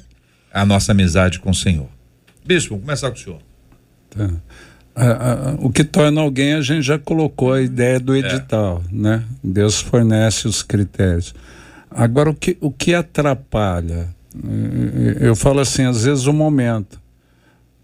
a 0.53 0.65
nossa 0.65 0.91
amizade 0.91 1.39
com 1.39 1.51
o 1.51 1.55
Senhor. 1.55 1.89
Bispo, 2.45 2.71
vamos 2.71 2.85
começar 2.85 3.09
com 3.09 3.17
o 3.17 3.19
senhor. 3.19 3.39
Tá 4.09 4.29
o 5.59 5.71
que 5.71 5.83
torna 5.83 6.21
alguém, 6.21 6.53
a 6.53 6.61
gente 6.61 6.83
já 6.83 6.99
colocou 6.99 7.53
a 7.53 7.61
ideia 7.61 7.99
do 7.99 8.15
é. 8.15 8.19
edital, 8.19 8.83
é. 8.91 8.95
né? 8.95 9.23
Deus 9.43 9.81
fornece 9.81 10.47
os 10.47 10.61
critérios. 10.61 11.33
Agora, 11.89 12.29
o 12.29 12.35
que, 12.35 12.57
o 12.61 12.71
que 12.71 12.93
atrapalha? 12.93 14.07
Eu 15.19 15.35
falo 15.35 15.59
assim, 15.59 15.83
às 15.83 16.05
vezes 16.05 16.25
o 16.25 16.33
momento. 16.33 17.01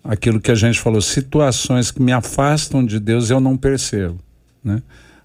Aquilo 0.03 0.39
que 0.39 0.49
a 0.49 0.55
gente 0.55 0.80
falou, 0.80 1.01
situações 1.01 1.91
que 1.91 2.01
me 2.01 2.12
afastam 2.12 2.86
de 2.86 2.99
Deus 2.99 3.30
eu 3.30 3.39
não 3.39 3.57
percebo, 3.57 4.18
né? 4.64 4.82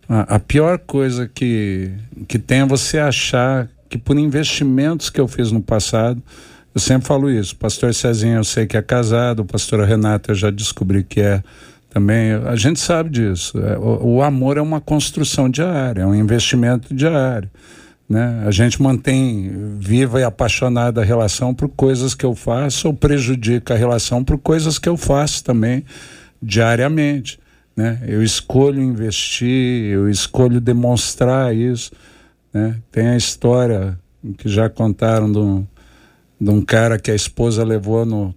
A, 0.09 0.35
a 0.35 0.41
pior 0.41 0.78
coisa 0.78 1.30
que, 1.32 1.91
que 2.28 2.39
tem 2.39 2.61
é 2.61 2.66
você 2.66 2.99
achar 2.99 3.70
que 3.89 3.97
por 3.97 4.18
investimentos 4.18 5.09
que 5.09 5.20
eu 5.20 5.28
fiz 5.28 5.53
no 5.53 5.62
passado, 5.62 6.22
eu 6.74 6.80
sempre 6.80 7.07
falo 7.07 7.30
isso, 7.30 7.55
o 7.55 7.57
pastor 7.57 7.95
Cezinho 7.95 8.37
eu 8.37 8.45
sei 8.45 8.66
que 8.66 8.76
é 8.76 8.82
casado, 8.82 9.41
o 9.41 9.45
pastor 9.45 9.80
Renata 9.87 10.32
eu 10.32 10.35
já 10.35 10.51
descobri 10.51 11.05
que 11.05 11.20
é 11.20 11.43
também 11.95 12.32
a 12.32 12.57
gente 12.57 12.80
sabe 12.80 13.09
disso. 13.09 13.57
É, 13.57 13.78
o, 13.78 14.16
o, 14.16 14.22
amor 14.22 14.57
é 14.57 14.61
uma 14.61 14.80
construção 14.80 15.49
diária, 15.49 16.03
é 16.03 16.07
um 16.07 16.12
investimento 16.12 16.92
diário. 16.92 17.49
Né? 18.09 18.42
A 18.45 18.51
gente 18.51 18.82
mantém 18.82 19.76
viva 19.78 20.18
e 20.18 20.24
apaixonada 20.24 21.01
a 21.01 21.05
relação 21.05 21.55
por 21.55 21.68
coisas 21.68 22.12
que 22.12 22.26
eu 22.26 22.34
faço 22.34 22.88
ou 22.88 22.95
prejudica 22.95 23.74
a 23.74 23.76
relação 23.76 24.24
por 24.24 24.36
coisas 24.38 24.76
que 24.76 24.88
eu 24.88 24.97
faço 24.97 25.45
também 25.45 25.84
diariamente. 26.42 27.38
Né? 27.76 28.01
Eu 28.09 28.24
escolho 28.24 28.82
investir, 28.82 29.92
eu 29.92 30.11
escolho 30.11 30.61
demonstrar 30.61 31.55
isso. 31.55 31.92
Né? 32.53 32.74
Tem 32.90 33.07
a 33.07 33.16
história 33.16 33.97
que 34.36 34.49
já 34.49 34.68
contaram 34.68 35.30
do, 35.30 35.64
de 36.45 36.51
um 36.51 36.61
cara 36.61 36.99
que 36.99 37.11
a 37.11 37.14
esposa 37.14 37.64
levou 37.64 38.05
no, 38.05 38.34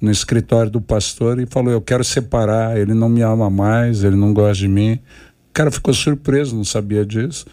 no 0.00 0.10
escritório 0.10 0.70
do 0.70 0.80
pastor 0.80 1.38
e 1.38 1.44
falou: 1.44 1.70
Eu 1.70 1.82
quero 1.82 2.02
separar, 2.02 2.78
ele 2.78 2.94
não 2.94 3.10
me 3.10 3.20
ama 3.20 3.50
mais, 3.50 4.02
ele 4.02 4.16
não 4.16 4.32
gosta 4.32 4.54
de 4.54 4.68
mim. 4.68 4.94
O 4.94 5.52
cara 5.52 5.70
ficou 5.70 5.92
surpreso, 5.92 6.56
não 6.56 6.64
sabia 6.64 7.04
disso. 7.04 7.44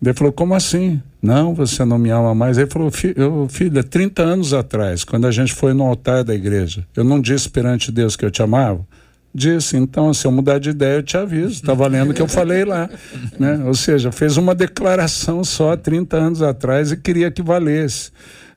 Ele 0.00 0.14
falou: 0.14 0.32
Como 0.32 0.54
assim? 0.54 1.02
Não, 1.20 1.54
você 1.54 1.84
não 1.84 1.98
me 1.98 2.08
ama 2.10 2.36
mais. 2.36 2.56
Ele 2.56 2.70
falou: 2.70 2.88
Filho, 2.88 3.48
filha, 3.50 3.82
30 3.82 4.22
anos 4.22 4.54
atrás, 4.54 5.02
quando 5.02 5.26
a 5.26 5.32
gente 5.32 5.52
foi 5.52 5.74
no 5.74 5.82
altar 5.82 6.22
da 6.22 6.32
igreja, 6.32 6.86
eu 6.94 7.02
não 7.02 7.20
disse 7.20 7.48
perante 7.48 7.90
Deus 7.90 8.14
que 8.14 8.24
eu 8.24 8.30
te 8.30 8.42
amava? 8.42 8.86
Disse, 9.34 9.76
então, 9.76 10.14
se 10.14 10.26
eu 10.26 10.32
mudar 10.32 10.58
de 10.58 10.70
ideia, 10.70 10.96
eu 10.96 11.02
te 11.02 11.14
aviso. 11.14 11.48
Está 11.48 11.74
valendo 11.74 12.12
o 12.12 12.14
que 12.14 12.22
eu 12.22 12.28
falei 12.28 12.64
lá. 12.64 12.88
Né? 13.38 13.62
Ou 13.66 13.74
seja, 13.74 14.10
fez 14.10 14.38
uma 14.38 14.54
declaração 14.54 15.44
só 15.44 15.76
30 15.76 16.16
anos 16.16 16.40
atrás 16.40 16.90
e 16.90 16.96
queria 16.96 17.30
que 17.30 17.42
valesse. 17.42 18.10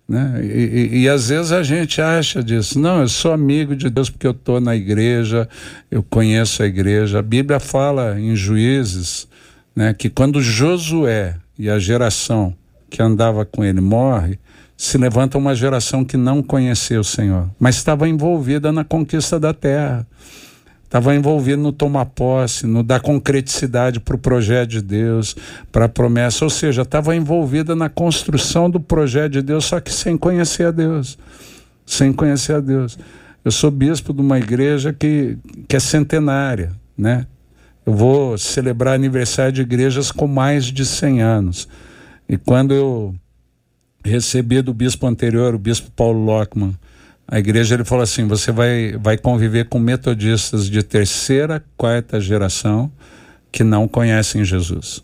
Né? 0.10 0.42
E, 0.44 0.48
e, 0.48 1.02
e, 1.02 1.10
às 1.10 1.30
vezes 1.30 1.52
a 1.52 1.62
gente 1.62 2.02
acha 2.02 2.42
disso, 2.42 2.80
não, 2.80 3.02
eu 3.02 3.08
sou 3.08 3.32
amigo 3.32 3.76
de 3.76 3.92
Deus 3.92 4.10
porque 4.10 4.26
eu 4.26 4.32
estou 4.32 4.60
na 4.60 4.76
igreja, 4.76 5.48
eu 5.92 6.02
conheço 6.02 6.64
a 6.64 6.66
igreja. 6.66 7.20
A 7.20 7.22
Bíblia 7.22 7.60
fala 7.60 8.20
em 8.20 8.36
Juízes 8.36 9.28
né, 9.76 9.94
que 9.94 10.10
quando 10.10 10.42
Josué 10.42 11.36
e 11.60 11.70
a 11.70 11.78
geração 11.78 12.56
que 12.90 13.04
andava 13.04 13.46
com 13.46 13.64
ele 13.64 13.82
morre, 13.82 14.40
se 14.76 14.98
levanta 14.98 15.38
uma 15.38 15.54
geração 15.54 16.04
que 16.04 16.18
não 16.18 16.42
conheceu 16.42 17.02
o 17.02 17.04
Senhor, 17.04 17.48
mas 17.60 17.76
estava 17.76 18.10
envolvida 18.10 18.72
na 18.72 18.84
conquista 18.84 19.40
da 19.40 19.54
terra 19.54 20.08
estava 20.90 21.16
envolvido 21.16 21.62
no 21.62 21.72
tomar 21.72 22.08
posse, 22.08 22.66
no 22.66 22.82
dar 22.82 23.00
concreticidade 23.00 24.00
para 24.00 24.16
o 24.16 24.20
projeto 24.20 24.70
de 24.72 24.82
Deus, 24.82 25.36
para 25.72 25.86
a 25.86 25.90
promessa, 25.90 26.44
ou 26.44 26.50
seja, 26.50 26.82
estava 26.82 27.16
envolvida 27.16 27.76
na 27.76 27.90
construção 27.90 28.68
do 28.68 28.80
projeto 28.80 29.34
de 29.34 29.44
Deus, 29.44 29.66
só 29.66 29.80
que 29.80 29.94
sem 29.94 30.18
conhecer 30.18 30.66
a 30.66 30.72
Deus, 30.72 31.16
sem 31.86 32.12
conhecer 32.12 32.56
a 32.56 32.60
Deus. 32.60 32.98
Eu 33.46 33.52
sou 33.52 33.70
bispo 33.70 34.12
de 34.12 34.20
uma 34.20 34.40
igreja 34.40 34.92
que, 34.92 35.38
que 35.68 35.76
é 35.76 35.80
centenária, 35.80 36.72
né? 36.98 37.28
Eu 37.86 37.94
vou 37.94 38.36
celebrar 38.36 38.96
aniversário 38.96 39.54
de 39.54 39.62
igrejas 39.62 40.12
com 40.12 40.28
mais 40.28 40.66
de 40.66 40.86
100 40.86 41.22
anos. 41.22 41.68
E 42.28 42.36
quando 42.36 42.74
eu 42.74 43.16
recebi 44.04 44.60
do 44.64 44.74
bispo 44.74 45.06
anterior, 45.06 45.54
o 45.54 45.60
bispo 45.60 45.92
Paulo 45.92 46.20
Lockman, 46.26 46.76
a 47.32 47.38
igreja 47.38 47.76
ele 47.76 47.84
falou 47.86 48.04
assim: 48.04 48.26
você 48.28 48.52
vai, 48.52 48.98
vai 49.00 49.18
conviver 49.18 49.70
com 49.70 49.80
metodistas 49.80 50.70
de 50.70 50.82
terceira, 50.82 51.64
quarta 51.78 52.20
geração 52.20 52.92
que 53.52 53.64
não 53.64 53.88
conhecem 53.88 54.44
Jesus. 54.44 55.04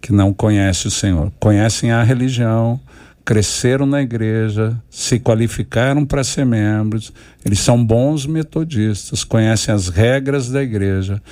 que 0.00 0.12
não 0.12 0.32
conhecem 0.32 0.88
o 0.88 0.90
Senhor. 0.90 1.32
Conhecem 1.38 1.92
a 1.92 2.02
religião, 2.02 2.80
cresceram 3.24 3.86
na 3.86 4.00
igreja, 4.00 4.76
se 4.88 5.20
qualificaram 5.20 6.06
para 6.06 6.24
ser 6.24 6.46
membros, 6.46 7.12
eles 7.44 7.60
são 7.60 7.84
bons 7.84 8.26
metodistas, 8.26 9.24
conhecem 9.24 9.74
as 9.74 9.88
regras 9.88 10.48
da 10.48 10.62
igreja, 10.62 11.22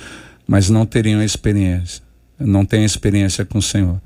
mas 0.47 0.69
não 0.69 0.85
teriam 0.85 1.21
experiência, 1.21 2.03
não 2.37 2.63
têm 2.63 2.85
experiência 2.85 3.43
com 3.43 3.57
o 3.57 3.61
Senhor. 3.61 3.99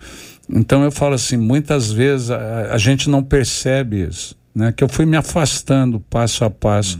Então 0.50 0.84
eu 0.84 0.92
falo 0.92 1.16
assim, 1.16 1.38
muitas 1.38 1.92
vezes 1.92 2.32
a, 2.32 2.74
a 2.74 2.78
gente 2.78 3.10
não 3.10 3.24
percebe 3.24 4.08
isso, 4.08 4.36
né? 4.54 4.72
Que 4.72 4.84
eu 4.84 4.90
fui 4.90 5.06
me 5.06 5.18
afastando 5.18 6.00
passo 6.00 6.44
a 6.44 6.50
passo. 6.50 7.00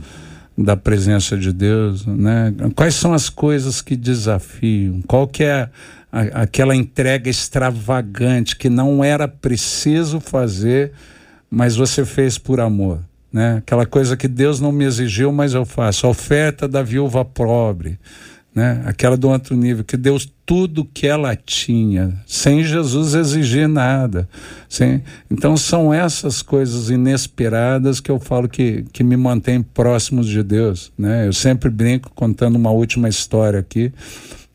Da 0.56 0.76
presença 0.76 1.36
de 1.36 1.52
Deus, 1.52 2.06
né? 2.06 2.54
Quais 2.76 2.94
são 2.94 3.12
as 3.12 3.28
coisas 3.28 3.82
que 3.82 3.96
desafiam? 3.96 5.02
Qual 5.04 5.26
que 5.26 5.42
é 5.42 5.68
a, 6.14 6.42
aquela 6.42 6.76
entrega 6.76 7.28
extravagante 7.28 8.54
que 8.54 8.70
não 8.70 9.02
era 9.02 9.26
preciso 9.26 10.20
fazer, 10.20 10.92
mas 11.50 11.74
você 11.74 12.04
fez 12.04 12.38
por 12.38 12.60
amor, 12.60 13.00
né? 13.32 13.56
Aquela 13.56 13.84
coisa 13.84 14.16
que 14.16 14.28
Deus 14.28 14.60
não 14.60 14.70
me 14.70 14.84
exigiu, 14.84 15.32
mas 15.32 15.54
eu 15.54 15.64
faço. 15.64 16.06
A 16.06 16.10
oferta 16.10 16.68
da 16.68 16.82
viúva 16.84 17.24
pobre, 17.24 17.98
né? 18.54 18.82
Aquela 18.86 19.16
do 19.16 19.28
outro 19.28 19.56
nível, 19.56 19.82
que 19.82 19.96
deu 19.96 20.16
tudo 20.46 20.84
que 20.84 21.06
ela 21.06 21.34
tinha, 21.34 22.14
sem 22.26 22.62
Jesus 22.62 23.14
exigir 23.14 23.68
nada. 23.68 24.28
Sem... 24.68 25.02
Então 25.30 25.56
são 25.56 25.92
essas 25.92 26.40
coisas 26.40 26.88
inesperadas 26.88 27.98
que 27.98 28.10
eu 28.10 28.20
falo 28.20 28.48
que, 28.48 28.84
que 28.92 29.02
me 29.02 29.16
mantém 29.16 29.60
próximos 29.60 30.28
de 30.28 30.42
Deus. 30.42 30.92
Né? 30.96 31.26
Eu 31.26 31.32
sempre 31.32 31.68
brinco 31.68 32.10
contando 32.14 32.54
uma 32.54 32.70
última 32.70 33.08
história 33.08 33.58
aqui. 33.58 33.92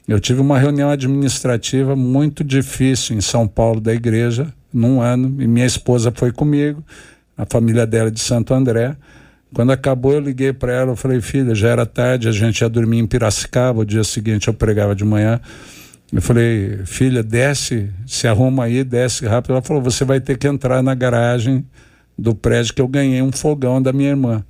Eu 0.08 0.20
tive 0.20 0.40
uma 0.40 0.58
reunião 0.58 0.90
administrativa 0.90 1.96
muito 1.96 2.44
difícil 2.44 3.16
em 3.18 3.22
São 3.22 3.48
Paulo 3.48 3.82
da 3.82 3.94
igreja, 3.94 4.52
num 4.74 5.02
ano, 5.02 5.42
e 5.42 5.48
minha 5.48 5.66
esposa 5.66 6.12
foi 6.16 6.32
comigo, 6.32 6.84
a 7.38 7.46
família 7.46 7.86
dela 7.86 8.08
é 8.08 8.12
de 8.12 8.20
Santo 8.20 8.54
André. 8.54 8.96
Quando 9.54 9.72
acabou, 9.72 10.14
eu 10.14 10.20
liguei 10.20 10.54
para 10.54 10.74
ela, 10.74 10.92
eu 10.92 10.96
falei, 10.96 11.22
filha, 11.22 11.56
já 11.56 11.70
era 11.70 11.86
tarde, 11.86 12.28
a 12.28 12.32
gente 12.32 12.62
ia 12.62 12.70
dormir 12.70 13.00
em 13.00 13.08
Piracicaba, 13.08 13.80
o 13.80 13.86
dia 13.86 14.04
seguinte 14.04 14.48
eu 14.48 14.54
pregava 14.54 14.96
de 14.96 15.04
manhã. 15.04 15.40
Eu 16.12 16.22
falei, 16.22 16.80
filha, 16.86 17.22
desce, 17.24 17.90
se 18.06 18.28
arruma 18.28 18.66
aí, 18.66 18.84
desce 18.84 19.26
rápido. 19.26 19.52
Ela 19.52 19.62
falou, 19.62 19.82
você 19.82 20.04
vai 20.04 20.20
ter 20.20 20.38
que 20.38 20.48
entrar 20.48 20.82
na 20.82 20.94
garagem 20.96 21.66
do 22.18 22.36
prédio 22.36 22.74
que 22.74 22.82
eu 22.82 22.88
ganhei 22.88 23.22
um 23.22 23.32
fogão 23.32 23.82
da 23.82 23.94
minha 23.94 24.10
irmã. 24.10 24.44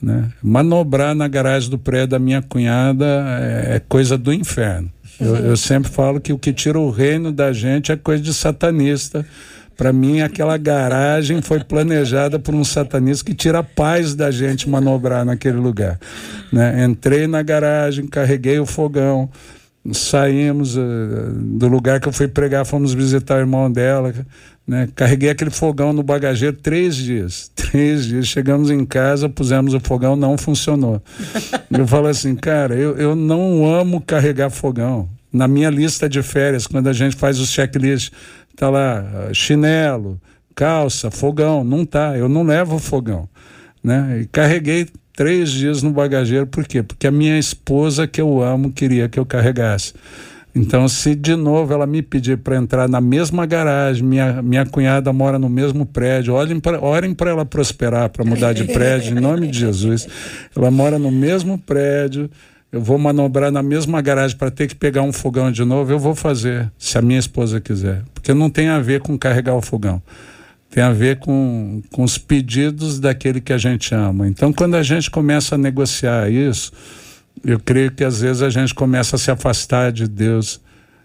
Né? 0.00 0.30
Manobrar 0.42 1.14
na 1.14 1.28
garagem 1.28 1.70
do 1.70 1.78
prédio 1.78 2.08
da 2.08 2.18
minha 2.18 2.42
cunhada 2.42 3.06
é, 3.40 3.76
é 3.76 3.80
coisa 3.80 4.18
do 4.18 4.32
inferno. 4.32 4.90
Eu, 5.20 5.36
eu 5.36 5.56
sempre 5.56 5.90
falo 5.90 6.20
que 6.20 6.32
o 6.32 6.38
que 6.38 6.52
tira 6.52 6.78
o 6.78 6.90
reino 6.90 7.30
da 7.30 7.52
gente 7.52 7.92
é 7.92 7.96
coisa 7.96 8.22
de 8.22 8.34
satanista. 8.34 9.24
Para 9.82 9.92
mim, 9.92 10.20
aquela 10.20 10.56
garagem 10.56 11.42
foi 11.42 11.58
planejada 11.58 12.38
por 12.38 12.54
um 12.54 12.62
satanista 12.62 13.24
que 13.24 13.34
tira 13.34 13.58
a 13.58 13.62
paz 13.64 14.14
da 14.14 14.30
gente 14.30 14.70
manobrar 14.70 15.24
naquele 15.24 15.56
lugar. 15.56 15.98
Né? 16.52 16.84
Entrei 16.84 17.26
na 17.26 17.42
garagem, 17.42 18.06
carreguei 18.06 18.60
o 18.60 18.64
fogão, 18.64 19.28
saímos 19.90 20.76
uh, 20.76 21.32
do 21.34 21.66
lugar 21.66 21.98
que 21.98 22.06
eu 22.06 22.12
fui 22.12 22.28
pregar, 22.28 22.64
fomos 22.64 22.94
visitar 22.94 23.38
o 23.38 23.40
irmão 23.40 23.68
dela. 23.72 24.14
Né? 24.64 24.88
Carreguei 24.94 25.30
aquele 25.30 25.50
fogão 25.50 25.92
no 25.92 26.04
bagageiro 26.04 26.56
três 26.62 26.94
dias. 26.94 27.50
Três 27.56 28.04
dias. 28.04 28.28
Chegamos 28.28 28.70
em 28.70 28.84
casa, 28.84 29.28
pusemos 29.28 29.74
o 29.74 29.80
fogão, 29.80 30.14
não 30.14 30.38
funcionou. 30.38 31.02
eu 31.76 31.88
falo 31.88 32.06
assim, 32.06 32.36
cara, 32.36 32.76
eu, 32.76 32.96
eu 32.96 33.16
não 33.16 33.66
amo 33.66 34.00
carregar 34.00 34.48
fogão. 34.48 35.08
Na 35.32 35.48
minha 35.48 35.70
lista 35.70 36.08
de 36.08 36.22
férias, 36.22 36.66
quando 36.66 36.88
a 36.88 36.92
gente 36.92 37.16
faz 37.16 37.40
os 37.40 37.50
checklists, 37.50 38.12
tá 38.56 38.68
lá 38.68 39.30
chinelo, 39.32 40.20
calça, 40.54 41.10
fogão. 41.10 41.64
Não 41.64 41.84
tá, 41.84 42.16
eu 42.16 42.28
não 42.28 42.42
levo 42.42 42.78
fogão. 42.78 43.28
Né? 43.82 44.20
E 44.22 44.26
carreguei 44.26 44.86
três 45.14 45.50
dias 45.50 45.82
no 45.82 45.90
bagageiro, 45.90 46.46
por 46.46 46.66
quê? 46.66 46.82
Porque 46.82 47.06
a 47.06 47.10
minha 47.10 47.38
esposa, 47.38 48.06
que 48.06 48.20
eu 48.20 48.42
amo, 48.42 48.72
queria 48.72 49.08
que 49.08 49.18
eu 49.18 49.26
carregasse. 49.26 49.94
Então, 50.54 50.86
se 50.86 51.14
de 51.14 51.34
novo 51.34 51.72
ela 51.72 51.86
me 51.86 52.02
pedir 52.02 52.36
para 52.36 52.56
entrar 52.56 52.86
na 52.86 53.00
mesma 53.00 53.46
garagem, 53.46 54.04
minha, 54.04 54.42
minha 54.42 54.66
cunhada 54.66 55.10
mora 55.10 55.38
no 55.38 55.48
mesmo 55.48 55.86
prédio, 55.86 56.34
olhem 56.34 56.60
pra, 56.60 56.78
orem 56.78 57.14
para 57.14 57.30
ela 57.30 57.44
prosperar, 57.44 58.10
para 58.10 58.22
mudar 58.22 58.52
de 58.52 58.64
prédio, 58.64 59.16
em 59.16 59.20
nome 59.20 59.48
de 59.48 59.58
Jesus. 59.58 60.06
Ela 60.54 60.70
mora 60.70 60.98
no 60.98 61.10
mesmo 61.10 61.56
prédio, 61.56 62.30
eu 62.72 62.80
vou 62.80 62.98
manobrar 62.98 63.52
na 63.52 63.62
mesma 63.62 64.00
garagem 64.00 64.36
para 64.36 64.50
ter 64.50 64.66
que 64.66 64.74
pegar 64.74 65.02
um 65.02 65.12
fogão 65.12 65.52
de 65.52 65.64
novo, 65.64 65.92
eu 65.92 65.98
vou 65.98 66.14
fazer, 66.14 66.72
se 66.78 66.96
a 66.98 67.02
minha 67.02 67.18
esposa 67.18 67.60
quiser. 67.60 68.02
Porque 68.14 68.32
não 68.32 68.48
tem 68.48 68.68
a 68.68 68.80
ver 68.80 69.00
com 69.00 69.16
carregar 69.18 69.54
o 69.54 69.60
fogão. 69.60 70.02
Tem 70.70 70.82
a 70.82 70.90
ver 70.90 71.18
com, 71.18 71.82
com 71.90 72.02
os 72.02 72.16
pedidos 72.16 72.98
daquele 72.98 73.42
que 73.42 73.52
a 73.52 73.58
gente 73.58 73.94
ama. 73.94 74.26
Então, 74.26 74.52
quando 74.52 74.74
a 74.74 74.82
gente 74.82 75.10
começa 75.10 75.54
a 75.54 75.58
negociar 75.58 76.30
isso 76.30 76.72
eu 77.44 77.58
creio 77.58 77.90
que 77.90 78.04
às 78.04 78.20
vezes 78.20 78.42
a 78.42 78.50
gente 78.50 78.74
começa 78.74 79.16
a 79.16 79.18
se 79.18 79.30
afastar 79.30 79.92
de 79.92 80.06
Deus 80.06 80.60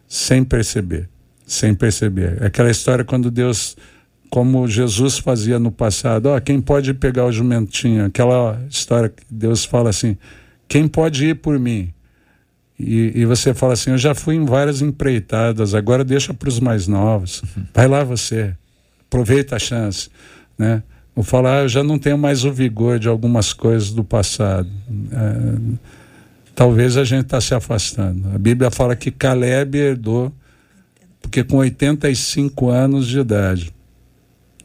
sem 0.08 0.44
perceber, 0.44 1.10
sem 1.46 1.74
perceber. 1.74 2.38
É 2.42 2.48
aquela 2.48 2.70
história 2.70 3.04
quando 3.04 3.32
Deus, 3.32 3.76
como 4.30 4.68
Jesus 4.68 5.18
fazia 5.18 5.58
no 5.58 5.72
passado, 5.72 6.28
ó, 6.28 6.40
quem 6.40 6.62
pode 6.62 6.94
pegar 6.94 7.26
o 7.26 7.32
jumentinho? 7.32 8.06
Aquela 8.06 8.62
história 8.70 9.10
que 9.10 9.24
Deus 9.30 9.66
fala 9.66 9.90
assim, 9.90 10.18
quem 10.68 10.88
pode 10.88 11.26
ir 11.26 11.36
por 11.36 11.58
mim? 11.60 11.94
E, 12.80 13.12
e 13.16 13.26
você 13.26 13.54
fala 13.54 13.74
assim, 13.74 13.92
eu 13.92 13.98
já 13.98 14.14
fui 14.14 14.36
em 14.36 14.46
várias 14.46 14.82
empreitadas, 14.82 15.74
agora 15.74 16.04
deixa 16.04 16.34
para 16.34 16.50
os 16.50 16.60
mais 16.60 16.88
novos. 16.88 17.42
Vai 17.74 17.88
lá 17.88 18.04
você, 18.04 18.54
aproveita 19.08 19.56
a 19.56 19.60
chance, 19.60 20.10
né? 20.58 20.84
Vou 21.16 21.24
falar, 21.24 21.58
ah, 21.58 21.62
eu 21.64 21.70
já 21.70 21.84
não 21.84 21.98
tenho 21.98 22.16
mais 22.16 22.46
o 22.46 22.54
vigor 22.54 23.00
de 23.00 23.08
algumas 23.08 23.52
coisas 23.52 23.90
do 23.90 24.04
passado. 24.04 24.70
É, 25.12 25.78
talvez 26.54 26.96
a 26.96 27.04
gente 27.04 27.24
está 27.24 27.42
se 27.42 27.56
afastando. 27.56 28.30
A 28.36 28.38
Bíblia 28.38 28.70
fala 28.70 28.96
que 28.96 29.10
Caleb 29.10 29.76
herdou, 29.76 30.32
porque 31.20 31.44
com 31.44 31.58
85 31.58 32.70
anos 32.70 33.08
de 33.08 33.18
idade, 33.18 33.74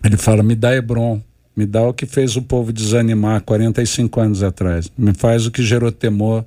ele 0.05 0.18
fala: 0.18 0.42
me 0.42 0.55
dá 0.55 0.76
Hebron, 0.76 1.22
me 1.57 1.66
dá 1.66 1.82
o 1.82 1.92
que 1.92 2.07
fez 2.07 2.36
o 2.36 2.42
povo 2.42 2.72
desanimar 2.72 3.42
45 3.42 4.20
anos 4.20 4.42
atrás, 4.42 4.90
me 4.96 5.12
faz 5.14 5.46
o 5.46 5.50
que 5.50 5.62
gerou 5.62 5.92
temor. 5.92 6.44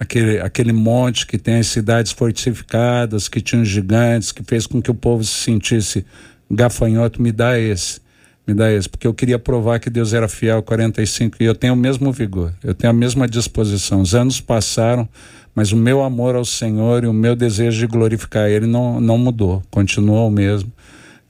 Aquele, 0.00 0.38
aquele 0.38 0.72
monte 0.72 1.26
que 1.26 1.36
tem 1.36 1.56
as 1.56 1.66
cidades 1.66 2.12
fortificadas, 2.12 3.26
que 3.28 3.40
tinha 3.40 3.60
os 3.60 3.68
gigantes, 3.68 4.30
que 4.30 4.44
fez 4.44 4.64
com 4.64 4.80
que 4.80 4.92
o 4.92 4.94
povo 4.94 5.24
se 5.24 5.32
sentisse 5.32 6.06
gafanhoto, 6.48 7.20
me 7.20 7.32
dá 7.32 7.58
esse 7.58 8.00
me 8.48 8.54
dá 8.54 8.72
esse, 8.72 8.88
porque 8.88 9.06
eu 9.06 9.12
queria 9.12 9.38
provar 9.38 9.78
que 9.78 9.90
Deus 9.90 10.14
era 10.14 10.26
fiel 10.26 10.62
45 10.62 11.36
e 11.38 11.44
eu 11.44 11.54
tenho 11.54 11.74
o 11.74 11.76
mesmo 11.76 12.10
vigor, 12.10 12.54
eu 12.64 12.74
tenho 12.74 12.90
a 12.90 12.94
mesma 12.94 13.28
disposição. 13.28 14.00
Os 14.00 14.14
anos 14.14 14.40
passaram, 14.40 15.06
mas 15.54 15.70
o 15.70 15.76
meu 15.76 16.02
amor 16.02 16.34
ao 16.34 16.46
Senhor 16.46 17.04
e 17.04 17.06
o 17.06 17.12
meu 17.12 17.36
desejo 17.36 17.78
de 17.78 17.86
glorificar 17.86 18.48
Ele 18.48 18.66
não, 18.66 19.02
não 19.02 19.18
mudou, 19.18 19.62
continuou 19.70 20.28
o 20.28 20.30
mesmo. 20.30 20.72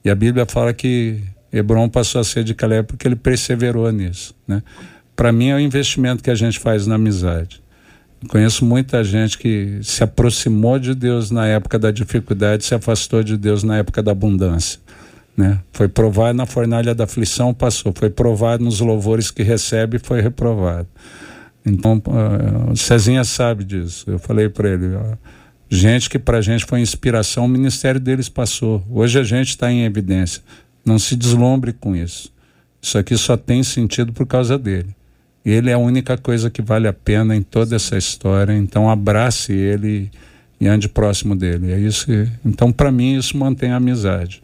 E 0.05 0.09
a 0.09 0.15
Bíblia 0.15 0.47
fala 0.47 0.73
que 0.73 1.21
Hebron 1.53 1.89
passou 1.89 2.21
a 2.21 2.25
ser 2.25 2.45
de 2.45 2.55
Caleb 2.55 2.87
porque 2.87 3.07
ele 3.07 3.17
perseverou 3.17 3.91
nisso. 3.91 4.35
Né? 4.47 4.63
Para 5.17 5.33
mim 5.33 5.49
é 5.49 5.57
o 5.57 5.61
investimento 5.61 6.23
que 6.23 6.31
a 6.31 6.35
gente 6.35 6.59
faz 6.59 6.87
na 6.87 6.97
amizade. 6.97 7.63
Conheço 8.29 8.65
muita 8.65 9.05
gente 9.05 9.39
que 9.39 9.79
se 9.83 10.03
aproximou 10.03 10.79
de 10.79 10.95
Deus 10.95 11.31
na 11.31 11.47
época 11.47 11.79
da 11.79 11.91
dificuldade, 11.91 12.65
se 12.65 12.75
afastou 12.75 13.23
de 13.23 13.37
Deus 13.37 13.63
na 13.63 13.77
época 13.77 14.03
da 14.03 14.11
abundância. 14.11 14.81
Né? 15.37 15.61
Foi 15.73 15.87
provado 15.87 16.37
na 16.37 16.47
fornalha 16.47 16.95
da 16.97 17.05
aflição, 17.05 17.55
passou. 17.55 17.93
Foi 17.95 18.11
provado 18.11 18.65
nos 18.65 18.81
louvores 18.81 19.31
que 19.31 19.45
recebe, 19.45 20.01
foi 20.01 20.21
reprovado. 20.21 20.89
Então, 21.65 22.03
uh, 22.07 22.77
Cezinha 22.77 23.23
sabe 23.23 23.63
disso. 23.63 24.11
Eu 24.11 24.19
falei 24.19 24.49
para 24.49 24.69
ele, 24.69 24.87
uh, 24.97 25.17
gente 25.71 26.11
que 26.11 26.19
para 26.19 26.39
a 26.39 26.41
gente 26.41 26.65
foi 26.65 26.81
inspiração, 26.81 27.45
o 27.45 27.49
ministério 27.49 28.01
deles 28.01 28.29
passou. 28.29 28.85
Hoje 28.91 29.19
a 29.19 29.23
gente 29.23 29.51
está 29.51 29.71
em 29.71 29.85
evidência. 29.85 30.43
Não 30.89 30.99
se 30.99 31.15
deslumbre 31.15 31.73
com 31.73 31.95
isso. 31.95 32.33
Isso 32.81 32.97
aqui 32.97 33.17
só 33.17 33.37
tem 33.37 33.63
sentido 33.63 34.13
por 34.13 34.27
causa 34.27 34.59
dele. 34.59 34.95
Ele 35.45 35.71
é 35.71 35.75
a 35.75 35.79
única 35.79 36.17
coisa 36.17 36.51
que 36.51 36.63
vale 36.63 36.89
a 36.89 36.93
pena 36.93 37.37
em 37.37 37.43
toda 37.43 37.77
essa 37.77 37.97
história. 37.97 38.53
Então 38.53 38.91
abrace 38.91 39.53
ele 39.53 40.11
e 40.61 40.67
ande 40.67 40.89
próximo 40.89 41.37
dele. 41.37 41.73
É 41.73 41.79
isso. 41.79 42.07
Que, 42.07 42.29
então 42.45 42.73
para 42.73 42.91
mim 42.91 43.17
isso 43.17 43.37
mantém 43.37 43.71
a 43.71 43.77
amizade 43.77 44.43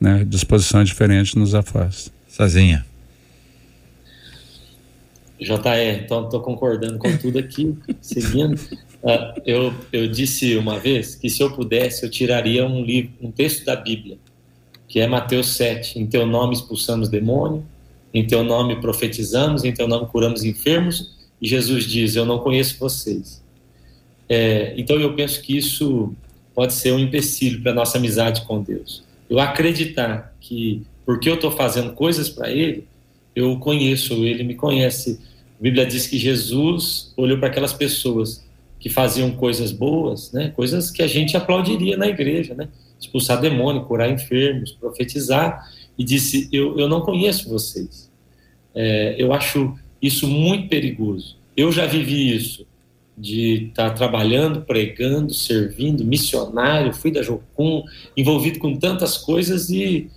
né, 0.00 0.24
disposições 0.26 0.88
diferentes 0.88 1.34
nos 1.34 1.54
afasta. 1.54 2.10
Sozinha. 2.28 2.84
JR, 5.38 6.02
então 6.02 6.24
estou 6.24 6.40
concordando 6.40 6.98
com 6.98 7.14
tudo 7.18 7.38
aqui, 7.38 7.76
seguindo. 8.00 8.54
Uh, 9.02 9.40
eu, 9.44 9.74
eu 9.92 10.08
disse 10.08 10.56
uma 10.56 10.78
vez 10.78 11.14
que 11.14 11.28
se 11.28 11.42
eu 11.42 11.50
pudesse, 11.52 12.04
eu 12.04 12.10
tiraria 12.10 12.66
um 12.66 12.82
livro, 12.82 13.12
um 13.20 13.30
texto 13.30 13.64
da 13.64 13.76
Bíblia, 13.76 14.18
que 14.88 15.00
é 15.00 15.06
Mateus 15.06 15.48
7. 15.56 15.98
Em 15.98 16.06
teu 16.06 16.26
nome 16.26 16.54
expulsamos 16.54 17.08
demônio, 17.08 17.64
em 18.12 18.26
teu 18.26 18.42
nome 18.42 18.80
profetizamos, 18.80 19.64
em 19.64 19.72
teu 19.72 19.86
nome 19.88 20.06
curamos 20.06 20.44
enfermos, 20.44 21.14
e 21.40 21.48
Jesus 21.48 21.84
diz: 21.84 22.16
Eu 22.16 22.24
não 22.24 22.38
conheço 22.38 22.78
vocês. 22.78 23.42
É, 24.28 24.74
então 24.76 24.96
eu 24.96 25.14
penso 25.14 25.40
que 25.42 25.56
isso 25.56 26.14
pode 26.54 26.72
ser 26.72 26.92
um 26.92 26.98
empecilho 26.98 27.62
para 27.62 27.72
nossa 27.72 27.98
amizade 27.98 28.42
com 28.42 28.62
Deus. 28.62 29.04
Eu 29.28 29.38
acreditar 29.38 30.34
que 30.40 30.82
porque 31.04 31.30
eu 31.30 31.34
estou 31.34 31.52
fazendo 31.52 31.92
coisas 31.92 32.28
para 32.28 32.50
Ele, 32.50 32.84
eu 33.34 33.56
conheço 33.58 34.14
Ele, 34.24 34.42
me 34.42 34.56
conhece. 34.56 35.20
A 35.58 35.62
Bíblia 35.62 35.86
diz 35.86 36.06
que 36.06 36.18
Jesus 36.18 37.12
olhou 37.16 37.38
para 37.38 37.48
aquelas 37.48 37.72
pessoas 37.72 38.44
que 38.80 38.88
faziam 38.88 39.30
coisas 39.30 39.70
boas, 39.70 40.32
né? 40.32 40.52
Coisas 40.54 40.90
que 40.90 41.02
a 41.02 41.06
gente 41.06 41.36
aplaudiria 41.36 41.96
na 41.96 42.08
igreja, 42.08 42.54
né? 42.54 42.68
Expulsar 42.98 43.40
demônio, 43.40 43.84
curar 43.84 44.10
enfermos, 44.10 44.72
profetizar, 44.72 45.68
e 45.98 46.04
disse: 46.04 46.48
Eu, 46.52 46.78
eu 46.78 46.88
não 46.88 47.00
conheço 47.00 47.48
vocês. 47.48 48.10
É, 48.74 49.14
eu 49.18 49.32
acho 49.32 49.74
isso 50.00 50.26
muito 50.26 50.68
perigoso. 50.68 51.36
Eu 51.56 51.72
já 51.72 51.86
vivi 51.86 52.34
isso 52.34 52.66
de 53.16 53.68
estar 53.68 53.90
tá 53.90 53.94
trabalhando, 53.94 54.62
pregando, 54.62 55.32
servindo, 55.32 56.04
missionário, 56.04 56.92
fui 56.92 57.10
da 57.10 57.22
Jocum, 57.22 57.82
envolvido 58.14 58.58
com 58.58 58.76
tantas 58.76 59.16
coisas 59.16 59.70
e 59.70 60.10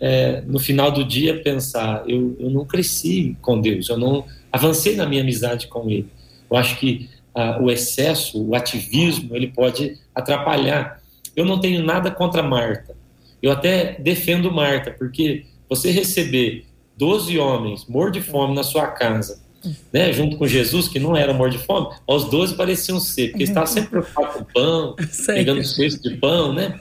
é, 0.00 0.42
no 0.42 0.60
final 0.60 0.92
do 0.92 1.04
dia 1.04 1.42
pensar, 1.42 2.04
eu, 2.06 2.36
eu 2.38 2.50
não 2.50 2.64
cresci 2.64 3.36
com 3.40 3.60
Deus, 3.60 3.88
eu 3.88 3.98
não 3.98 4.24
avancei 4.52 4.94
na 4.94 5.06
minha 5.06 5.22
amizade 5.22 5.66
com 5.66 5.90
Ele. 5.90 6.08
Eu 6.48 6.56
acho 6.56 6.78
que 6.78 7.08
ah, 7.34 7.58
o 7.60 7.68
excesso, 7.70 8.40
o 8.40 8.54
ativismo, 8.54 9.34
ele 9.34 9.48
pode 9.48 9.98
atrapalhar. 10.14 11.02
Eu 11.36 11.44
não 11.44 11.60
tenho 11.60 11.82
nada 11.84 12.10
contra 12.10 12.42
Marta. 12.42 12.96
Eu 13.42 13.52
até 13.52 13.98
defendo 14.00 14.52
Marta, 14.52 14.90
porque 14.90 15.46
você 15.68 15.90
receber 15.90 16.66
12 16.96 17.38
homens 17.38 17.86
mortos 17.86 18.22
de 18.22 18.28
fome 18.28 18.54
na 18.54 18.62
sua 18.62 18.86
casa 18.86 19.44
né, 19.92 20.12
junto 20.12 20.36
com 20.36 20.46
Jesus, 20.46 20.88
que 20.88 20.98
não 20.98 21.16
era 21.16 21.32
morto 21.32 21.56
de 21.56 21.64
fome, 21.64 21.88
os 22.06 22.24
doze 22.24 22.54
pareciam 22.54 23.00
ser, 23.00 23.30
porque 23.30 23.44
estava 23.44 23.66
sempre 23.66 23.90
preocupado 23.90 24.38
com 24.38 24.44
pão, 24.52 24.96
pegando 25.26 25.64
cesto 25.64 26.08
de 26.08 26.16
pão, 26.16 26.52
né? 26.52 26.78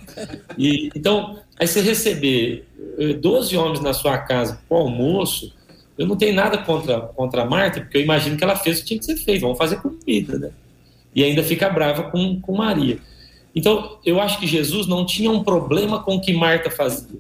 E, 0.58 0.90
então, 0.96 1.40
aí 1.60 1.68
você 1.68 1.82
receber 1.82 2.68
12 3.22 3.56
homens 3.56 3.80
na 3.82 3.94
sua 3.94 4.18
casa 4.18 4.60
para 4.68 4.78
almoço, 4.78 5.54
eu 5.98 6.08
não 6.08 6.16
tenho 6.16 6.36
nada 6.36 6.58
contra, 6.58 7.02
contra 7.02 7.44
a 7.44 7.46
Marta, 7.46 7.82
porque 7.82 7.98
eu 7.98 8.02
imagino 8.02 8.36
que 8.36 8.44
ela 8.44 8.56
fez 8.56 8.80
o 8.80 8.82
que 8.82 8.88
tinha 8.88 9.00
que 9.00 9.06
ser 9.06 9.18
feito, 9.18 9.42
vamos 9.42 9.58
fazer 9.58 9.78
comida, 9.78 10.38
né? 10.38 10.50
E 11.16 11.24
ainda 11.24 11.44
fica 11.44 11.70
brava 11.70 12.04
com, 12.04 12.40
com 12.42 12.58
Maria. 12.58 12.98
Então, 13.56 13.98
eu 14.06 14.20
acho 14.20 14.40
que 14.40 14.48
Jesus 14.48 14.88
não 14.88 15.06
tinha 15.06 15.30
um 15.30 15.44
problema 15.44 16.02
com 16.02 16.16
o 16.16 16.22
que 16.22 16.34
Marta 16.34 16.70
fazia, 16.72 17.20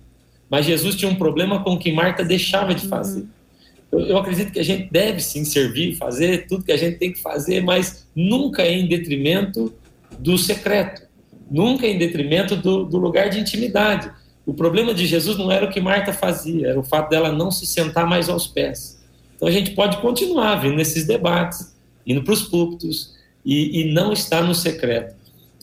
mas 0.50 0.66
Jesus 0.66 0.96
tinha 0.96 1.10
um 1.10 1.16
problema 1.16 1.64
com 1.64 1.74
o 1.74 1.80
que 1.80 1.92
Marta 1.92 2.24
deixava 2.24 2.74
de 2.74 2.88
fazer. 2.88 3.22
Uhum 3.22 3.44
eu, 3.94 4.00
eu, 4.08 4.18
acredito 4.18 4.52
que 4.52 4.60
a 4.60 4.64
gente 4.64 4.92
deve 4.92 5.20
sim 5.22 5.46
servir, 5.46 5.96
fazer 5.96 6.48
tudo 6.48 6.66
que 6.66 6.72
a 6.72 6.78
gente 6.78 6.98
tem 6.98 7.14
que 7.14 7.22
fazer, 7.22 7.62
mas 7.62 8.08
nunca 8.16 8.66
em 8.66 8.88
detrimento 8.88 9.72
do 10.18 10.36
secreto, 10.36 11.04
nunca 11.50 11.86
em 11.86 11.98
detrimento 11.98 12.56
do, 12.56 12.86
do 12.86 12.98
lugar 12.98 13.30
de 13.30 13.40
intimidade. 13.40 14.12
O 14.48 14.54
problema 14.54 14.96
de 14.96 15.06
Jesus 15.06 15.38
não 15.38 15.52
era 15.52 15.66
o 15.66 15.70
que 15.70 15.80
Marta 15.80 16.12
fazia, 16.12 16.70
era 16.70 16.80
o 16.80 16.84
fato 16.84 17.12
dela 17.12 17.32
não 17.32 17.52
se 17.52 17.68
sentar 17.68 18.08
mais 18.08 18.30
aos 18.30 18.48
pés. 18.48 19.00
Então 19.36 19.48
a 19.48 19.52
gente 19.52 19.72
pode 19.72 19.98
continuar 19.98 20.56
vindo 20.56 20.76
nesses 20.76 21.06
debates, 21.06 21.76
indo 22.06 22.24
para 22.24 22.34
os 22.34 22.42
púlpitos 22.42 23.14
e, 23.46 23.82
e 23.82 23.94
não 23.94 24.12
estar 24.12 24.42
no 24.42 24.56
secreto. 24.56 25.16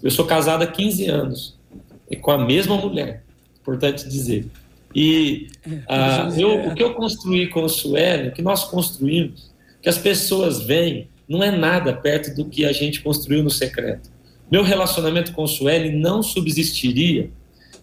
Eu 0.02 0.10
sou 0.10 0.24
casado 0.24 0.62
há 0.62 0.66
15 0.66 1.06
anos 1.06 1.58
e 2.10 2.16
com 2.16 2.30
a 2.30 2.38
mesma 2.38 2.76
mulher, 2.76 3.22
importante 3.60 4.08
dizer. 4.08 4.46
E 4.94 5.48
ah, 5.88 6.28
eu, 6.36 6.66
o 6.68 6.74
que 6.74 6.82
eu 6.82 6.94
construí 6.94 7.48
com 7.48 7.62
o 7.62 7.68
Sueli, 7.68 8.28
o 8.28 8.32
que 8.32 8.42
nós 8.42 8.64
construímos, 8.64 9.50
que 9.80 9.88
as 9.88 9.98
pessoas 9.98 10.62
veem, 10.62 11.08
não 11.28 11.42
é 11.42 11.50
nada 11.50 11.92
perto 11.92 12.34
do 12.34 12.48
que 12.48 12.64
a 12.64 12.72
gente 12.72 13.00
construiu 13.00 13.42
no 13.42 13.50
secreto. 13.50 14.10
Meu 14.50 14.64
relacionamento 14.64 15.32
com 15.32 15.44
o 15.44 15.48
Sueli 15.48 15.92
não 15.92 16.22
subsistiria 16.22 17.30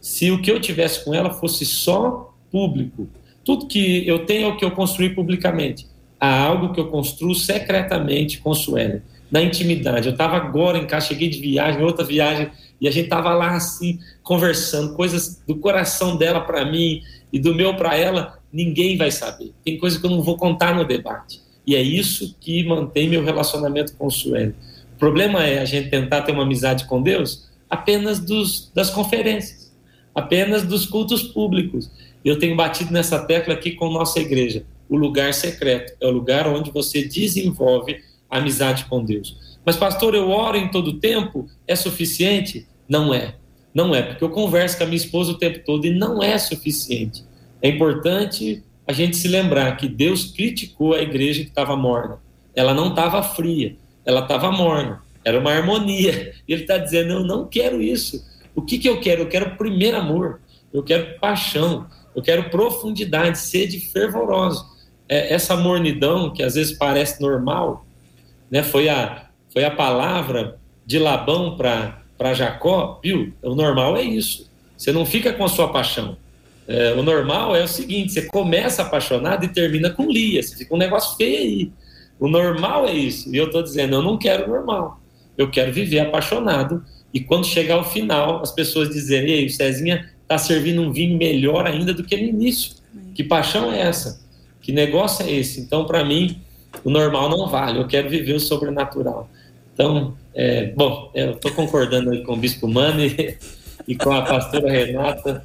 se 0.01 0.29
o 0.31 0.41
que 0.41 0.51
eu 0.51 0.59
tivesse 0.59 1.05
com 1.05 1.13
ela 1.13 1.29
fosse 1.29 1.65
só 1.65 2.35
público. 2.51 3.07
Tudo 3.43 3.67
que 3.67 4.05
eu 4.05 4.25
tenho 4.25 4.47
é 4.47 4.47
o 4.49 4.57
que 4.57 4.65
eu 4.65 4.71
construí 4.71 5.11
publicamente. 5.11 5.87
Há 6.19 6.43
algo 6.43 6.73
que 6.73 6.79
eu 6.79 6.87
construo 6.87 7.33
secretamente 7.33 8.39
com 8.39 8.49
o 8.49 8.55
Sueli, 8.55 9.01
na 9.31 9.41
intimidade. 9.41 10.07
Eu 10.07 10.13
estava 10.13 10.37
agora 10.37 10.77
em 10.77 10.85
casa, 10.85 11.07
cheguei 11.07 11.29
de 11.29 11.39
viagem, 11.39 11.83
outra 11.83 12.05
viagem, 12.05 12.49
e 12.79 12.87
a 12.87 12.91
gente 12.91 13.09
tava 13.09 13.33
lá 13.33 13.55
assim, 13.55 13.99
conversando, 14.23 14.93
coisas 14.93 15.41
do 15.47 15.55
coração 15.55 16.15
dela 16.15 16.41
para 16.41 16.65
mim 16.65 17.01
e 17.31 17.39
do 17.39 17.53
meu 17.53 17.75
para 17.75 17.97
ela, 17.97 18.39
ninguém 18.51 18.97
vai 18.97 19.11
saber. 19.11 19.51
Tem 19.63 19.77
coisa 19.77 19.99
que 19.99 20.05
eu 20.05 20.09
não 20.09 20.21
vou 20.21 20.37
contar 20.37 20.75
no 20.75 20.85
debate. 20.85 21.41
E 21.65 21.75
é 21.75 21.81
isso 21.81 22.35
que 22.39 22.63
mantém 22.63 23.09
meu 23.09 23.23
relacionamento 23.23 23.93
com 23.97 24.07
o 24.07 24.11
Sueli. 24.11 24.55
O 24.95 24.99
problema 24.99 25.43
é 25.43 25.59
a 25.59 25.65
gente 25.65 25.89
tentar 25.89 26.21
ter 26.21 26.31
uma 26.31 26.43
amizade 26.43 26.85
com 26.85 27.01
Deus 27.01 27.47
apenas 27.69 28.19
dos, 28.19 28.71
das 28.73 28.89
conferências, 28.89 29.73
apenas 30.15 30.63
dos 30.63 30.85
cultos 30.85 31.21
públicos. 31.21 31.91
Eu 32.23 32.39
tenho 32.39 32.55
batido 32.55 32.93
nessa 32.93 33.19
tecla 33.19 33.53
aqui 33.53 33.71
com 33.71 33.89
nossa 33.89 34.19
igreja. 34.19 34.65
O 34.89 34.95
lugar 34.95 35.33
secreto 35.33 35.93
é 35.99 36.07
o 36.07 36.11
lugar 36.11 36.47
onde 36.47 36.71
você 36.71 37.03
desenvolve 37.03 38.01
amizade 38.29 38.85
com 38.85 39.03
Deus. 39.03 39.59
Mas, 39.65 39.75
pastor, 39.75 40.15
eu 40.15 40.29
oro 40.29 40.57
em 40.57 40.69
todo 40.69 40.99
tempo, 40.99 41.47
é 41.67 41.75
suficiente? 41.75 42.67
Não 42.87 43.13
é. 43.13 43.35
Não 43.73 43.93
é, 43.93 44.01
porque 44.01 44.23
eu 44.23 44.29
converso 44.29 44.77
com 44.77 44.83
a 44.83 44.87
minha 44.87 44.97
esposa 44.97 45.31
o 45.31 45.37
tempo 45.37 45.59
todo 45.65 45.85
e 45.85 45.91
não 45.91 46.23
é 46.23 46.37
suficiente. 46.37 47.23
É 47.61 47.69
importante 47.69 48.63
a 48.87 48.93
gente 48.93 49.17
se 49.17 49.27
lembrar 49.27 49.75
que 49.77 49.87
Deus 49.87 50.31
criticou 50.31 50.93
a 50.93 51.01
igreja 51.01 51.43
que 51.43 51.49
estava 51.49 51.75
morna. 51.75 52.17
Ela 52.55 52.73
não 52.73 52.89
estava 52.89 53.21
fria, 53.21 53.75
ela 54.05 54.21
estava 54.21 54.51
morna. 54.51 55.03
Era 55.23 55.39
uma 55.39 55.51
harmonia. 55.51 56.33
Ele 56.47 56.61
está 56.61 56.77
dizendo: 56.77 57.11
Eu 57.11 57.23
não 57.23 57.45
quero 57.45 57.81
isso. 57.81 58.25
O 58.55 58.61
que, 58.61 58.79
que 58.79 58.87
eu 58.87 58.99
quero? 59.01 59.23
Eu 59.23 59.27
quero 59.27 59.57
primeiro 59.57 59.97
amor, 59.97 60.39
eu 60.73 60.81
quero 60.81 61.19
paixão, 61.19 61.85
eu 62.15 62.21
quero 62.21 62.49
profundidade, 62.49 63.37
sede 63.37 63.79
fervorosa. 63.79 64.65
É, 65.09 65.33
essa 65.33 65.55
mornidão, 65.55 66.33
que 66.33 66.41
às 66.41 66.55
vezes 66.55 66.77
parece 66.77 67.21
normal, 67.21 67.85
né, 68.49 68.63
foi 68.63 68.89
a, 68.89 69.25
foi 69.51 69.63
a 69.63 69.71
palavra 69.71 70.57
de 70.85 70.99
Labão 70.99 71.57
para 71.57 72.33
Jacó, 72.33 72.99
viu? 73.03 73.33
O 73.41 73.55
normal 73.55 73.97
é 73.97 74.03
isso. 74.03 74.49
Você 74.77 74.91
não 74.91 75.05
fica 75.05 75.33
com 75.33 75.43
a 75.43 75.49
sua 75.49 75.71
paixão. 75.71 76.17
É, 76.67 76.93
o 76.93 77.03
normal 77.03 77.55
é 77.55 77.63
o 77.63 77.67
seguinte: 77.67 78.11
você 78.11 78.23
começa 78.23 78.81
apaixonado 78.81 79.45
e 79.45 79.47
termina 79.47 79.89
com 79.89 80.09
Lia. 80.09 80.43
Você 80.43 80.55
fica 80.55 80.75
um 80.75 80.77
negócio 80.77 81.17
feio 81.17 81.37
aí. 81.37 81.71
O 82.19 82.27
normal 82.27 82.87
é 82.87 82.93
isso. 82.93 83.33
E 83.33 83.37
eu 83.37 83.45
estou 83.45 83.63
dizendo, 83.63 83.95
eu 83.95 84.01
não 84.01 84.17
quero 84.17 84.47
normal. 84.47 84.99
Eu 85.37 85.49
quero 85.49 85.71
viver 85.71 85.99
apaixonado. 85.99 86.83
E 87.13 87.19
quando 87.19 87.45
chegar 87.45 87.75
ao 87.75 87.83
final, 87.83 88.41
as 88.41 88.51
pessoas 88.51 88.89
dizerem: 88.89 89.31
Ei, 89.31 89.45
o 89.45 89.49
Cezinha 89.49 90.09
está 90.21 90.37
servindo 90.37 90.81
um 90.81 90.91
vinho 90.91 91.17
melhor 91.17 91.65
ainda 91.65 91.93
do 91.93 92.03
que 92.03 92.17
no 92.17 92.23
início. 92.23 92.75
Que 93.15 93.23
paixão 93.23 93.71
é 93.71 93.79
essa? 93.81 94.21
Que 94.61 94.71
negócio 94.71 95.25
é 95.25 95.31
esse? 95.31 95.61
Então, 95.61 95.85
para 95.85 96.03
mim, 96.03 96.41
o 96.83 96.89
normal 96.89 97.29
não 97.29 97.47
vale. 97.47 97.79
Eu 97.79 97.87
quero 97.87 98.09
viver 98.09 98.33
o 98.33 98.39
sobrenatural. 98.39 99.29
Então, 99.73 100.15
é, 100.33 100.71
bom, 100.75 101.11
eu 101.13 101.31
estou 101.31 101.51
concordando 101.51 102.23
com 102.23 102.33
o 102.33 102.37
Bispo 102.37 102.67
Mano 102.67 103.01
e 103.87 103.95
com 103.95 104.11
a 104.11 104.21
pastora 104.23 104.71
Renata 104.71 105.43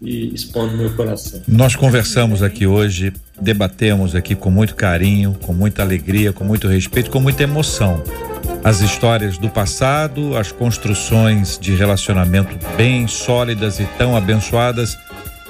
e 0.00 0.34
expondo 0.34 0.76
meu 0.76 0.94
coração. 0.94 1.40
Nós 1.48 1.74
conversamos 1.74 2.42
aqui 2.42 2.66
hoje, 2.66 3.12
debatemos 3.40 4.14
aqui 4.14 4.34
com 4.34 4.50
muito 4.50 4.74
carinho, 4.74 5.34
com 5.42 5.52
muita 5.52 5.82
alegria, 5.82 6.32
com 6.32 6.44
muito 6.44 6.68
respeito, 6.68 7.10
com 7.10 7.20
muita 7.20 7.42
emoção. 7.42 8.02
As 8.62 8.80
histórias 8.80 9.38
do 9.38 9.48
passado, 9.48 10.36
as 10.36 10.52
construções 10.52 11.58
de 11.58 11.74
relacionamento 11.74 12.58
bem 12.76 13.06
sólidas 13.06 13.80
e 13.80 13.86
tão 13.96 14.16
abençoadas 14.16 14.96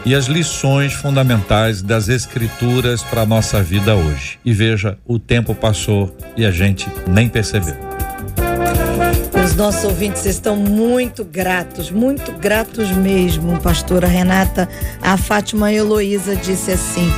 e 0.04 0.14
as 0.14 0.26
lições 0.26 0.92
fundamentais 0.92 1.82
das 1.82 2.08
escrituras 2.08 3.02
para 3.02 3.22
a 3.22 3.26
nossa 3.26 3.62
vida 3.62 3.94
hoje. 3.94 4.38
E 4.44 4.52
veja, 4.52 4.98
o 5.06 5.18
tempo 5.18 5.54
passou 5.54 6.16
e 6.36 6.44
a 6.44 6.50
gente 6.50 6.88
nem 7.08 7.28
percebeu. 7.28 7.76
Os 9.44 9.54
nossos 9.54 9.84
ouvintes 9.84 10.26
estão 10.26 10.56
muito 10.56 11.24
gratos, 11.24 11.90
muito 11.90 12.32
gratos 12.32 12.90
mesmo, 12.90 13.60
pastora 13.60 14.06
Renata. 14.06 14.68
A 15.00 15.16
Fátima 15.16 15.72
Heloísa 15.72 16.34
disse 16.34 16.72
assim: 16.72 17.08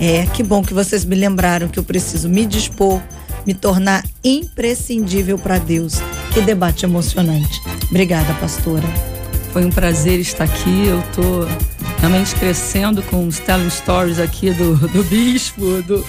É, 0.00 0.26
que 0.26 0.42
bom 0.42 0.62
que 0.62 0.74
vocês 0.74 1.04
me 1.04 1.14
lembraram 1.14 1.68
que 1.68 1.78
eu 1.78 1.84
preciso 1.84 2.28
me 2.28 2.44
dispor, 2.44 3.00
me 3.46 3.54
tornar 3.54 4.04
imprescindível 4.24 5.38
para 5.38 5.58
Deus. 5.58 5.94
Que 6.34 6.40
debate 6.40 6.84
emocionante. 6.84 7.62
Obrigada, 7.88 8.34
pastora. 8.34 8.86
Foi 9.52 9.64
um 9.64 9.70
prazer 9.70 10.18
estar 10.18 10.44
aqui. 10.44 10.88
Eu 10.88 11.02
tô 11.14 11.46
realmente 11.98 12.34
crescendo 12.34 13.02
com 13.02 13.26
os 13.26 13.38
telling 13.38 13.70
stories 13.70 14.18
aqui 14.18 14.50
do, 14.50 14.76
do 14.88 15.02
bispo, 15.04 15.82
do, 15.82 16.04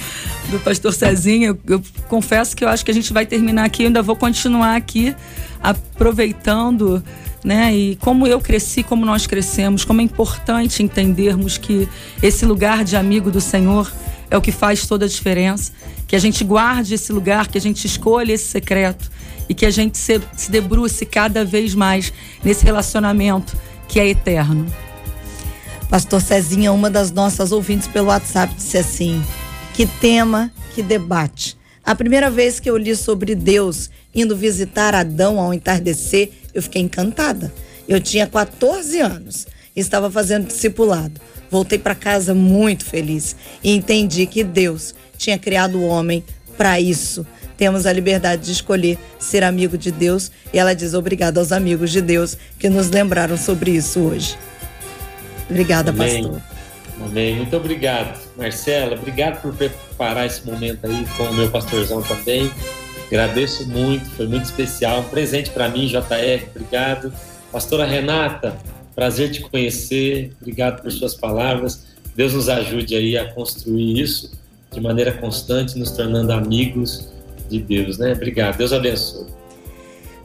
do 0.50 0.60
pastor 0.64 0.94
Cezinha. 0.94 1.48
Eu, 1.48 1.60
eu, 1.68 1.82
confesso 2.08 2.56
que 2.56 2.64
eu 2.64 2.70
acho 2.70 2.84
que 2.84 2.92
a 2.92 2.94
gente 2.94 3.12
vai 3.14 3.26
terminar 3.26 3.66
aqui, 3.66 3.84
eu 3.84 3.88
ainda 3.88 4.02
vou 4.02 4.16
continuar 4.16 4.76
aqui 4.76 5.16
aproveitando, 5.62 7.04
né? 7.44 7.76
E 7.76 7.96
como 7.98 8.28
eu 8.28 8.40
cresci, 8.40 8.84
como 8.84 9.06
nós 9.06 9.26
crescemos, 9.26 9.84
como 9.84 10.02
é 10.02 10.04
importante 10.04 10.84
entendermos 10.84 11.58
que 11.58 11.88
esse 12.22 12.46
lugar 12.46 12.84
de 12.84 12.96
amigo 12.96 13.32
do 13.32 13.42
Senhor 13.42 13.92
é 14.30 14.38
o 14.38 14.42
que 14.42 14.52
faz 14.52 14.86
toda 14.86 15.06
a 15.06 15.08
diferença, 15.08 15.72
que 16.06 16.16
a 16.16 16.20
gente 16.20 16.44
guarde 16.44 16.94
esse 16.94 17.12
lugar, 17.12 17.48
que 17.48 17.58
a 17.58 17.62
gente 17.62 17.86
escolha 17.86 18.34
esse 18.34 18.46
secreto 18.46 19.10
e 19.50 19.54
que 19.54 19.66
a 19.66 19.72
gente 19.72 19.98
se, 19.98 20.22
se 20.36 20.52
debruce 20.52 21.06
cada 21.06 21.46
vez 21.46 21.74
mais 21.74 22.12
nesse 22.44 22.66
relacionamento 22.66 23.58
que 23.88 24.00
é 24.00 24.08
eterno. 24.08 24.66
Pastor 25.90 26.22
Cezinha, 26.22 26.74
uma 26.74 26.90
das 26.90 27.12
nossas 27.12 27.54
ouvintes 27.54 27.88
pelo 27.88 28.08
WhatsApp, 28.08 28.54
disse 28.54 28.78
assim: 28.78 29.24
que 29.74 29.86
tema, 29.86 30.52
que 30.76 30.84
debate. 30.84 31.58
A 31.86 31.96
primeira 31.96 32.30
vez 32.30 32.60
que 32.60 32.70
eu 32.70 32.76
li 32.76 32.94
sobre 32.96 33.34
Deus 33.34 33.90
indo 34.14 34.36
visitar 34.36 34.94
Adão 34.94 35.40
ao 35.40 35.54
entardecer, 35.54 36.32
eu 36.54 36.62
fiquei 36.62 36.82
encantada. 36.82 37.54
Eu 37.88 38.02
tinha 38.02 38.28
14 38.28 39.00
anos 39.00 39.48
e 39.74 39.80
estava 39.80 40.12
fazendo 40.12 40.48
discipulado. 40.48 41.22
Voltei 41.50 41.80
para 41.80 41.96
casa 41.96 42.34
muito 42.34 42.84
feliz 42.84 43.36
e 43.64 43.74
entendi 43.74 44.26
que 44.26 44.44
Deus 44.44 44.94
tinha 45.18 45.40
criado 45.40 45.78
o 45.78 45.88
homem 45.88 46.22
para 46.58 46.82
isso. 46.82 47.26
Temos 47.56 47.86
a 47.86 47.94
liberdade 47.94 48.46
de 48.46 48.52
escolher 48.52 49.00
ser 49.18 49.44
amigo 49.44 49.78
de 49.78 49.92
Deus 49.92 50.32
e 50.52 50.60
ela 50.60 50.76
diz 50.76 50.94
obrigada 50.94 51.40
aos 51.40 51.54
amigos 51.54 51.92
de 51.92 52.02
Deus 52.02 52.38
que 52.60 52.68
nos 52.68 52.90
lembraram 52.90 53.38
sobre 53.38 53.72
isso 53.72 54.02
hoje. 54.02 54.38
Obrigada, 55.50 55.92
Amém. 55.92 56.24
pastor. 56.24 56.42
Amém. 57.04 57.36
Muito 57.36 57.56
obrigado, 57.56 58.20
Marcela. 58.36 58.96
Obrigado 58.96 59.42
por 59.42 59.54
preparar 59.54 60.26
esse 60.26 60.46
momento 60.46 60.86
aí 60.86 61.06
com 61.16 61.24
o 61.24 61.34
meu 61.34 61.50
pastorzão 61.50 62.02
também. 62.02 62.52
Agradeço 63.08 63.68
muito, 63.70 64.06
foi 64.12 64.28
muito 64.28 64.46
especial. 64.46 65.02
Um 65.02 65.04
presente 65.06 65.50
para 65.52 65.70
mim, 65.70 65.88
JR. 65.88 66.48
Obrigado. 66.56 67.14
Pastora 67.52 67.86
Renata, 67.86 68.58
prazer 68.96 69.32
te 69.32 69.42
conhecer. 69.42 70.34
Obrigado 70.42 70.82
por 70.82 70.92
suas 70.92 71.16
palavras. 71.16 71.86
Deus 72.16 72.34
nos 72.34 72.50
ajude 72.50 72.96
aí 72.96 73.18
a 73.18 73.32
construir 73.32 74.02
isso 74.02 74.32
de 74.72 74.82
maneira 74.82 75.14
constante, 75.14 75.78
nos 75.78 75.92
tornando 75.92 76.34
amigos 76.34 77.08
de 77.50 77.60
Deus, 77.60 77.98
né? 77.98 78.12
Obrigado. 78.12 78.58
Deus 78.58 78.74
abençoe. 78.74 79.28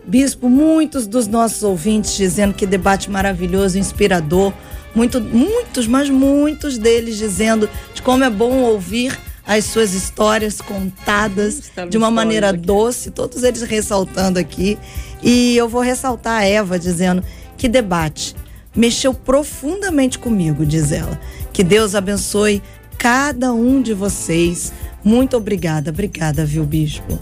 Bispo, 0.04 0.48
muitos 0.48 1.06
dos 1.06 1.28
nossos 1.28 1.62
ouvintes 1.62 2.16
dizendo 2.16 2.54
que 2.54 2.66
debate 2.66 3.08
maravilhoso, 3.08 3.78
inspirador. 3.78 4.52
Muito, 4.94 5.20
muitos, 5.20 5.86
mas 5.86 6.10
muitos 6.10 6.76
deles 6.78 7.16
dizendo 7.16 7.68
de 7.94 8.02
como 8.02 8.24
é 8.24 8.30
bom 8.30 8.62
ouvir 8.62 9.18
as 9.46 9.64
suas 9.64 9.94
histórias 9.94 10.60
contadas 10.60 11.72
de 11.88 11.96
uma 11.96 12.10
maneira 12.10 12.50
aqui. 12.50 12.58
doce, 12.58 13.10
todos 13.10 13.42
eles 13.42 13.62
ressaltando 13.62 14.38
aqui. 14.38 14.78
E 15.22 15.56
eu 15.56 15.68
vou 15.68 15.80
ressaltar 15.80 16.40
a 16.40 16.44
Eva 16.44 16.78
dizendo 16.78 17.22
que 17.56 17.68
debate 17.68 18.34
mexeu 18.74 19.12
profundamente 19.12 20.18
comigo, 20.18 20.64
diz 20.64 20.92
ela. 20.92 21.20
Que 21.52 21.62
Deus 21.62 21.94
abençoe 21.94 22.62
cada 22.98 23.52
um 23.52 23.82
de 23.82 23.92
vocês. 23.92 24.72
Muito 25.04 25.36
obrigada, 25.36 25.90
obrigada, 25.90 26.44
viu, 26.44 26.64
Bispo? 26.64 27.18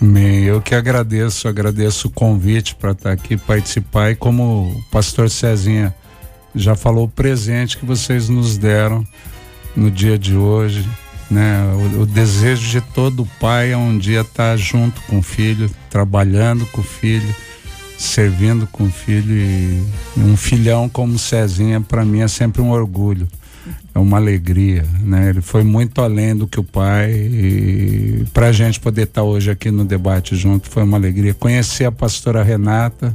Amém. 0.00 0.44
Eu 0.44 0.60
que 0.60 0.74
agradeço, 0.74 1.48
agradeço 1.48 2.08
o 2.08 2.10
convite 2.10 2.74
para 2.74 2.92
estar 2.92 3.12
aqui 3.12 3.36
participar 3.36 4.10
e 4.10 4.16
como 4.16 4.68
o 4.68 4.90
pastor 4.90 5.30
Cezinha 5.30 5.94
já 6.54 6.74
falou 6.74 7.04
o 7.04 7.08
presente 7.08 7.78
que 7.78 7.86
vocês 7.86 8.28
nos 8.28 8.58
deram 8.58 9.06
no 9.74 9.90
dia 9.90 10.18
de 10.18 10.36
hoje, 10.36 10.86
né? 11.30 11.62
O, 11.96 12.02
o 12.02 12.06
desejo 12.06 12.68
de 12.68 12.80
todo 12.80 13.28
pai 13.40 13.72
é 13.72 13.76
um 13.76 13.96
dia 13.96 14.20
estar 14.20 14.56
junto 14.56 15.00
com 15.02 15.18
o 15.18 15.22
filho, 15.22 15.70
trabalhando 15.88 16.66
com 16.66 16.80
o 16.80 16.84
filho, 16.84 17.34
servindo 17.98 18.66
com 18.66 18.84
o 18.84 18.90
filho 18.90 19.34
e 19.34 19.84
um 20.16 20.36
filhão 20.36 20.88
como 20.88 21.18
Cezinha 21.18 21.80
para 21.80 22.04
mim 22.04 22.20
é 22.20 22.28
sempre 22.28 22.60
um 22.60 22.70
orgulho 22.70 23.28
é 23.94 23.98
uma 23.98 24.16
alegria, 24.16 24.84
né? 25.00 25.28
Ele 25.28 25.40
foi 25.40 25.62
muito 25.62 26.00
além 26.00 26.34
do 26.34 26.46
que 26.46 26.58
o 26.58 26.64
pai 26.64 27.12
e 27.12 28.24
para 28.32 28.48
a 28.48 28.52
gente 28.52 28.80
poder 28.80 29.02
estar 29.02 29.22
hoje 29.22 29.50
aqui 29.50 29.70
no 29.70 29.84
debate 29.84 30.34
junto 30.34 30.70
foi 30.70 30.82
uma 30.82 30.96
alegria. 30.96 31.34
Conhecer 31.34 31.84
a 31.84 31.92
pastora 31.92 32.42
Renata, 32.42 33.14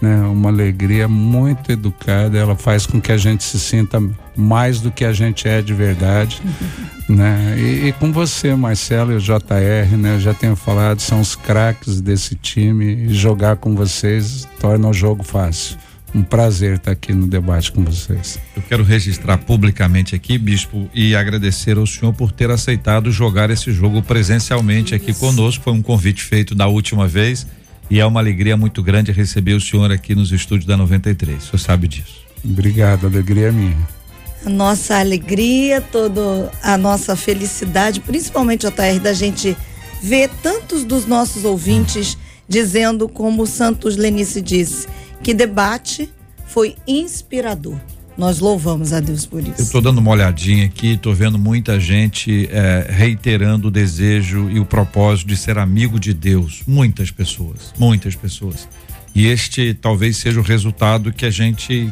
né? 0.00 0.20
Uma 0.22 0.50
alegria 0.50 1.08
muito 1.08 1.72
educada, 1.72 2.36
ela 2.36 2.56
faz 2.56 2.86
com 2.86 3.00
que 3.00 3.12
a 3.12 3.16
gente 3.16 3.42
se 3.44 3.58
sinta 3.58 4.02
mais 4.36 4.80
do 4.80 4.90
que 4.90 5.04
a 5.04 5.12
gente 5.12 5.48
é 5.48 5.62
de 5.62 5.72
verdade, 5.72 6.40
né? 7.08 7.56
E, 7.58 7.88
e, 7.88 7.92
com 7.92 8.12
você, 8.12 8.54
Marcelo 8.54 9.12
e 9.12 9.16
o 9.16 9.20
JR, 9.20 9.96
né? 9.96 10.16
Eu 10.16 10.20
já 10.20 10.34
tenho 10.34 10.56
falado, 10.56 11.00
são 11.00 11.20
os 11.20 11.34
craques 11.34 12.00
desse 12.00 12.34
time 12.34 13.06
e 13.06 13.14
jogar 13.14 13.56
com 13.56 13.74
vocês 13.74 14.46
torna 14.60 14.88
o 14.88 14.92
jogo 14.92 15.22
fácil 15.22 15.78
um 16.16 16.22
prazer 16.22 16.76
estar 16.76 16.92
aqui 16.92 17.12
no 17.12 17.26
debate 17.26 17.70
com 17.70 17.84
vocês. 17.84 18.38
Eu 18.56 18.62
quero 18.62 18.82
registrar 18.82 19.36
publicamente 19.36 20.14
aqui, 20.14 20.38
Bispo, 20.38 20.88
e 20.94 21.14
agradecer 21.14 21.76
ao 21.76 21.86
senhor 21.86 22.12
por 22.12 22.32
ter 22.32 22.50
aceitado 22.50 23.10
jogar 23.10 23.50
esse 23.50 23.70
jogo 23.70 24.02
presencialmente 24.02 24.94
aqui 24.94 25.12
conosco. 25.12 25.64
Foi 25.64 25.72
um 25.74 25.82
convite 25.82 26.22
feito 26.22 26.54
da 26.54 26.66
última 26.66 27.06
vez 27.06 27.46
e 27.90 28.00
é 28.00 28.06
uma 28.06 28.20
alegria 28.20 28.56
muito 28.56 28.82
grande 28.82 29.12
receber 29.12 29.54
o 29.54 29.60
senhor 29.60 29.90
aqui 29.92 30.14
nos 30.14 30.32
estúdios 30.32 30.66
da 30.66 30.76
93. 30.76 31.38
O 31.38 31.46
senhor 31.46 31.58
sabe 31.58 31.88
disso. 31.88 32.26
Obrigado, 32.44 33.06
alegria 33.06 33.48
é 33.48 33.52
minha. 33.52 33.88
A 34.44 34.50
nossa 34.50 34.98
alegria, 34.98 35.80
toda 35.80 36.50
a 36.62 36.76
nossa 36.76 37.16
felicidade, 37.16 38.00
principalmente, 38.00 38.66
JR, 38.66 39.00
da 39.02 39.12
gente 39.12 39.56
ver 40.02 40.30
tantos 40.42 40.84
dos 40.84 41.06
nossos 41.06 41.44
ouvintes 41.44 42.16
dizendo, 42.48 43.08
como 43.08 43.42
o 43.42 43.46
Santos 43.46 43.96
Lenice 43.96 44.40
disse, 44.40 44.86
que 45.22 45.34
debate 45.34 46.12
foi 46.46 46.76
inspirador. 46.86 47.78
Nós 48.16 48.38
louvamos 48.38 48.92
a 48.92 49.00
Deus 49.00 49.26
por 49.26 49.40
isso. 49.40 49.60
Eu 49.60 49.64
estou 49.64 49.80
dando 49.82 49.98
uma 49.98 50.10
olhadinha 50.10 50.64
aqui, 50.64 50.94
estou 50.94 51.14
vendo 51.14 51.38
muita 51.38 51.78
gente 51.78 52.48
é, 52.50 52.86
reiterando 52.88 53.68
o 53.68 53.70
desejo 53.70 54.48
e 54.50 54.58
o 54.58 54.64
propósito 54.64 55.28
de 55.28 55.36
ser 55.36 55.58
amigo 55.58 56.00
de 56.00 56.14
Deus. 56.14 56.62
Muitas 56.66 57.10
pessoas, 57.10 57.74
muitas 57.78 58.14
pessoas. 58.14 58.66
E 59.14 59.26
este 59.26 59.74
talvez 59.74 60.16
seja 60.16 60.40
o 60.40 60.42
resultado 60.42 61.12
que 61.12 61.26
a 61.26 61.30
gente 61.30 61.90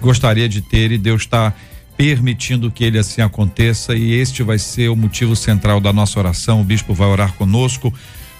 gostaria 0.00 0.48
de 0.48 0.62
ter 0.62 0.90
e 0.90 0.98
Deus 0.98 1.22
está 1.22 1.52
permitindo 1.96 2.70
que 2.70 2.84
ele 2.84 2.96
assim 2.96 3.20
aconteça 3.20 3.94
e 3.94 4.12
este 4.12 4.42
vai 4.42 4.58
ser 4.58 4.88
o 4.88 4.96
motivo 4.96 5.34
central 5.34 5.80
da 5.80 5.92
nossa 5.92 6.18
oração. 6.18 6.60
O 6.60 6.64
bispo 6.64 6.94
vai 6.94 7.08
orar 7.08 7.34
conosco 7.34 7.92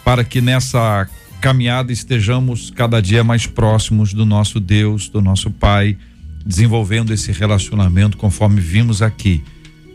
para 0.05 0.25
que 0.25 0.41
nessa 0.41 1.09
caminhada 1.41 1.93
estejamos 1.93 2.71
cada 2.71 3.03
dia 3.03 3.23
mais 3.23 3.47
próximos 3.47 4.15
do 4.15 4.25
nosso 4.25 4.59
Deus, 4.59 5.09
do 5.09 5.21
nosso 5.21 5.51
Pai, 5.51 5.97
desenvolvendo 6.49 7.13
esse 7.13 7.31
relacionamento 7.31 8.17
conforme 8.17 8.59
vimos 8.59 9.03
aqui. 9.03 9.45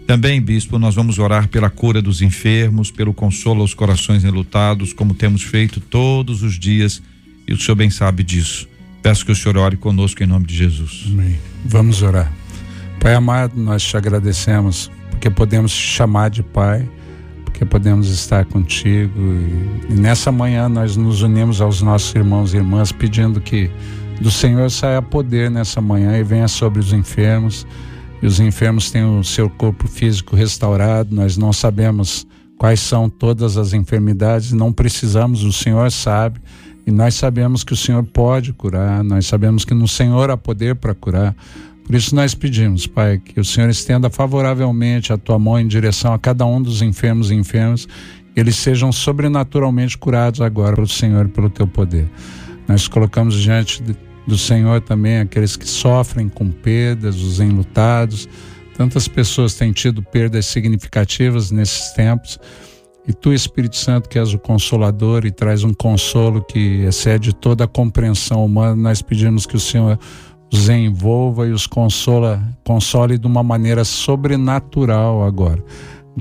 Também, 0.06 0.40
bispo, 0.40 0.78
nós 0.78 0.94
vamos 0.94 1.18
orar 1.18 1.48
pela 1.48 1.68
cura 1.68 2.00
dos 2.00 2.22
enfermos, 2.22 2.92
pelo 2.92 3.12
consolo 3.12 3.62
aos 3.62 3.74
corações 3.74 4.24
enlutados, 4.24 4.94
como 4.94 5.16
temos 5.16 5.42
feito 5.42 5.80
todos 5.80 6.44
os 6.44 6.60
dias, 6.60 7.02
e 7.48 7.54
o 7.54 7.58
senhor 7.58 7.76
bem 7.76 7.90
sabe 7.90 8.22
disso. 8.22 8.70
Peço 9.02 9.26
que 9.26 9.32
o 9.32 9.36
senhor 9.36 9.58
ore 9.58 9.78
conosco 9.78 10.22
em 10.22 10.28
nome 10.28 10.46
de 10.46 10.56
Jesus. 10.56 11.06
Amém. 11.08 11.40
Vamos 11.66 12.04
orar. 12.04 12.32
Pai 13.00 13.16
amado, 13.16 13.60
nós 13.60 13.82
te 13.82 13.98
agradecemos 13.98 14.92
porque 15.10 15.32
podemos 15.32 15.74
te 15.74 15.88
chamar 15.88 16.30
de 16.30 16.44
Pai 16.44 16.88
que 17.54 17.66
podemos 17.66 18.10
estar 18.10 18.46
contigo. 18.46 19.14
E, 19.90 19.94
e 19.94 19.96
nessa 19.96 20.32
manhã 20.32 20.68
nós 20.70 20.98
nos 20.98 21.22
unimos 21.22 21.62
aos 21.62 21.82
nossos 21.82 22.14
irmãos 22.14 22.54
e 22.54 22.58
irmãs 22.58 22.92
pedindo 22.92 23.40
que 23.42 23.72
do 24.24 24.32
Senhor 24.32 24.72
saia 24.72 25.02
poder 25.02 25.52
nessa 25.52 25.82
manhã 25.82 26.18
e 26.18 26.24
venha 26.24 26.48
sobre 26.48 26.80
os 26.80 26.94
enfermos. 26.94 27.68
E 28.22 28.26
os 28.26 28.40
enfermos 28.40 28.90
tenham 28.90 29.20
o 29.20 29.24
seu 29.24 29.50
corpo 29.50 29.86
físico 29.86 30.34
restaurado. 30.34 31.14
Nós 31.14 31.36
não 31.36 31.52
sabemos 31.52 32.26
quais 32.58 32.80
são 32.80 33.10
todas 33.10 33.58
as 33.58 33.74
enfermidades, 33.74 34.54
não 34.54 34.72
precisamos, 34.72 35.44
o 35.44 35.52
Senhor 35.52 35.92
sabe. 35.92 36.40
E 36.88 36.92
nós 36.92 37.16
sabemos 37.16 37.66
que 37.66 37.74
o 37.74 37.76
Senhor 37.76 38.02
pode 38.02 38.54
curar, 38.54 39.04
nós 39.04 39.26
sabemos 39.26 39.66
que 39.66 39.74
no 39.74 39.90
Senhor 39.90 40.30
há 40.30 40.38
poder 40.38 40.76
para 40.76 40.96
curar. 40.96 41.36
Por 41.86 41.94
isso 41.94 42.16
nós 42.16 42.34
pedimos, 42.34 42.88
Pai, 42.88 43.20
que 43.20 43.42
o 43.42 43.44
Senhor 43.44 43.70
estenda 43.70 44.10
favoravelmente 44.10 45.12
a 45.12 45.18
tua 45.18 45.38
mão 45.38 45.60
em 45.60 45.68
direção 45.68 46.14
a 46.14 46.20
cada 46.20 46.46
um 46.46 46.62
dos 46.62 46.82
enfermos 46.82 47.30
e 47.30 47.36
enfermas, 47.36 47.90
eles 48.38 48.56
sejam 48.56 48.90
sobrenaturalmente 48.90 49.98
curados 49.98 50.40
agora 50.40 50.76
pelo 50.76 50.88
Senhor 50.88 51.26
e 51.26 51.30
pelo 51.30 51.50
teu 51.50 51.68
poder. 51.68 52.10
Nós 52.70 52.88
colocamos 52.88 53.36
diante 53.36 53.84
do 54.28 54.38
Senhor 54.38 54.82
também 54.82 55.20
aqueles 55.20 55.56
que 55.56 55.68
sofrem 55.68 56.30
com 56.30 56.50
perdas, 56.50 57.22
os 57.22 57.40
enlutados. 57.40 58.28
Tantas 58.78 59.08
pessoas 59.08 59.54
têm 59.54 59.72
tido 59.72 60.02
perdas 60.02 60.46
significativas 60.46 61.52
nesses 61.52 61.92
tempos. 61.92 62.40
E 63.06 63.12
tu, 63.12 63.34
Espírito 63.34 63.76
Santo, 63.76 64.08
que 64.08 64.18
és 64.18 64.34
o 64.34 64.40
consolador 64.40 65.26
e 65.26 65.32
traz 65.32 65.64
um 65.64 65.74
consolo 65.74 66.42
que 66.42 66.84
excede 66.86 67.34
toda 67.34 67.66
a 67.66 67.68
compreensão 67.68 68.46
humana, 68.46 68.76
nós 68.76 69.02
pedimos 69.02 69.46
que 69.46 69.58
o 69.58 69.60
Senhor 69.60 70.00
os 70.52 70.70
envolva 70.70 71.48
e 71.48 71.52
os 71.52 71.68
consola, 71.68 72.42
console 72.64 73.18
de 73.18 73.28
uma 73.28 73.44
maneira 73.44 73.84
sobrenatural 73.84 75.24
agora. 75.24 75.62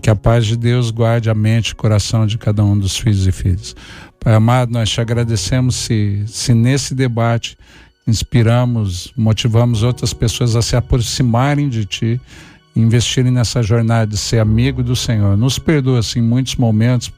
Que 0.00 0.10
a 0.10 0.16
paz 0.16 0.46
de 0.46 0.56
Deus 0.56 0.90
guarde 0.90 1.30
a 1.30 1.34
mente 1.34 1.70
e 1.70 1.74
coração 1.74 2.26
de 2.26 2.38
cada 2.38 2.64
um 2.64 2.76
dos 2.76 2.96
filhos 2.96 3.26
e 3.26 3.32
filhas. 3.32 3.76
Pai 4.18 4.34
amado, 4.34 4.72
nós 4.72 4.88
te 4.88 5.00
agradecemos 5.00 5.76
se, 5.76 6.24
se 6.26 6.54
nesse 6.54 6.94
debate 6.94 7.58
inspiramos, 8.06 9.12
motivamos 9.16 9.82
outras 9.82 10.12
pessoas 10.12 10.56
a 10.56 10.62
se 10.62 10.76
aproximarem 10.76 11.68
de 11.68 11.84
Ti, 11.84 12.20
investirem 12.74 13.30
nessa 13.30 13.62
jornada 13.62 14.06
de 14.06 14.16
ser 14.16 14.38
amigo 14.38 14.82
do 14.82 14.96
Senhor. 14.96 15.36
Nos 15.36 15.58
perdoa, 15.58 16.00
assim, 16.00 16.20
em 16.20 16.22
muitos 16.22 16.56
momentos, 16.56 17.12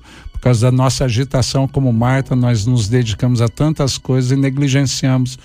causa 0.45 0.71
da 0.71 0.77
nossa 0.77 1.07
agitação 1.07 1.67
como 1.67 1.91
Marta, 1.91 2.37
nós 2.37 2.67
nos 2.67 2.87
dedicamos 2.87 3.41
a 3.41 3.49
tantas 3.49 3.97
coisas 3.97 4.31
e 4.31 4.37
negligenciamos 4.37 5.39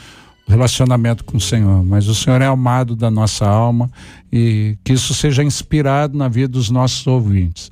o 0.45 0.51
relacionamento 0.51 1.23
com 1.23 1.37
o 1.37 1.39
Senhor. 1.39 1.85
Mas 1.85 2.09
o 2.09 2.15
Senhor 2.15 2.41
é 2.41 2.47
amado 2.47 2.97
da 2.97 3.09
nossa 3.09 3.47
alma 3.47 3.89
e 4.29 4.77
que 4.83 4.91
isso 4.91 5.13
seja 5.13 5.41
inspirado 5.41 6.17
na 6.17 6.27
vida 6.27 6.49
dos 6.49 6.69
nossos 6.69 7.07
ouvintes. 7.07 7.71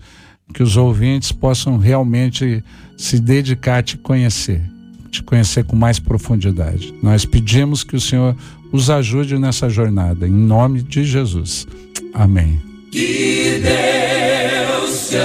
Que 0.54 0.64
os 0.64 0.78
ouvintes 0.78 1.34
possam 1.34 1.78
realmente 1.78 2.64
se 2.96 3.20
dedicar 3.20 3.80
a 3.80 3.84
te 3.84 3.98
conhecer, 3.98 4.62
te 5.08 5.24
conhecer 5.24 5.64
com 5.64 5.76
mais 5.76 6.00
profundidade. 6.00 6.94
Nós 7.02 7.26
pedimos 7.26 7.84
que 7.84 7.96
o 7.96 8.02
Senhor 8.02 8.36
os 8.72 8.90
ajude 8.90 9.38
nessa 9.38 9.70
jornada, 9.70 10.28
em 10.28 10.32
nome 10.32 10.82
de 10.82 11.04
Jesus. 11.04 11.68
Amém. 12.14 12.62
Que 12.92 13.62
Deus 13.62 15.10
te 15.10 15.18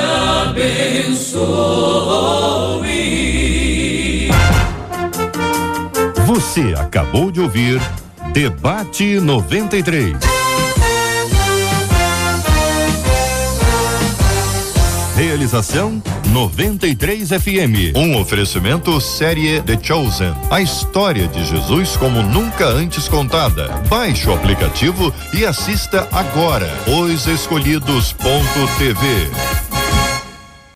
abençoe. 0.48 1.42
Você 6.26 6.74
acabou 6.76 7.30
de 7.30 7.40
ouvir 7.40 7.80
Debate 8.32 9.20
93. 9.20 10.41
Realização 15.22 16.02
93 16.32 17.28
FM. 17.28 17.94
Um 17.94 18.20
oferecimento 18.20 19.00
série 19.00 19.62
The 19.62 19.78
Chosen. 19.80 20.34
A 20.50 20.60
história 20.60 21.28
de 21.28 21.44
Jesus 21.44 21.96
como 21.96 22.20
nunca 22.22 22.66
antes 22.66 23.06
contada. 23.06 23.68
Baixe 23.88 24.28
o 24.28 24.34
aplicativo 24.34 25.14
e 25.32 25.46
assista 25.46 26.08
agora. 26.10 26.68
Os 26.88 27.28
Escolhidos.tv. 27.28 29.71